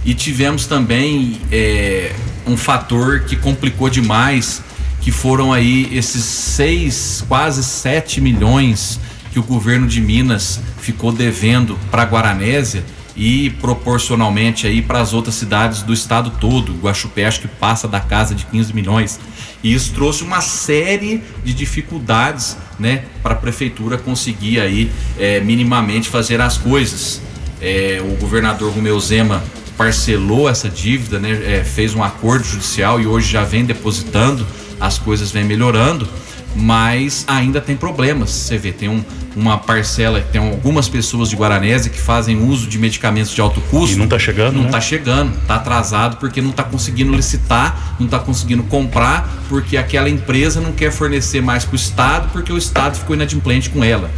E 0.05 0.13
tivemos 0.13 0.65
também 0.65 1.39
é, 1.51 2.11
um 2.45 2.57
fator 2.57 3.21
que 3.21 3.35
complicou 3.35 3.89
demais 3.89 4.61
que 4.99 5.11
foram 5.11 5.51
aí 5.51 5.89
esses 5.95 6.23
seis, 6.23 7.23
quase 7.27 7.61
sete 7.63 8.21
milhões 8.21 8.99
que 9.33 9.39
o 9.39 9.43
governo 9.43 9.87
de 9.87 9.99
Minas 9.99 10.61
ficou 10.79 11.11
devendo 11.11 11.75
para 11.89 12.03
Guaranésia 12.03 12.83
e 13.15 13.49
proporcionalmente 13.49 14.67
aí 14.67 14.79
para 14.79 15.01
as 15.01 15.11
outras 15.11 15.33
cidades 15.33 15.81
do 15.81 15.91
estado 15.91 16.31
todo. 16.39 16.77
Guaxupé 16.79 17.25
acho 17.25 17.41
que 17.41 17.47
passa 17.47 17.87
da 17.87 17.99
casa 17.99 18.35
de 18.35 18.45
15 18.45 18.73
milhões. 18.75 19.19
E 19.63 19.73
isso 19.73 19.91
trouxe 19.93 20.23
uma 20.23 20.39
série 20.39 21.23
de 21.43 21.51
dificuldades, 21.51 22.55
né, 22.77 23.05
para 23.23 23.33
a 23.33 23.37
prefeitura 23.37 23.97
conseguir 23.97 24.59
aí 24.59 24.91
é, 25.17 25.39
minimamente 25.39 26.09
fazer 26.09 26.39
as 26.39 26.55
coisas. 26.55 27.19
É, 27.59 28.03
o 28.03 28.15
governador 28.17 28.71
Romeu 28.71 28.99
Zema 28.99 29.43
parcelou 29.75 30.47
essa 30.47 30.69
dívida, 30.69 31.17
né, 31.19 31.31
é, 31.31 31.63
fez 31.63 31.95
um 31.95 32.03
acordo 32.03 32.45
judicial 32.45 33.01
e 33.01 33.07
hoje 33.07 33.31
já 33.31 33.43
vem 33.43 33.65
depositando 33.65 34.45
as 34.79 34.99
coisas 34.99 35.31
vêm 35.31 35.45
melhorando, 35.45 36.07
mas 36.55 37.25
ainda 37.27 37.59
tem 37.59 37.75
problemas. 37.75 38.29
Você 38.29 38.57
vê, 38.57 38.71
tem 38.71 38.89
um, 38.89 39.03
uma 39.35 39.57
parcela, 39.57 40.21
tem 40.21 40.39
algumas 40.41 40.87
pessoas 40.87 41.29
de 41.29 41.35
Guaranese 41.35 41.89
que 41.89 41.99
fazem 41.99 42.37
uso 42.37 42.67
de 42.67 42.77
medicamentos 42.77 43.31
de 43.31 43.41
alto 43.41 43.61
custo. 43.61 43.95
E 43.95 43.97
não 43.97 44.05
está 44.05 44.19
chegando, 44.19 44.55
Não 44.55 44.65
está 44.65 44.77
né? 44.77 44.81
chegando, 44.81 45.37
está 45.39 45.55
atrasado 45.55 46.17
porque 46.17 46.41
não 46.41 46.51
está 46.51 46.63
conseguindo 46.63 47.11
licitar, 47.13 47.95
não 47.99 48.05
está 48.05 48.19
conseguindo 48.19 48.63
comprar, 48.63 49.29
porque 49.49 49.77
aquela 49.77 50.09
empresa 50.09 50.61
não 50.61 50.71
quer 50.71 50.91
fornecer 50.91 51.41
mais 51.41 51.65
para 51.65 51.73
o 51.73 51.75
Estado, 51.75 52.29
porque 52.31 52.51
o 52.51 52.57
Estado 52.57 52.97
ficou 52.97 53.15
inadimplente 53.15 53.69
com 53.69 53.83
ela. 53.83 54.09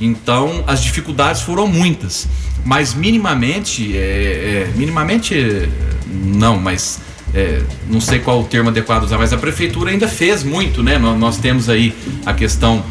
Então, 0.00 0.62
as 0.66 0.82
dificuldades 0.82 1.42
foram 1.42 1.66
muitas, 1.66 2.28
mas 2.64 2.94
minimamente, 2.94 3.96
é, 3.96 4.68
é, 4.68 4.72
minimamente 4.76 5.68
não, 6.06 6.56
mas 6.58 7.00
é, 7.34 7.62
não 7.88 8.00
sei 8.00 8.18
qual 8.18 8.40
o 8.40 8.44
termo 8.44 8.70
adequado 8.70 9.04
usar, 9.04 9.18
mas 9.18 9.32
a 9.32 9.36
prefeitura 9.36 9.90
ainda 9.90 10.08
fez 10.08 10.42
muito, 10.42 10.82
né? 10.82 10.98
Nós, 10.98 11.18
nós 11.18 11.36
temos 11.38 11.68
aí 11.68 11.94
a 12.24 12.32
questão 12.32 12.84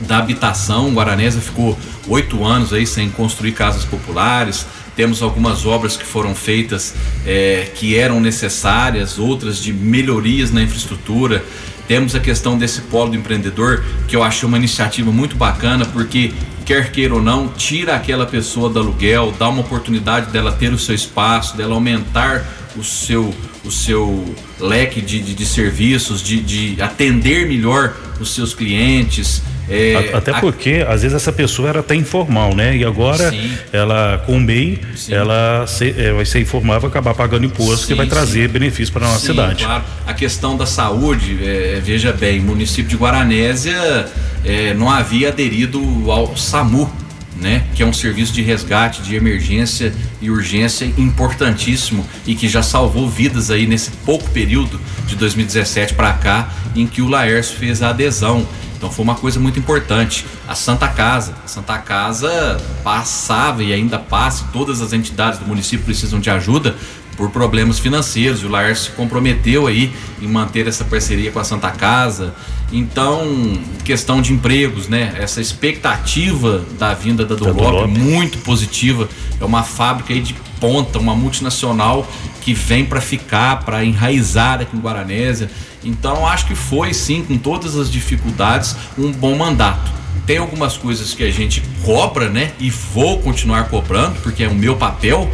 da 0.00 0.18
habitação. 0.18 0.92
Guaranésia 0.92 1.40
ficou 1.40 1.78
oito 2.08 2.44
anos 2.44 2.72
aí 2.72 2.86
sem 2.86 3.08
construir 3.10 3.52
casas 3.52 3.84
populares. 3.84 4.66
Temos 4.96 5.22
algumas 5.22 5.66
obras 5.66 5.96
que 5.96 6.04
foram 6.04 6.34
feitas 6.34 6.94
é, 7.26 7.68
que 7.74 7.96
eram 7.96 8.20
necessárias, 8.20 9.18
outras 9.18 9.58
de 9.58 9.72
melhorias 9.72 10.52
na 10.52 10.62
infraestrutura. 10.62 11.44
Temos 11.88 12.14
a 12.14 12.20
questão 12.20 12.56
desse 12.56 12.82
polo 12.82 13.10
do 13.10 13.16
empreendedor, 13.16 13.84
que 14.08 14.16
eu 14.16 14.22
achei 14.22 14.48
uma 14.48 14.56
iniciativa 14.56 15.10
muito 15.10 15.36
bacana, 15.36 15.84
porque 15.84 16.32
quer 16.64 16.90
queira 16.90 17.14
ou 17.14 17.22
não, 17.22 17.48
tira 17.48 17.94
aquela 17.94 18.26
pessoa 18.26 18.68
do 18.68 18.78
aluguel, 18.78 19.32
dá 19.38 19.48
uma 19.48 19.60
oportunidade 19.60 20.30
dela 20.32 20.52
ter 20.52 20.72
o 20.72 20.78
seu 20.78 20.94
espaço, 20.94 21.56
dela 21.56 21.74
aumentar 21.74 22.44
o 22.76 22.82
seu, 22.82 23.32
o 23.64 23.70
seu 23.70 24.34
leque 24.58 25.00
de, 25.00 25.20
de, 25.20 25.34
de 25.34 25.46
serviços, 25.46 26.22
de, 26.22 26.40
de, 26.40 26.82
atender 26.82 27.46
melhor 27.46 27.94
os 28.20 28.34
seus 28.34 28.54
clientes, 28.54 29.42
É, 29.68 30.10
até 30.12 30.32
porque, 30.40 30.84
a... 30.86 30.92
às 30.92 31.02
vezes, 31.02 31.16
essa 31.16 31.32
pessoa 31.32 31.70
era 31.70 31.80
até 31.80 31.94
informal, 31.94 32.54
né? 32.54 32.76
E 32.76 32.84
agora, 32.84 33.30
sim. 33.30 33.50
ela, 33.72 34.22
com 34.26 34.36
o 34.36 34.40
MEI, 34.40 34.78
sim. 34.94 35.14
ela 35.14 35.66
se, 35.66 35.94
é, 35.96 36.12
vai 36.12 36.26
ser 36.26 36.40
informal 36.40 36.78
vai 36.78 36.90
acabar 36.90 37.14
pagando 37.14 37.46
imposto 37.46 37.86
sim, 37.86 37.86
que 37.86 37.94
vai 37.94 38.06
trazer 38.06 38.48
benefícios 38.48 38.90
para 38.90 39.06
a 39.06 39.08
nossa 39.08 39.24
cidade. 39.24 39.64
Claro. 39.64 39.84
A 40.06 40.12
questão 40.12 40.54
da 40.56 40.66
saúde, 40.66 41.38
é, 41.42 41.80
veja 41.82 42.12
bem, 42.12 42.40
município 42.40 42.90
de 42.90 42.96
Guaranésia 42.96 44.06
é, 44.44 44.74
não 44.74 44.90
havia 44.90 45.28
aderido 45.28 45.80
ao 46.10 46.36
SAMU, 46.36 46.90
né? 47.36 47.64
Que 47.74 47.82
é 47.82 47.86
um 47.86 47.92
serviço 47.92 48.32
de 48.32 48.42
resgate, 48.42 49.02
de 49.02 49.14
emergência 49.16 49.92
e 50.20 50.30
urgência 50.30 50.84
importantíssimo 50.96 52.06
e 52.26 52.34
que 52.34 52.48
já 52.48 52.62
salvou 52.62 53.08
vidas 53.08 53.50
aí 53.50 53.66
nesse 53.66 53.90
pouco 53.90 54.30
período 54.30 54.80
de 55.06 55.16
2017 55.16 55.94
para 55.94 56.12
cá, 56.12 56.48
em 56.74 56.86
que 56.86 57.02
o 57.02 57.08
Laércio 57.08 57.56
fez 57.56 57.82
a 57.82 57.90
adesão. 57.90 58.46
Então 58.76 58.90
foi 58.90 59.02
uma 59.02 59.14
coisa 59.14 59.40
muito 59.40 59.58
importante. 59.58 60.26
A 60.46 60.54
Santa 60.54 60.88
Casa, 60.88 61.34
a 61.44 61.48
Santa 61.48 61.78
Casa 61.78 62.60
passava 62.82 63.62
e 63.64 63.72
ainda 63.72 63.98
passa, 63.98 64.44
todas 64.52 64.80
as 64.80 64.92
entidades 64.92 65.38
do 65.38 65.46
município 65.46 65.84
precisam 65.84 66.20
de 66.20 66.28
ajuda 66.30 66.76
por 67.16 67.30
problemas 67.30 67.78
financeiros. 67.78 68.42
O 68.42 68.48
Laércio 68.48 68.86
se 68.86 68.90
comprometeu 68.92 69.66
aí 69.66 69.92
em 70.20 70.26
manter 70.26 70.66
essa 70.66 70.84
parceria 70.84 71.30
com 71.30 71.38
a 71.38 71.44
Santa 71.44 71.70
Casa. 71.70 72.34
Então, 72.72 73.60
questão 73.84 74.20
de 74.20 74.32
empregos, 74.32 74.88
né? 74.88 75.14
Essa 75.18 75.40
expectativa 75.40 76.64
da 76.78 76.94
vinda 76.94 77.24
da 77.24 77.34
Dolop 77.34 77.86
muito 77.86 78.38
positiva. 78.38 79.08
É 79.40 79.44
uma 79.44 79.62
fábrica 79.62 80.12
aí 80.12 80.20
de 80.20 80.34
ponta, 80.60 80.98
uma 80.98 81.14
multinacional 81.14 82.08
que 82.40 82.54
vem 82.54 82.84
para 82.84 83.00
ficar, 83.00 83.64
para 83.64 83.84
enraizar 83.84 84.60
aqui 84.60 84.76
em 84.76 84.80
Guaranésia. 84.80 85.50
Então, 85.84 86.26
acho 86.26 86.46
que 86.46 86.54
foi 86.54 86.94
sim, 86.94 87.22
com 87.22 87.36
todas 87.36 87.76
as 87.76 87.90
dificuldades, 87.90 88.74
um 88.96 89.12
bom 89.12 89.36
mandato. 89.36 89.90
Tem 90.26 90.38
algumas 90.38 90.76
coisas 90.76 91.12
que 91.12 91.22
a 91.22 91.30
gente 91.30 91.62
cobra, 91.84 92.30
né? 92.30 92.52
E 92.58 92.70
vou 92.70 93.20
continuar 93.20 93.68
cobrando, 93.68 94.18
porque 94.22 94.44
é 94.44 94.48
o 94.48 94.54
meu 94.54 94.74
papel 94.74 95.30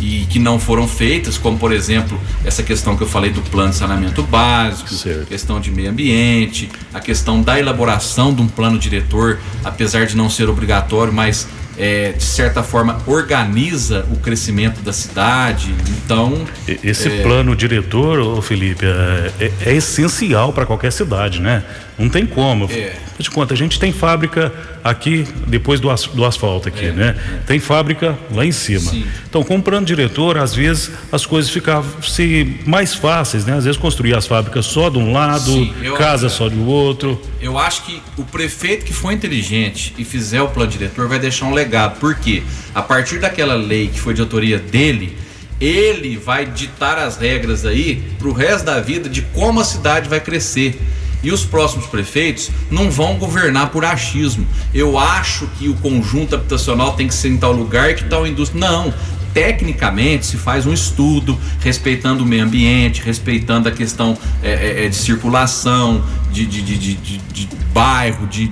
e 0.00 0.26
que 0.30 0.38
não 0.38 0.58
foram 0.58 0.86
feitas, 0.86 1.36
como 1.36 1.58
por 1.58 1.72
exemplo 1.72 2.18
essa 2.44 2.62
questão 2.62 2.96
que 2.96 3.02
eu 3.02 3.08
falei 3.08 3.30
do 3.30 3.42
plano 3.42 3.70
de 3.70 3.76
saneamento 3.76 4.22
básico, 4.22 4.92
certo. 4.94 5.26
questão 5.26 5.60
de 5.60 5.70
meio 5.70 5.90
ambiente, 5.90 6.70
a 6.92 7.00
questão 7.00 7.42
da 7.42 7.58
elaboração 7.58 8.32
de 8.32 8.42
um 8.42 8.48
plano 8.48 8.78
diretor, 8.78 9.38
apesar 9.64 10.06
de 10.06 10.16
não 10.16 10.30
ser 10.30 10.48
obrigatório, 10.48 11.12
mas 11.12 11.48
é, 11.78 12.12
de 12.12 12.24
certa 12.24 12.62
forma 12.62 12.98
organiza 13.06 14.04
o 14.10 14.16
crescimento 14.16 14.80
da 14.82 14.92
cidade. 14.92 15.72
Então 15.88 16.44
esse 16.82 17.08
é... 17.08 17.22
plano 17.22 17.54
diretor, 17.54 18.42
Felipe, 18.42 18.84
é, 18.84 19.32
é, 19.40 19.52
é 19.66 19.74
essencial 19.76 20.52
para 20.52 20.66
qualquer 20.66 20.92
cidade, 20.92 21.40
né? 21.40 21.62
Não 21.98 22.08
tem 22.08 22.24
como. 22.24 22.70
É. 22.70 22.96
De 23.18 23.28
conta, 23.28 23.52
a 23.52 23.56
gente 23.56 23.80
tem 23.80 23.92
fábrica 23.92 24.52
aqui 24.84 25.26
depois 25.48 25.80
do, 25.80 25.90
as, 25.90 26.06
do 26.06 26.24
asfalto 26.24 26.68
aqui, 26.68 26.86
é, 26.86 26.92
né? 26.92 27.16
É. 27.16 27.38
Tem 27.46 27.58
fábrica 27.58 28.16
lá 28.32 28.46
em 28.46 28.52
cima. 28.52 28.92
Sim. 28.92 29.04
Então, 29.28 29.42
com 29.42 29.56
o 29.56 29.62
plano 29.62 29.84
diretor, 29.84 30.38
às 30.38 30.54
vezes 30.54 30.92
as 31.10 31.26
coisas 31.26 31.50
ficavam 31.50 32.00
se 32.00 32.60
mais 32.64 32.94
fáceis, 32.94 33.44
né? 33.44 33.54
Às 33.54 33.64
vezes 33.64 33.78
construir 33.78 34.14
as 34.14 34.26
fábricas 34.26 34.66
só 34.66 34.88
de 34.88 34.98
um 34.98 35.12
lado, 35.12 35.50
Sim, 35.50 35.74
casa 35.96 36.28
só 36.28 36.48
do 36.48 36.64
outro. 36.66 37.20
Eu 37.40 37.58
acho 37.58 37.82
que 37.82 38.00
o 38.16 38.22
prefeito 38.22 38.84
que 38.84 38.92
for 38.92 39.10
inteligente 39.10 39.92
e 39.98 40.04
fizer 40.04 40.40
o 40.40 40.48
plano 40.48 40.70
diretor 40.70 41.08
vai 41.08 41.18
deixar 41.18 41.46
um 41.46 41.52
legado. 41.52 41.98
Por 41.98 42.14
quê? 42.14 42.44
A 42.72 42.82
partir 42.82 43.18
daquela 43.18 43.54
lei 43.54 43.88
que 43.88 43.98
foi 43.98 44.14
de 44.14 44.20
autoria 44.20 44.58
dele, 44.58 45.16
ele 45.60 46.16
vai 46.16 46.46
ditar 46.46 46.98
as 46.98 47.16
regras 47.16 47.66
aí 47.66 48.02
para 48.16 48.28
o 48.28 48.32
resto 48.32 48.64
da 48.64 48.80
vida 48.80 49.08
de 49.08 49.22
como 49.22 49.58
a 49.58 49.64
cidade 49.64 50.08
vai 50.08 50.20
crescer 50.20 50.80
e 51.22 51.32
os 51.32 51.44
próximos 51.44 51.86
prefeitos 51.86 52.50
não 52.70 52.90
vão 52.90 53.16
governar 53.16 53.70
por 53.70 53.84
achismo. 53.84 54.46
Eu 54.72 54.98
acho 54.98 55.46
que 55.58 55.68
o 55.68 55.74
conjunto 55.74 56.34
habitacional 56.34 56.92
tem 56.92 57.08
que 57.08 57.14
ser 57.14 57.28
em 57.28 57.36
tal 57.36 57.52
lugar 57.52 57.94
que 57.94 58.04
tal 58.04 58.26
indústria. 58.26 58.60
Não. 58.60 58.92
Tecnicamente 59.34 60.26
se 60.26 60.36
faz 60.36 60.66
um 60.66 60.72
estudo 60.72 61.38
respeitando 61.60 62.24
o 62.24 62.26
meio 62.26 62.44
ambiente, 62.44 63.02
respeitando 63.02 63.68
a 63.68 63.72
questão 63.72 64.16
é, 64.42 64.50
é, 64.52 64.86
é 64.86 64.88
de 64.88 64.96
circulação, 64.96 66.02
de, 66.32 66.46
de, 66.46 66.62
de, 66.62 66.94
de, 66.94 67.48
bairro, 67.72 68.26
de 68.26 68.50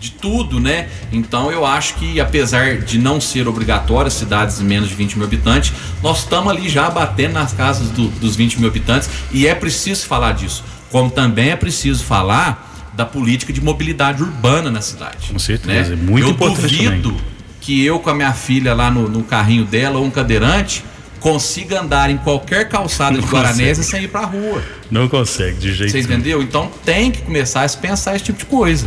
de 0.00 0.12
tudo, 0.12 0.60
né? 0.60 0.88
Então 1.12 1.50
eu 1.50 1.66
acho 1.66 1.94
que 1.94 2.20
apesar 2.20 2.78
de 2.78 2.98
não 2.98 3.20
ser 3.20 3.48
obrigatório 3.48 4.08
cidades 4.10 4.58
de 4.58 4.64
menos 4.64 4.88
de 4.88 4.94
20 4.94 5.16
mil 5.16 5.26
habitantes, 5.26 5.72
nós 6.00 6.20
estamos 6.20 6.52
ali 6.52 6.68
já 6.68 6.88
batendo 6.88 7.32
nas 7.32 7.52
casas 7.52 7.88
do, 7.90 8.06
dos 8.08 8.36
20 8.36 8.60
mil 8.60 8.68
habitantes 8.68 9.10
e 9.32 9.46
é 9.46 9.54
preciso 9.54 10.06
falar 10.06 10.32
disso. 10.32 10.62
Como 10.90 11.10
também 11.10 11.50
é 11.50 11.56
preciso 11.56 12.04
falar 12.04 12.68
da 12.94 13.06
política 13.06 13.52
de 13.52 13.60
mobilidade 13.60 14.22
urbana 14.22 14.70
na 14.70 14.80
cidade. 14.80 15.28
Com 15.30 15.38
certeza, 15.38 15.94
né? 15.94 16.02
é 16.02 16.10
muito 16.10 16.26
eu 16.26 16.30
importante. 16.30 16.82
Eu 16.82 16.90
duvido 16.90 17.10
também. 17.10 17.24
que 17.60 17.84
eu 17.84 18.00
com 18.00 18.10
a 18.10 18.14
minha 18.14 18.32
filha 18.32 18.74
lá 18.74 18.90
no, 18.90 19.08
no, 19.08 19.22
carrinho 19.22 19.64
dela 19.64 19.98
ou 19.98 20.04
um 20.04 20.10
cadeirante 20.10 20.84
consiga 21.20 21.80
andar 21.80 22.10
em 22.10 22.16
qualquer 22.16 22.68
calçada 22.68 23.20
de 23.20 23.26
Guaranésia 23.26 23.84
sem 23.84 24.04
ir 24.04 24.08
pra 24.08 24.24
rua. 24.24 24.62
Não 24.90 25.08
consegue, 25.08 25.58
de 25.58 25.74
jeito 25.74 25.92
Você 25.92 26.00
entendeu? 26.00 26.42
Então 26.42 26.70
tem 26.84 27.10
que 27.10 27.22
começar 27.22 27.64
a 27.64 27.68
pensar 27.68 28.16
esse 28.16 28.24
tipo 28.24 28.38
de 28.38 28.46
coisa. 28.46 28.86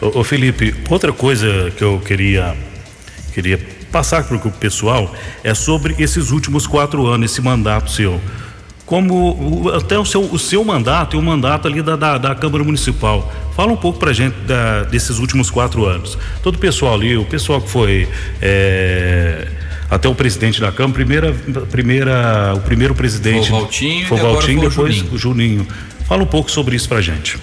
Ô, 0.00 0.20
ô 0.20 0.24
Felipe, 0.24 0.74
outra 0.90 1.12
coisa 1.12 1.72
que 1.76 1.82
eu 1.82 2.00
queria 2.04 2.54
queria 3.32 3.58
passar 3.90 4.24
para 4.24 4.36
o 4.36 4.52
pessoal 4.52 5.14
é 5.42 5.54
sobre 5.54 5.94
esses 5.98 6.30
últimos 6.30 6.66
quatro 6.66 7.06
anos, 7.06 7.30
esse 7.30 7.40
mandato 7.40 7.90
seu 7.90 8.20
como 8.86 9.70
até 9.70 9.98
o 9.98 10.04
seu, 10.04 10.22
o 10.22 10.38
seu 10.38 10.62
mandato 10.64 11.16
e 11.16 11.18
o 11.18 11.22
mandato 11.22 11.66
ali 11.66 11.80
da, 11.80 11.96
da, 11.96 12.18
da 12.18 12.34
Câmara 12.34 12.62
Municipal. 12.62 13.32
Fala 13.56 13.72
um 13.72 13.76
pouco 13.76 13.98
pra 13.98 14.12
gente 14.12 14.34
da, 14.46 14.82
desses 14.84 15.18
últimos 15.18 15.50
quatro 15.50 15.86
anos. 15.86 16.18
Todo 16.42 16.56
o 16.56 16.58
pessoal 16.58 16.94
ali, 16.94 17.16
o 17.16 17.24
pessoal 17.24 17.60
que 17.60 17.70
foi 17.70 18.08
é, 18.42 19.48
até 19.90 20.08
o 20.08 20.14
presidente 20.14 20.60
da 20.60 20.70
Câmara, 20.70 20.94
primeira, 20.94 21.32
primeira, 21.70 22.54
o 22.54 22.60
primeiro 22.60 22.94
presidente. 22.94 23.48
Foi 23.48 23.58
o 23.58 23.60
Valtinho, 23.60 24.06
foi 24.06 24.18
o 24.18 24.22
Valtinho 24.22 24.64
e 24.64 24.68
depois 24.68 24.96
o 24.96 24.98
Juninho. 24.98 25.14
o 25.14 25.18
Juninho. 25.18 25.66
Fala 26.06 26.22
um 26.22 26.26
pouco 26.26 26.50
sobre 26.50 26.76
isso 26.76 26.88
pra 26.88 27.00
gente. 27.00 27.38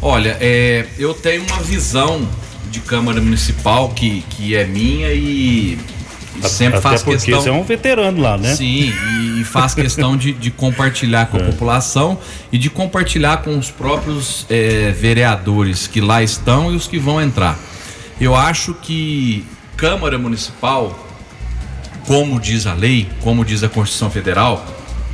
Olha, 0.00 0.36
é, 0.40 0.86
eu 0.98 1.12
tenho 1.12 1.42
uma 1.42 1.60
visão 1.62 2.26
de 2.70 2.80
Câmara 2.80 3.20
Municipal 3.20 3.90
que, 3.90 4.22
que 4.30 4.54
é 4.54 4.64
minha 4.64 5.12
e 5.12 5.78
sempre 6.42 6.78
Até 6.78 6.80
faz 6.80 7.02
porque 7.02 7.18
questão. 7.18 7.42
Você 7.42 7.48
é 7.48 7.52
um 7.52 7.62
veterano 7.62 8.20
lá, 8.20 8.36
né? 8.36 8.54
Sim, 8.54 8.92
e, 8.92 9.40
e 9.40 9.44
faz 9.44 9.74
questão 9.74 10.16
de, 10.16 10.32
de 10.32 10.50
compartilhar 10.50 11.26
com 11.26 11.36
a 11.36 11.40
é. 11.40 11.44
população 11.44 12.18
e 12.52 12.58
de 12.58 12.70
compartilhar 12.70 13.38
com 13.38 13.58
os 13.58 13.70
próprios 13.70 14.46
é, 14.48 14.92
vereadores 14.92 15.86
que 15.86 16.00
lá 16.00 16.22
estão 16.22 16.72
e 16.72 16.76
os 16.76 16.86
que 16.86 16.98
vão 16.98 17.20
entrar. 17.20 17.58
Eu 18.20 18.34
acho 18.34 18.74
que 18.74 19.44
Câmara 19.76 20.18
Municipal, 20.18 21.06
como 22.06 22.40
diz 22.40 22.66
a 22.66 22.74
lei, 22.74 23.08
como 23.20 23.44
diz 23.44 23.62
a 23.62 23.68
Constituição 23.68 24.10
Federal, 24.10 24.64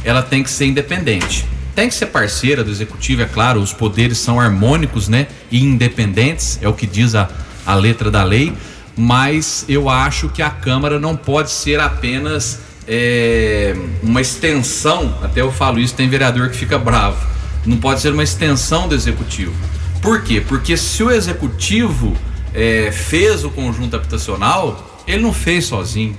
ela 0.05 0.23
tem 0.23 0.43
que 0.43 0.51
ser 0.51 0.67
independente. 0.67 1.45
Tem 1.75 1.89
que 1.89 1.95
ser 1.95 2.07
parceira 2.07 2.63
do 2.63 2.71
executivo, 2.71 3.23
é 3.23 3.25
claro, 3.25 3.61
os 3.61 3.73
poderes 3.73 4.19
são 4.19 4.39
harmônicos, 4.39 5.09
né? 5.09 5.27
E 5.51 5.63
independentes, 5.63 6.59
é 6.61 6.69
o 6.69 6.75
que 6.75 6.87
diz 6.87 7.15
a, 7.15 7.29
a 7.65 7.75
letra 7.75 8.11
da 8.11 8.23
lei 8.23 8.53
mas 8.97 9.65
eu 9.69 9.89
acho 9.89 10.29
que 10.29 10.43
a 10.43 10.51
Câmara 10.51 10.99
não 10.99 11.17
pode 11.17 11.51
ser 11.51 11.81
apenas 11.81 12.61
é, 12.87 13.75
uma 14.03 14.21
extensão, 14.21 15.17
até 15.23 15.41
eu 15.41 15.53
falo 15.53 15.79
isso, 15.79 15.95
tem 15.95 16.09
vereador 16.09 16.51
que 16.51 16.57
fica 16.57 16.79
bravo, 16.79 17.25
não 17.65 17.77
pode 17.77 18.01
ser 18.01 18.13
uma 18.13 18.23
extensão 18.23 18.89
do 18.89 18.95
Executivo. 18.95 19.55
Por 20.01 20.23
quê? 20.23 20.41
Porque 20.47 20.77
se 20.77 21.03
o 21.03 21.11
Executivo 21.11 22.17
é, 22.53 22.91
fez 22.91 23.45
o 23.45 23.51
conjunto 23.51 23.95
habitacional, 23.95 25.03
ele 25.07 25.23
não 25.23 25.33
fez 25.33 25.67
sozinho. 25.67 26.17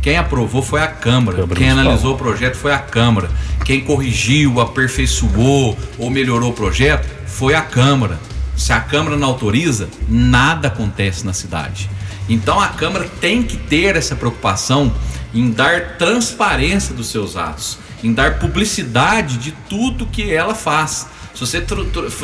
Quem 0.00 0.16
aprovou 0.16 0.62
foi 0.62 0.80
a 0.80 0.86
Câmara. 0.86 1.36
Câmara 1.36 1.60
Quem 1.60 1.68
analisou 1.68 2.14
o 2.14 2.16
projeto 2.16 2.56
foi 2.56 2.72
a 2.72 2.78
Câmara. 2.78 3.30
Quem 3.64 3.82
corrigiu, 3.82 4.58
aperfeiçoou 4.58 5.76
ou 5.98 6.10
melhorou 6.10 6.50
o 6.50 6.54
projeto 6.54 7.06
foi 7.26 7.54
a 7.54 7.60
Câmara. 7.60 8.18
Se 8.60 8.74
a 8.74 8.80
Câmara 8.80 9.16
não 9.16 9.28
autoriza, 9.28 9.88
nada 10.06 10.68
acontece 10.68 11.24
na 11.24 11.32
cidade. 11.32 11.88
Então 12.28 12.60
a 12.60 12.68
Câmara 12.68 13.10
tem 13.18 13.42
que 13.42 13.56
ter 13.56 13.96
essa 13.96 14.14
preocupação 14.14 14.92
em 15.32 15.50
dar 15.50 15.96
transparência 15.96 16.94
dos 16.94 17.08
seus 17.08 17.38
atos, 17.38 17.78
em 18.04 18.12
dar 18.12 18.38
publicidade 18.38 19.38
de 19.38 19.52
tudo 19.66 20.04
que 20.04 20.30
ela 20.30 20.54
faz. 20.54 21.06
Se 21.34 21.40
você 21.40 21.64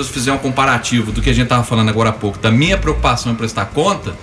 fizer 0.05 0.31
um 0.31 0.37
comparativo 0.37 1.11
do 1.11 1.23
que 1.23 1.31
a 1.31 1.33
gente 1.33 1.45
estava 1.45 1.65
falando 1.65 1.89
agora 1.89 2.11
há 2.11 2.13
pouco, 2.13 2.39
da 2.39 2.51
minha 2.51 2.77
preocupação 2.77 3.33
em 3.33 3.35
prestar 3.35 3.65
conta, 3.67 4.15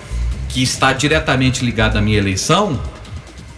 que 0.49 0.61
está 0.61 0.93
diretamente 0.93 1.65
ligada 1.65 1.97
à 1.97 2.01
minha 2.01 2.19
eleição, 2.19 2.79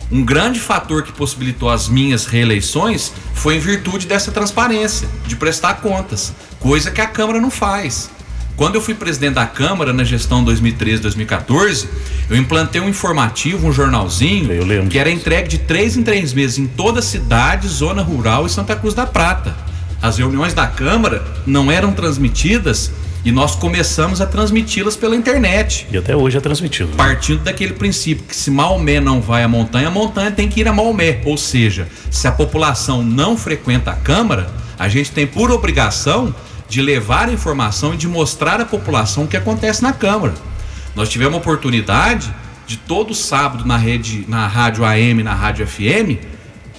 um 0.10 0.24
grande 0.24 0.62
fator 0.62 1.04
que 1.04 1.12
possibilitou 1.12 1.70
as 1.70 1.90
minhas 1.90 2.26
reeleições 2.26 3.12
foi 3.34 3.58
em 3.58 3.60
virtude 3.60 4.08
dessa 4.08 4.32
transparência, 4.32 5.10
de 5.28 5.36
prestar 5.36 5.74
contas, 5.82 6.34
coisa 6.58 6.90
que 6.90 7.02
a 7.02 7.08
Câmara 7.08 7.42
não 7.42 7.52
faz. 7.52 8.16
Quando 8.56 8.76
eu 8.76 8.82
fui 8.82 8.94
presidente 8.94 9.34
da 9.34 9.46
Câmara 9.46 9.92
na 9.92 10.04
gestão 10.06 10.44
2013-2014, 10.46 11.88
eu 12.30 12.38
implantei 12.38 12.80
um 12.80 12.88
informativo, 12.88 13.68
um 13.68 13.74
jornalzinho, 13.74 14.50
que 14.90 14.98
era 14.98 15.12
entregue 15.12 15.50
de 15.50 15.58
três 15.58 15.98
em 15.98 16.04
três 16.04 16.34
meses 16.34 16.58
em 16.58 16.66
toda 16.66 17.00
a 17.00 17.04
cidade, 17.04 17.68
zona 17.68 18.02
rural 18.02 18.46
e 18.46 18.50
Santa 18.50 18.76
Cruz 18.76 18.94
da 18.94 19.06
Prata. 19.06 19.54
As 20.02 20.18
reuniões 20.18 20.54
da 20.54 20.68
Câmara 20.68 21.26
não 21.46 21.72
eram 21.72 21.92
transmitidas 21.92 22.92
E 23.26 23.32
nós 23.32 23.56
começamos 23.56 24.22
a 24.22 24.28
transmiti-las 24.28 24.96
pela 24.96 25.16
internet. 25.16 25.88
E 25.92 25.98
até 25.98 26.16
hoje 26.16 26.38
é 26.38 26.40
transmitido. 26.40 26.90
Né? 26.90 26.96
Partindo 26.96 27.44
daquele 27.44 27.74
princípio 27.74 28.24
que 28.24 28.36
se 28.36 28.52
Maomé 28.52 29.00
não 29.00 29.20
vai 29.20 29.42
à 29.42 29.48
montanha, 29.48 29.88
a 29.88 29.92
montanha 29.92 30.30
tem 30.30 30.48
que 30.48 30.60
ir 30.60 30.68
a 30.68 30.72
Maomé. 30.72 31.22
Ou 31.26 31.36
seja, 31.36 31.88
se 32.12 32.28
a 32.28 32.32
população 32.32 33.02
não 33.02 33.36
frequenta 33.36 33.90
a 33.90 33.96
Câmara, 33.96 34.48
a 34.78 34.88
gente 34.88 35.10
tem 35.10 35.26
por 35.26 35.50
obrigação 35.50 36.36
de 36.68 36.82
levar 36.82 37.30
a 37.30 37.34
informação 37.34 37.94
e 37.94 37.98
de 37.98 38.08
mostrar 38.08 38.60
à 38.60 38.66
população 38.66 39.24
o 39.24 39.28
que 39.28 39.38
acontece 39.38 39.82
na 39.82 39.94
Câmara. 39.94 40.34
Nós 40.96 41.10
tivemos 41.10 41.36
a 41.36 41.38
oportunidade 41.38 42.34
de 42.66 42.78
todo 42.78 43.14
sábado 43.14 43.66
na 43.66 43.78
rede, 43.78 44.26
na 44.28 44.48
rádio 44.48 44.84
AM, 44.86 45.22
na 45.22 45.34
rádio 45.34 45.68
FM, 45.68 46.18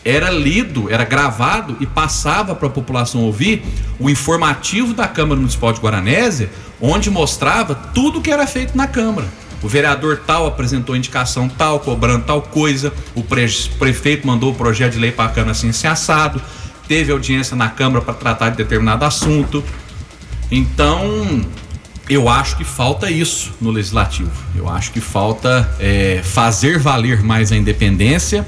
era 0.05 0.31
lido, 0.31 0.89
era 0.89 1.05
gravado 1.05 1.77
e 1.81 1.87
passava 1.87 2.55
para 2.55 2.69
a 2.69 2.71
população 2.71 3.23
ouvir 3.23 3.65
o 3.99 4.09
informativo 4.09 4.95
da 4.95 5.09
Câmara 5.09 5.41
Municipal 5.41 5.73
de 5.73 5.81
Guaranésia, 5.81 6.49
onde 6.81 7.11
mostrava 7.11 7.75
tudo 7.75 8.21
que 8.21 8.31
era 8.31 8.47
feito 8.47 8.77
na 8.77 8.87
Câmara. 8.87 9.27
O 9.63 9.69
vereador 9.69 10.23
tal 10.25 10.47
apresentou 10.47 10.95
indicação 10.95 11.49
tal, 11.49 11.81
cobrando 11.81 12.25
tal 12.25 12.41
coisa, 12.41 12.93
o 13.17 13.23
prefeito 13.23 14.27
mandou 14.27 14.53
o 14.53 14.55
projeto 14.55 14.93
de 14.93 14.99
lei 15.01 15.11
para 15.11 15.25
a 15.25 15.33
Câmara 15.33 15.53
assim 15.53 15.71
assado, 15.89 16.41
teve 16.89 17.13
audiência 17.13 17.57
na 17.57 17.69
Câmara 17.69 18.05
para 18.05 18.15
tratar 18.15 18.51
de 18.51 18.57
determinado 18.57 19.05
assunto. 19.05 19.63
Então, 20.51 21.45
eu 22.09 22.29
acho 22.29 22.57
que 22.57 22.65
falta 22.65 23.11
isso 23.11 23.53
no 23.61 23.71
legislativo. 23.71 24.31
Eu 24.55 24.69
acho 24.69 24.93
que 24.93 25.01
falta 25.01 25.69
é, 25.81 26.21
fazer 26.23 26.79
valer 26.79 27.23
mais 27.23 27.51
a 27.51 27.57
independência 27.57 28.47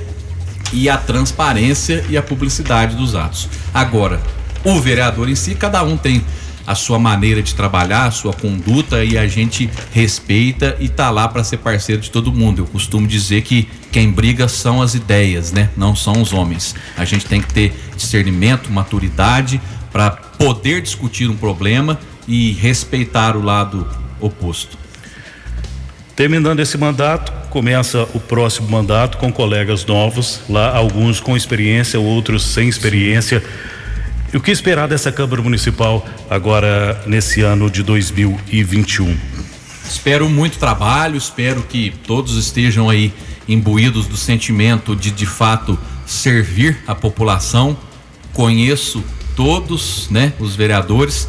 e 0.72 0.88
a 0.88 0.96
transparência 0.96 2.04
e 2.08 2.16
a 2.16 2.22
publicidade 2.22 2.94
dos 2.94 3.14
atos. 3.14 3.48
Agora, 3.74 4.20
o 4.64 4.80
vereador 4.80 5.28
em 5.28 5.34
si, 5.34 5.54
cada 5.54 5.82
um 5.82 5.96
tem 5.96 6.24
a 6.68 6.74
sua 6.74 6.98
maneira 6.98 7.42
de 7.42 7.54
trabalhar, 7.54 8.04
a 8.04 8.10
sua 8.10 8.34
conduta 8.34 9.02
e 9.02 9.16
a 9.16 9.26
gente 9.26 9.70
respeita 9.90 10.76
e 10.78 10.86
tá 10.86 11.08
lá 11.08 11.26
para 11.26 11.42
ser 11.42 11.56
parceiro 11.56 12.02
de 12.02 12.10
todo 12.10 12.30
mundo. 12.30 12.60
Eu 12.60 12.66
costumo 12.66 13.06
dizer 13.06 13.40
que 13.40 13.66
quem 13.90 14.12
briga 14.12 14.46
são 14.48 14.82
as 14.82 14.94
ideias, 14.94 15.50
né? 15.50 15.70
Não 15.78 15.96
são 15.96 16.20
os 16.20 16.30
homens. 16.30 16.74
A 16.94 17.06
gente 17.06 17.24
tem 17.24 17.40
que 17.40 17.54
ter 17.54 17.74
discernimento, 17.96 18.70
maturidade 18.70 19.58
para 19.90 20.10
poder 20.10 20.82
discutir 20.82 21.30
um 21.30 21.36
problema 21.38 21.98
e 22.28 22.52
respeitar 22.52 23.34
o 23.34 23.42
lado 23.42 23.88
oposto. 24.20 24.76
Terminando 26.14 26.60
esse 26.60 26.76
mandato, 26.76 27.32
começa 27.48 28.06
o 28.12 28.20
próximo 28.20 28.68
mandato 28.68 29.16
com 29.16 29.32
colegas 29.32 29.86
novos, 29.86 30.42
lá 30.50 30.76
alguns 30.76 31.18
com 31.18 31.34
experiência, 31.34 31.98
outros 31.98 32.44
sem 32.44 32.68
experiência. 32.68 33.42
E 34.32 34.36
o 34.36 34.40
que 34.40 34.50
esperar 34.50 34.86
dessa 34.88 35.10
Câmara 35.10 35.40
Municipal 35.40 36.06
agora 36.28 37.02
nesse 37.06 37.40
ano 37.40 37.70
de 37.70 37.82
2021? 37.82 39.16
Espero 39.88 40.28
muito 40.28 40.58
trabalho, 40.58 41.16
espero 41.16 41.62
que 41.62 41.94
todos 42.06 42.36
estejam 42.36 42.90
aí 42.90 43.12
imbuídos 43.48 44.06
do 44.06 44.16
sentimento 44.16 44.94
de 44.94 45.10
de 45.10 45.24
fato 45.24 45.78
servir 46.06 46.76
a 46.86 46.94
população. 46.94 47.76
Conheço 48.34 49.02
todos, 49.34 50.08
né, 50.10 50.34
os 50.38 50.54
vereadores 50.54 51.28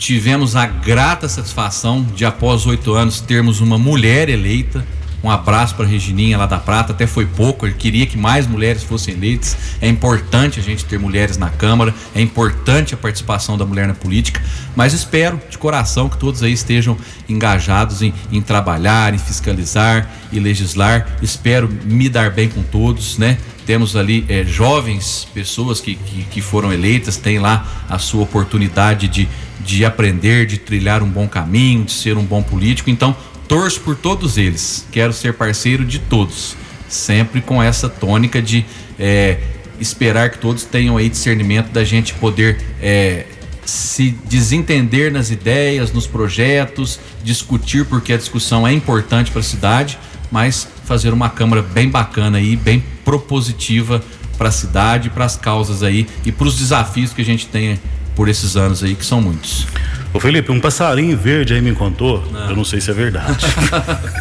tivemos 0.00 0.56
a 0.56 0.64
grata 0.64 1.28
satisfação 1.28 2.02
de, 2.02 2.24
após 2.24 2.64
oito 2.64 2.94
anos, 2.94 3.20
termos 3.20 3.60
uma 3.60 3.76
mulher 3.76 4.30
eleita. 4.30 4.84
Um 5.22 5.30
abraço 5.30 5.74
para 5.74 5.86
Regininha 5.86 6.38
lá 6.38 6.46
da 6.46 6.58
Prata, 6.58 6.92
até 6.92 7.06
foi 7.06 7.26
pouco, 7.26 7.66
ele 7.66 7.74
queria 7.74 8.06
que 8.06 8.16
mais 8.16 8.46
mulheres 8.46 8.82
fossem 8.82 9.14
eleitas. 9.14 9.56
É 9.80 9.88
importante 9.88 10.58
a 10.58 10.62
gente 10.62 10.84
ter 10.84 10.98
mulheres 10.98 11.36
na 11.36 11.50
Câmara, 11.50 11.94
é 12.14 12.20
importante 12.20 12.94
a 12.94 12.96
participação 12.96 13.58
da 13.58 13.66
mulher 13.66 13.86
na 13.86 13.94
política, 13.94 14.40
mas 14.74 14.94
espero 14.94 15.40
de 15.50 15.58
coração 15.58 16.08
que 16.08 16.16
todos 16.16 16.42
aí 16.42 16.52
estejam 16.52 16.96
engajados 17.28 18.00
em, 18.00 18.14
em 18.32 18.40
trabalhar, 18.40 19.12
em 19.12 19.18
fiscalizar 19.18 20.08
e 20.32 20.40
legislar. 20.40 21.06
Espero 21.20 21.68
me 21.84 22.08
dar 22.08 22.30
bem 22.30 22.48
com 22.48 22.62
todos, 22.62 23.18
né? 23.18 23.36
temos 23.66 23.94
ali 23.94 24.24
é, 24.28 24.42
jovens 24.42 25.28
pessoas 25.32 25.80
que, 25.80 25.94
que, 25.94 26.24
que, 26.24 26.40
foram 26.40 26.72
eleitas, 26.72 27.16
têm 27.16 27.38
lá 27.38 27.84
a 27.88 27.98
sua 27.98 28.24
oportunidade 28.24 29.06
de, 29.06 29.28
de 29.60 29.84
aprender, 29.84 30.44
de 30.44 30.58
trilhar 30.58 31.04
um 31.04 31.08
bom 31.08 31.28
caminho, 31.28 31.84
de 31.84 31.92
ser 31.92 32.18
um 32.18 32.24
bom 32.24 32.42
político. 32.42 32.90
Então, 32.90 33.14
torço 33.50 33.80
por 33.80 33.96
todos 33.96 34.38
eles. 34.38 34.86
Quero 34.92 35.12
ser 35.12 35.34
parceiro 35.34 35.84
de 35.84 35.98
todos, 35.98 36.56
sempre 36.88 37.40
com 37.40 37.60
essa 37.60 37.88
tônica 37.88 38.40
de 38.40 38.64
é, 38.96 39.40
esperar 39.80 40.30
que 40.30 40.38
todos 40.38 40.62
tenham 40.62 40.96
aí 40.96 41.08
discernimento 41.08 41.72
da 41.72 41.82
gente 41.82 42.14
poder 42.14 42.60
é, 42.80 43.26
se 43.64 44.10
desentender 44.26 45.12
nas 45.12 45.32
ideias, 45.32 45.92
nos 45.92 46.06
projetos, 46.06 47.00
discutir 47.24 47.84
porque 47.86 48.12
a 48.12 48.16
discussão 48.16 48.64
é 48.64 48.72
importante 48.72 49.32
para 49.32 49.40
a 49.40 49.44
cidade, 49.44 49.98
mas 50.30 50.68
fazer 50.84 51.12
uma 51.12 51.28
câmara 51.28 51.60
bem 51.60 51.88
bacana 51.88 52.38
aí, 52.38 52.54
bem 52.54 52.84
propositiva 53.04 54.00
para 54.38 54.48
a 54.48 54.52
cidade, 54.52 55.10
para 55.10 55.24
as 55.24 55.36
causas 55.36 55.82
aí 55.82 56.06
e 56.24 56.30
para 56.30 56.46
os 56.46 56.56
desafios 56.56 57.12
que 57.12 57.20
a 57.20 57.24
gente 57.24 57.48
tem 57.48 57.80
por 58.14 58.28
esses 58.28 58.56
anos 58.56 58.84
aí, 58.84 58.94
que 58.94 59.04
são 59.04 59.20
muitos. 59.20 59.66
Ô 60.12 60.18
Felipe, 60.18 60.50
um 60.50 60.58
passarinho 60.58 61.16
verde 61.16 61.54
aí 61.54 61.60
me 61.60 61.72
contou, 61.72 62.26
não. 62.32 62.50
eu 62.50 62.56
não 62.56 62.64
sei 62.64 62.80
se 62.80 62.90
é 62.90 62.94
verdade. 62.94 63.46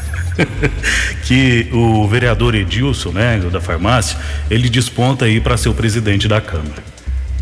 que 1.25 1.67
o 1.71 2.07
vereador 2.07 2.55
Edilson, 2.55 3.11
né, 3.11 3.39
da 3.51 3.59
farmácia, 3.59 4.17
ele 4.49 4.69
desponta 4.69 5.25
aí 5.25 5.41
para 5.41 5.57
ser 5.57 5.69
o 5.69 5.73
presidente 5.73 6.27
da 6.27 6.39
Câmara. 6.39 6.83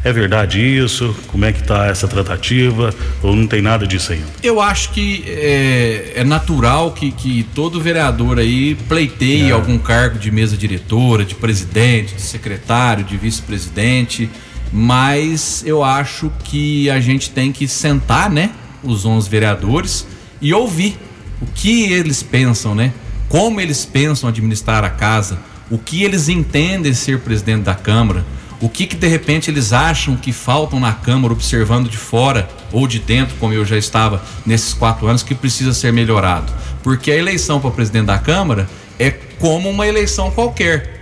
É 0.03 0.13
verdade 0.13 0.61
isso? 0.61 1.13
Como 1.27 1.43
é 1.43 1.51
que 1.51 1.59
está 1.59 1.87
essa 1.87 2.07
tratativa? 2.07 2.93
Ou 3.21 3.35
não 3.35 3.45
tem 3.45 3.61
nada 3.61 3.85
disso 3.85 4.13
ainda? 4.13 4.27
Eu 4.41 4.61
acho 4.61 4.91
que 4.91 5.25
é, 5.27 6.13
é 6.15 6.23
natural 6.23 6.91
que, 6.91 7.11
que 7.11 7.43
todo 7.53 7.81
vereador 7.81 8.39
aí 8.39 8.75
pleiteie 8.87 9.49
é. 9.49 9.51
algum 9.51 9.77
cargo 9.77 10.17
de 10.17 10.31
mesa 10.31 10.55
diretora, 10.55 11.25
de 11.25 11.35
presidente, 11.35 12.15
de 12.15 12.21
secretário, 12.21 13.03
de 13.03 13.17
vice-presidente 13.17 14.29
mas 14.71 15.63
eu 15.65 15.83
acho 15.83 16.31
que 16.43 16.89
a 16.89 16.99
gente 16.99 17.29
tem 17.29 17.51
que 17.51 17.67
sentar, 17.67 18.29
né, 18.29 18.51
os 18.83 19.05
11 19.05 19.29
vereadores 19.29 20.07
e 20.41 20.53
ouvir 20.53 20.97
o 21.41 21.45
que 21.45 21.91
eles 21.91 22.23
pensam, 22.23 22.73
né? 22.73 22.93
Como 23.29 23.59
eles 23.59 23.85
pensam 23.85 24.29
administrar 24.29 24.83
a 24.83 24.89
casa, 24.89 25.39
o 25.69 25.77
que 25.77 26.03
eles 26.03 26.29
entendem 26.29 26.93
ser 26.93 27.19
presidente 27.19 27.63
da 27.63 27.75
Câmara, 27.75 28.25
o 28.59 28.69
que 28.69 28.87
que 28.87 28.95
de 28.95 29.07
repente 29.07 29.51
eles 29.51 29.73
acham 29.73 30.15
que 30.15 30.31
faltam 30.31 30.79
na 30.79 30.93
Câmara 30.93 31.33
observando 31.33 31.89
de 31.89 31.97
fora 31.97 32.49
ou 32.71 32.87
de 32.87 32.99
dentro, 32.99 33.35
como 33.39 33.53
eu 33.53 33.65
já 33.65 33.77
estava 33.77 34.23
nesses 34.45 34.73
quatro 34.73 35.07
anos, 35.07 35.21
que 35.21 35.35
precisa 35.35 35.73
ser 35.73 35.93
melhorado. 35.93 36.51
Porque 36.81 37.11
a 37.11 37.15
eleição 37.15 37.59
para 37.59 37.69
presidente 37.69 38.05
da 38.05 38.17
Câmara 38.17 38.67
é 38.97 39.11
como 39.11 39.69
uma 39.69 39.85
eleição 39.87 40.31
qualquer 40.31 40.96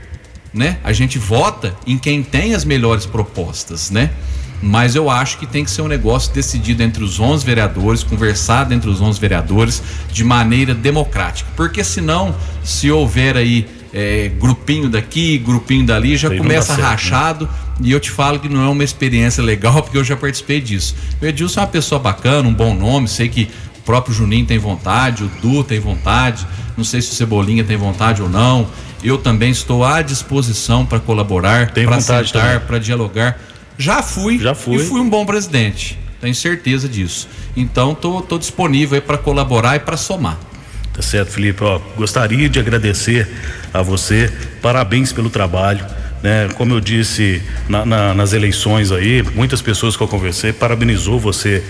né? 0.56 0.78
A 0.84 0.94
gente 0.94 1.20
vota 1.20 1.76
em 1.86 1.98
quem 1.98 2.24
tem 2.24 2.56
as 2.56 2.64
melhores 2.64 3.06
propostas, 3.06 3.92
né? 3.92 4.12
Mas 4.62 4.96
eu 4.96 5.10
acho 5.10 5.38
que 5.38 5.46
tem 5.46 5.66
que 5.66 5.70
ser 5.70 5.82
um 5.82 5.88
negócio 5.88 6.34
decidido 6.34 6.82
entre 6.82 7.04
os 7.04 7.20
11 7.20 7.46
vereadores, 7.46 8.04
conversado 8.04 8.74
entre 8.74 8.90
os 8.90 9.02
11 9.02 9.20
vereadores 9.20 9.84
de 10.12 10.24
maneira 10.24 10.74
democrática. 10.74 11.50
Porque 11.56 11.84
senão, 11.84 12.34
se 12.64 12.90
houver 12.90 13.36
aí 13.36 13.68
é, 13.94 14.30
grupinho 14.30 14.90
daqui, 14.90 15.38
grupinho 15.38 15.86
dali, 15.86 16.18
já 16.18 16.30
começa 16.30 16.68
certo, 16.68 16.82
né? 16.82 16.88
rachado. 16.88 17.46
Né? 17.46 17.88
E 17.88 17.92
eu 17.92 18.00
te 18.00 18.10
falo 18.10 18.40
que 18.40 18.48
não 18.48 18.64
é 18.64 18.68
uma 18.70 18.84
experiência 18.84 19.44
legal, 19.44 19.82
porque 19.84 19.98
eu 19.98 20.04
já 20.04 20.16
participei 20.16 20.62
disso. 20.62 20.96
O 21.22 21.26
Edilson 21.26 21.60
é 21.60 21.64
uma 21.64 21.70
pessoa 21.70 22.00
bacana, 22.00 22.48
um 22.48 22.54
bom 22.54 22.74
nome, 22.74 23.08
sei 23.08 23.28
que 23.28 23.50
o 23.78 23.82
próprio 23.82 24.16
Juninho 24.16 24.46
tem 24.46 24.58
vontade, 24.58 25.24
o 25.24 25.28
Du 25.42 25.64
tem 25.64 25.80
vontade, 25.80 26.48
não 26.76 26.84
sei 26.84 27.02
se 27.02 27.12
o 27.12 27.16
Cebolinha 27.16 27.64
tem 27.64 27.78
vontade 27.78 28.22
ou 28.22 28.30
não. 28.30 28.68
Eu 29.04 29.18
também 29.18 29.52
estou 29.52 29.84
à 29.84 30.02
disposição 30.02 30.86
para 30.86 31.00
colaborar, 31.00 31.72
para 31.72 32.00
sentar, 32.00 32.62
para 32.62 32.80
dialogar. 32.80 33.40
Já 33.78 34.02
fui, 34.02 34.40
Já 34.40 34.56
fui 34.56 34.78
e 34.78 34.80
fui 34.80 35.00
um 35.00 35.10
bom 35.10 35.26
presidente. 35.26 36.00
Tenho 36.22 36.34
certeza 36.34 36.88
disso. 36.88 37.28
Então 37.56 37.94
tô, 37.94 38.22
tô 38.22 38.38
disponível 38.38 39.02
para 39.02 39.18
colaborar 39.18 39.76
e 39.76 39.80
para 39.80 39.98
somar. 39.98 40.40
Tá 40.94 41.02
certo, 41.02 41.32
Felipe. 41.32 41.64
Ó, 41.64 41.80
gostaria 41.98 42.48
de 42.48 42.58
agradecer 42.58 43.28
a 43.74 43.82
você. 43.82 44.32
Parabéns 44.62 45.12
pelo 45.12 45.30
trabalho. 45.30 45.86
Né? 46.24 46.50
Como 46.56 46.74
eu 46.74 46.80
disse 46.80 47.44
na, 47.68 47.86
na, 47.86 48.14
nas 48.14 48.34
eleições 48.34 48.92
aí, 48.92 49.22
muitas 49.36 49.62
pessoas 49.62 49.96
que 49.98 50.02
eu 50.02 50.08
conversei 50.08 50.54
parabenizou 50.54 51.20
você 51.20 51.64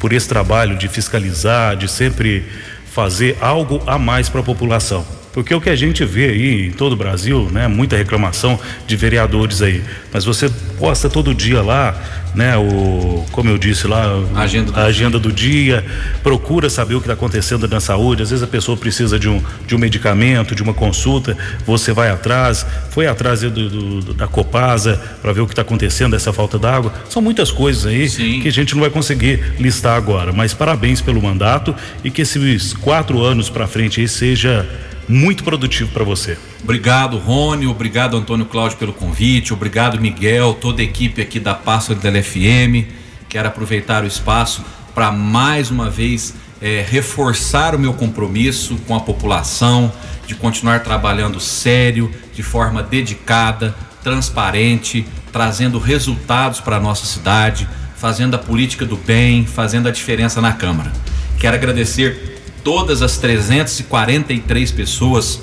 por 0.00 0.12
esse 0.12 0.26
trabalho 0.26 0.76
de 0.76 0.88
fiscalizar, 0.88 1.76
de 1.76 1.86
sempre 1.86 2.42
fazer 2.90 3.36
algo 3.40 3.82
a 3.86 3.98
mais 3.98 4.28
para 4.28 4.40
a 4.40 4.44
população 4.44 5.19
Porque 5.32 5.54
o 5.54 5.60
que 5.60 5.70
a 5.70 5.76
gente 5.76 6.04
vê 6.04 6.26
aí 6.26 6.66
em 6.66 6.72
todo 6.72 6.94
o 6.94 6.96
Brasil, 6.96 7.48
né, 7.52 7.68
muita 7.68 7.96
reclamação 7.96 8.58
de 8.86 8.96
vereadores 8.96 9.62
aí, 9.62 9.82
mas 10.12 10.24
você 10.24 10.50
posta 10.76 11.08
todo 11.08 11.32
dia 11.32 11.62
lá, 11.62 11.94
né, 12.34 12.56
o 12.56 13.24
como 13.30 13.48
eu 13.48 13.58
disse 13.58 13.86
lá, 13.86 14.06
a 14.34 14.40
agenda 14.40 14.72
do, 14.72 14.80
a 14.80 14.84
agenda 14.84 15.18
do 15.18 15.32
dia, 15.32 15.84
procura 16.22 16.68
saber 16.68 16.94
o 16.94 16.98
que 16.98 17.04
está 17.04 17.12
acontecendo 17.12 17.68
na 17.68 17.80
saúde. 17.80 18.22
Às 18.22 18.30
vezes 18.30 18.42
a 18.42 18.46
pessoa 18.46 18.76
precisa 18.76 19.18
de 19.18 19.28
um 19.28 19.40
de 19.66 19.74
um 19.74 19.78
medicamento, 19.78 20.54
de 20.54 20.62
uma 20.62 20.74
consulta, 20.74 21.36
você 21.64 21.92
vai 21.92 22.10
atrás, 22.10 22.66
foi 22.90 23.06
atrás 23.06 23.42
do, 23.42 23.50
do, 23.50 24.14
da 24.14 24.26
Copasa 24.26 25.00
para 25.22 25.32
ver 25.32 25.40
o 25.42 25.46
que 25.46 25.52
está 25.52 25.62
acontecendo 25.62 26.16
essa 26.16 26.32
falta 26.32 26.58
d'água. 26.58 26.92
São 27.08 27.22
muitas 27.22 27.50
coisas 27.52 27.86
aí 27.86 28.08
Sim. 28.08 28.40
que 28.40 28.48
a 28.48 28.52
gente 28.52 28.74
não 28.74 28.80
vai 28.80 28.90
conseguir 28.90 29.54
listar 29.58 29.96
agora. 29.96 30.32
Mas 30.32 30.52
parabéns 30.52 31.00
pelo 31.00 31.22
mandato 31.22 31.74
e 32.02 32.10
que 32.10 32.22
esses 32.22 32.72
quatro 32.72 33.22
anos 33.22 33.48
para 33.48 33.66
frente 33.66 34.00
aí 34.00 34.08
seja 34.08 34.68
muito 35.08 35.42
produtivo 35.44 35.90
para 35.92 36.04
você. 36.04 36.38
Obrigado, 36.62 37.18
Rony. 37.18 37.66
Obrigado, 37.66 38.16
Antônio 38.16 38.46
Cláudio, 38.46 38.78
pelo 38.78 38.92
convite. 38.92 39.52
Obrigado, 39.52 40.00
Miguel, 40.00 40.54
toda 40.54 40.82
a 40.82 40.84
equipe 40.84 41.20
aqui 41.20 41.40
da 41.40 41.54
Pássaro 41.54 41.98
da 41.98 42.08
LFM. 42.08 42.86
Quero 43.28 43.48
aproveitar 43.48 44.04
o 44.04 44.06
espaço 44.06 44.64
para 44.94 45.10
mais 45.10 45.70
uma 45.70 45.88
vez 45.88 46.34
é, 46.60 46.84
reforçar 46.88 47.74
o 47.74 47.78
meu 47.78 47.94
compromisso 47.94 48.76
com 48.86 48.94
a 48.94 49.00
população, 49.00 49.92
de 50.26 50.34
continuar 50.34 50.82
trabalhando 50.82 51.40
sério, 51.40 52.12
de 52.34 52.42
forma 52.42 52.82
dedicada, 52.82 53.74
transparente, 54.02 55.06
trazendo 55.32 55.78
resultados 55.78 56.60
para 56.60 56.76
a 56.76 56.80
nossa 56.80 57.06
cidade, 57.06 57.68
fazendo 57.96 58.34
a 58.34 58.38
política 58.38 58.84
do 58.84 58.96
bem, 58.96 59.46
fazendo 59.46 59.88
a 59.88 59.90
diferença 59.90 60.40
na 60.40 60.52
Câmara. 60.52 60.92
Quero 61.38 61.56
agradecer 61.56 62.29
todas 62.62 63.02
as 63.02 63.18
343 63.18 64.72
pessoas 64.72 65.40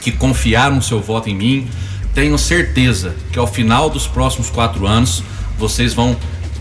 que 0.00 0.10
confiaram 0.12 0.80
seu 0.80 1.00
voto 1.00 1.28
em 1.28 1.34
mim. 1.34 1.68
Tenho 2.14 2.36
certeza 2.38 3.14
que 3.32 3.38
ao 3.38 3.46
final 3.46 3.88
dos 3.88 4.06
próximos 4.06 4.50
quatro 4.50 4.86
anos 4.86 5.22
vocês 5.58 5.94
vão 5.94 6.16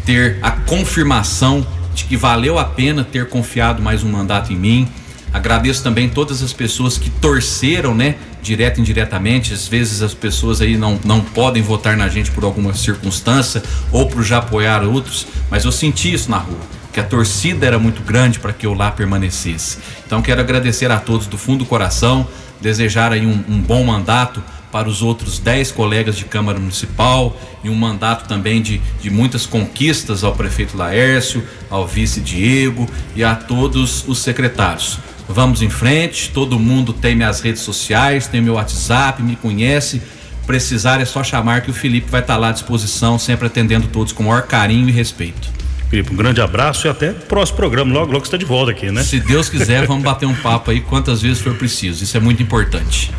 ter 0.06 0.38
a 0.42 0.52
confirmação 0.52 1.66
de 1.96 2.06
que 2.06 2.16
valeu 2.16 2.60
a 2.60 2.66
pena 2.66 3.04
ter 3.04 3.28
confiado 3.30 3.82
mais 3.82 4.04
um 4.04 4.12
mandato 4.12 4.54
em 4.54 4.56
mim. 4.56 4.88
Agradeço 5.32 5.84
também 5.84 6.10
todas 6.10 6.42
as 6.42 6.54
pessoas 6.54 6.98
que 6.98 7.10
torceram, 7.10 7.94
né, 7.94 8.16
direto 8.42 8.78
e 8.78 8.82
indiretamente. 8.82 9.54
Às 9.54 9.68
vezes 9.68 10.02
as 10.02 10.14
pessoas 10.14 10.62
aí 10.62 10.78
não, 10.78 11.00
não 11.04 11.22
podem 11.22 11.62
votar 11.62 11.96
na 11.96 12.10
gente 12.10 12.32
por 12.32 12.44
alguma 12.44 12.74
circunstância 12.74 13.62
ou 13.92 14.08
por 14.08 14.24
já 14.24 14.38
apoiar 14.38 14.84
outros, 14.84 15.28
mas 15.50 15.66
eu 15.66 15.72
senti 15.72 16.14
isso 16.14 16.30
na 16.32 16.38
rua 16.38 16.79
que 16.92 17.00
a 17.00 17.04
torcida 17.04 17.66
era 17.66 17.78
muito 17.78 18.02
grande 18.02 18.40
para 18.40 18.54
que 18.54 18.66
eu 18.66 18.74
lá 18.74 18.92
permanecesse. 18.92 19.78
Então 20.06 20.22
quero 20.22 20.42
agradecer 20.42 20.92
a 20.92 21.00
todos 21.00 21.28
do 21.28 21.38
fundo 21.38 21.60
do 21.60 21.66
coração, 21.66 22.28
desejar 22.60 23.12
aí 23.12 23.26
um, 23.26 23.44
um 23.48 23.62
bom 23.62 23.84
mandato 23.84 24.44
para 24.72 24.88
os 24.88 25.02
outros 25.02 25.40
dez 25.40 25.72
colegas 25.72 26.16
de 26.16 26.26
Câmara 26.26 26.60
Municipal 26.60 27.36
e 27.64 27.70
um 27.70 27.76
mandato 27.76 28.28
também 28.28 28.62
de, 28.62 28.80
de 29.02 29.10
muitas 29.10 29.46
conquistas 29.46 30.24
ao 30.24 30.34
prefeito 30.34 30.78
Laércio, 30.78 31.44
ao 31.70 31.88
vice 31.88 32.20
Diego 32.20 32.88
e 33.16 33.24
a 33.24 33.36
todos 33.36 34.08
os 34.08 34.20
secretários. 34.20 35.00
Vamos 35.28 35.62
em 35.62 35.70
frente, 35.70 36.32
todo 36.32 36.60
mundo 36.60 36.92
tem 36.92 37.16
minhas 37.16 37.40
redes 37.40 37.62
sociais, 37.62 38.28
tem 38.28 38.42
meu 38.42 38.56
WhatsApp, 38.56 39.22
me 39.22 39.36
conhece. 39.36 40.02
Precisar 40.46 41.00
é 41.00 41.06
só 41.06 41.24
chamar 41.24 41.62
que 41.62 41.70
o 41.70 41.74
Felipe 41.74 42.10
vai 42.10 42.22
estar 42.22 42.38
lá 42.38 42.50
à 42.50 42.52
disposição, 42.52 43.20
sempre 43.20 43.46
atendendo 43.46 43.88
todos 43.88 44.12
com 44.12 44.24
o 44.24 44.28
maior 44.28 44.44
carinho 44.44 44.90
e 44.90 44.92
respeito. 44.92 45.59
Felipe, 45.90 46.14
um 46.14 46.16
grande 46.16 46.40
abraço 46.40 46.86
e 46.86 46.90
até 46.90 47.10
o 47.10 47.16
próximo 47.16 47.58
programa. 47.58 47.92
Logo, 47.92 48.12
logo 48.12 48.24
está 48.24 48.38
de 48.38 48.46
volta 48.46 48.72
aqui, 48.72 48.92
né? 48.92 49.02
Se 49.04 49.20
Deus 49.20 49.50
quiser, 49.50 49.88
vamos 49.88 50.04
bater 50.04 50.28
um 50.28 50.36
papo 50.36 50.70
aí 50.70 50.82
quantas 50.82 51.22
vezes 51.22 51.40
for 51.40 51.56
preciso. 51.56 52.04
Isso 52.04 52.16
é 52.16 52.20
muito 52.20 52.44
importante. 52.44 53.12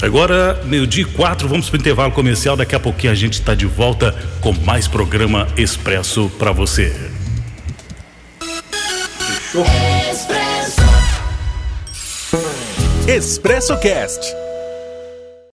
Agora, 0.00 0.62
meio-dia 0.64 1.04
quatro, 1.06 1.46
vamos 1.46 1.68
para 1.68 1.76
o 1.76 1.80
intervalo 1.80 2.12
comercial. 2.12 2.56
Daqui 2.56 2.74
a 2.74 2.80
pouquinho 2.80 3.12
a 3.12 3.16
gente 3.16 3.34
está 3.34 3.54
de 3.54 3.66
volta 3.66 4.16
com 4.40 4.52
mais 4.52 4.88
programa 4.88 5.46
Expresso 5.56 6.30
para 6.38 6.52
você. 6.52 6.94
Fechou? 9.18 9.66
Expresso. 10.10 10.80
Expresso 13.06 13.76
Cast 13.78 14.47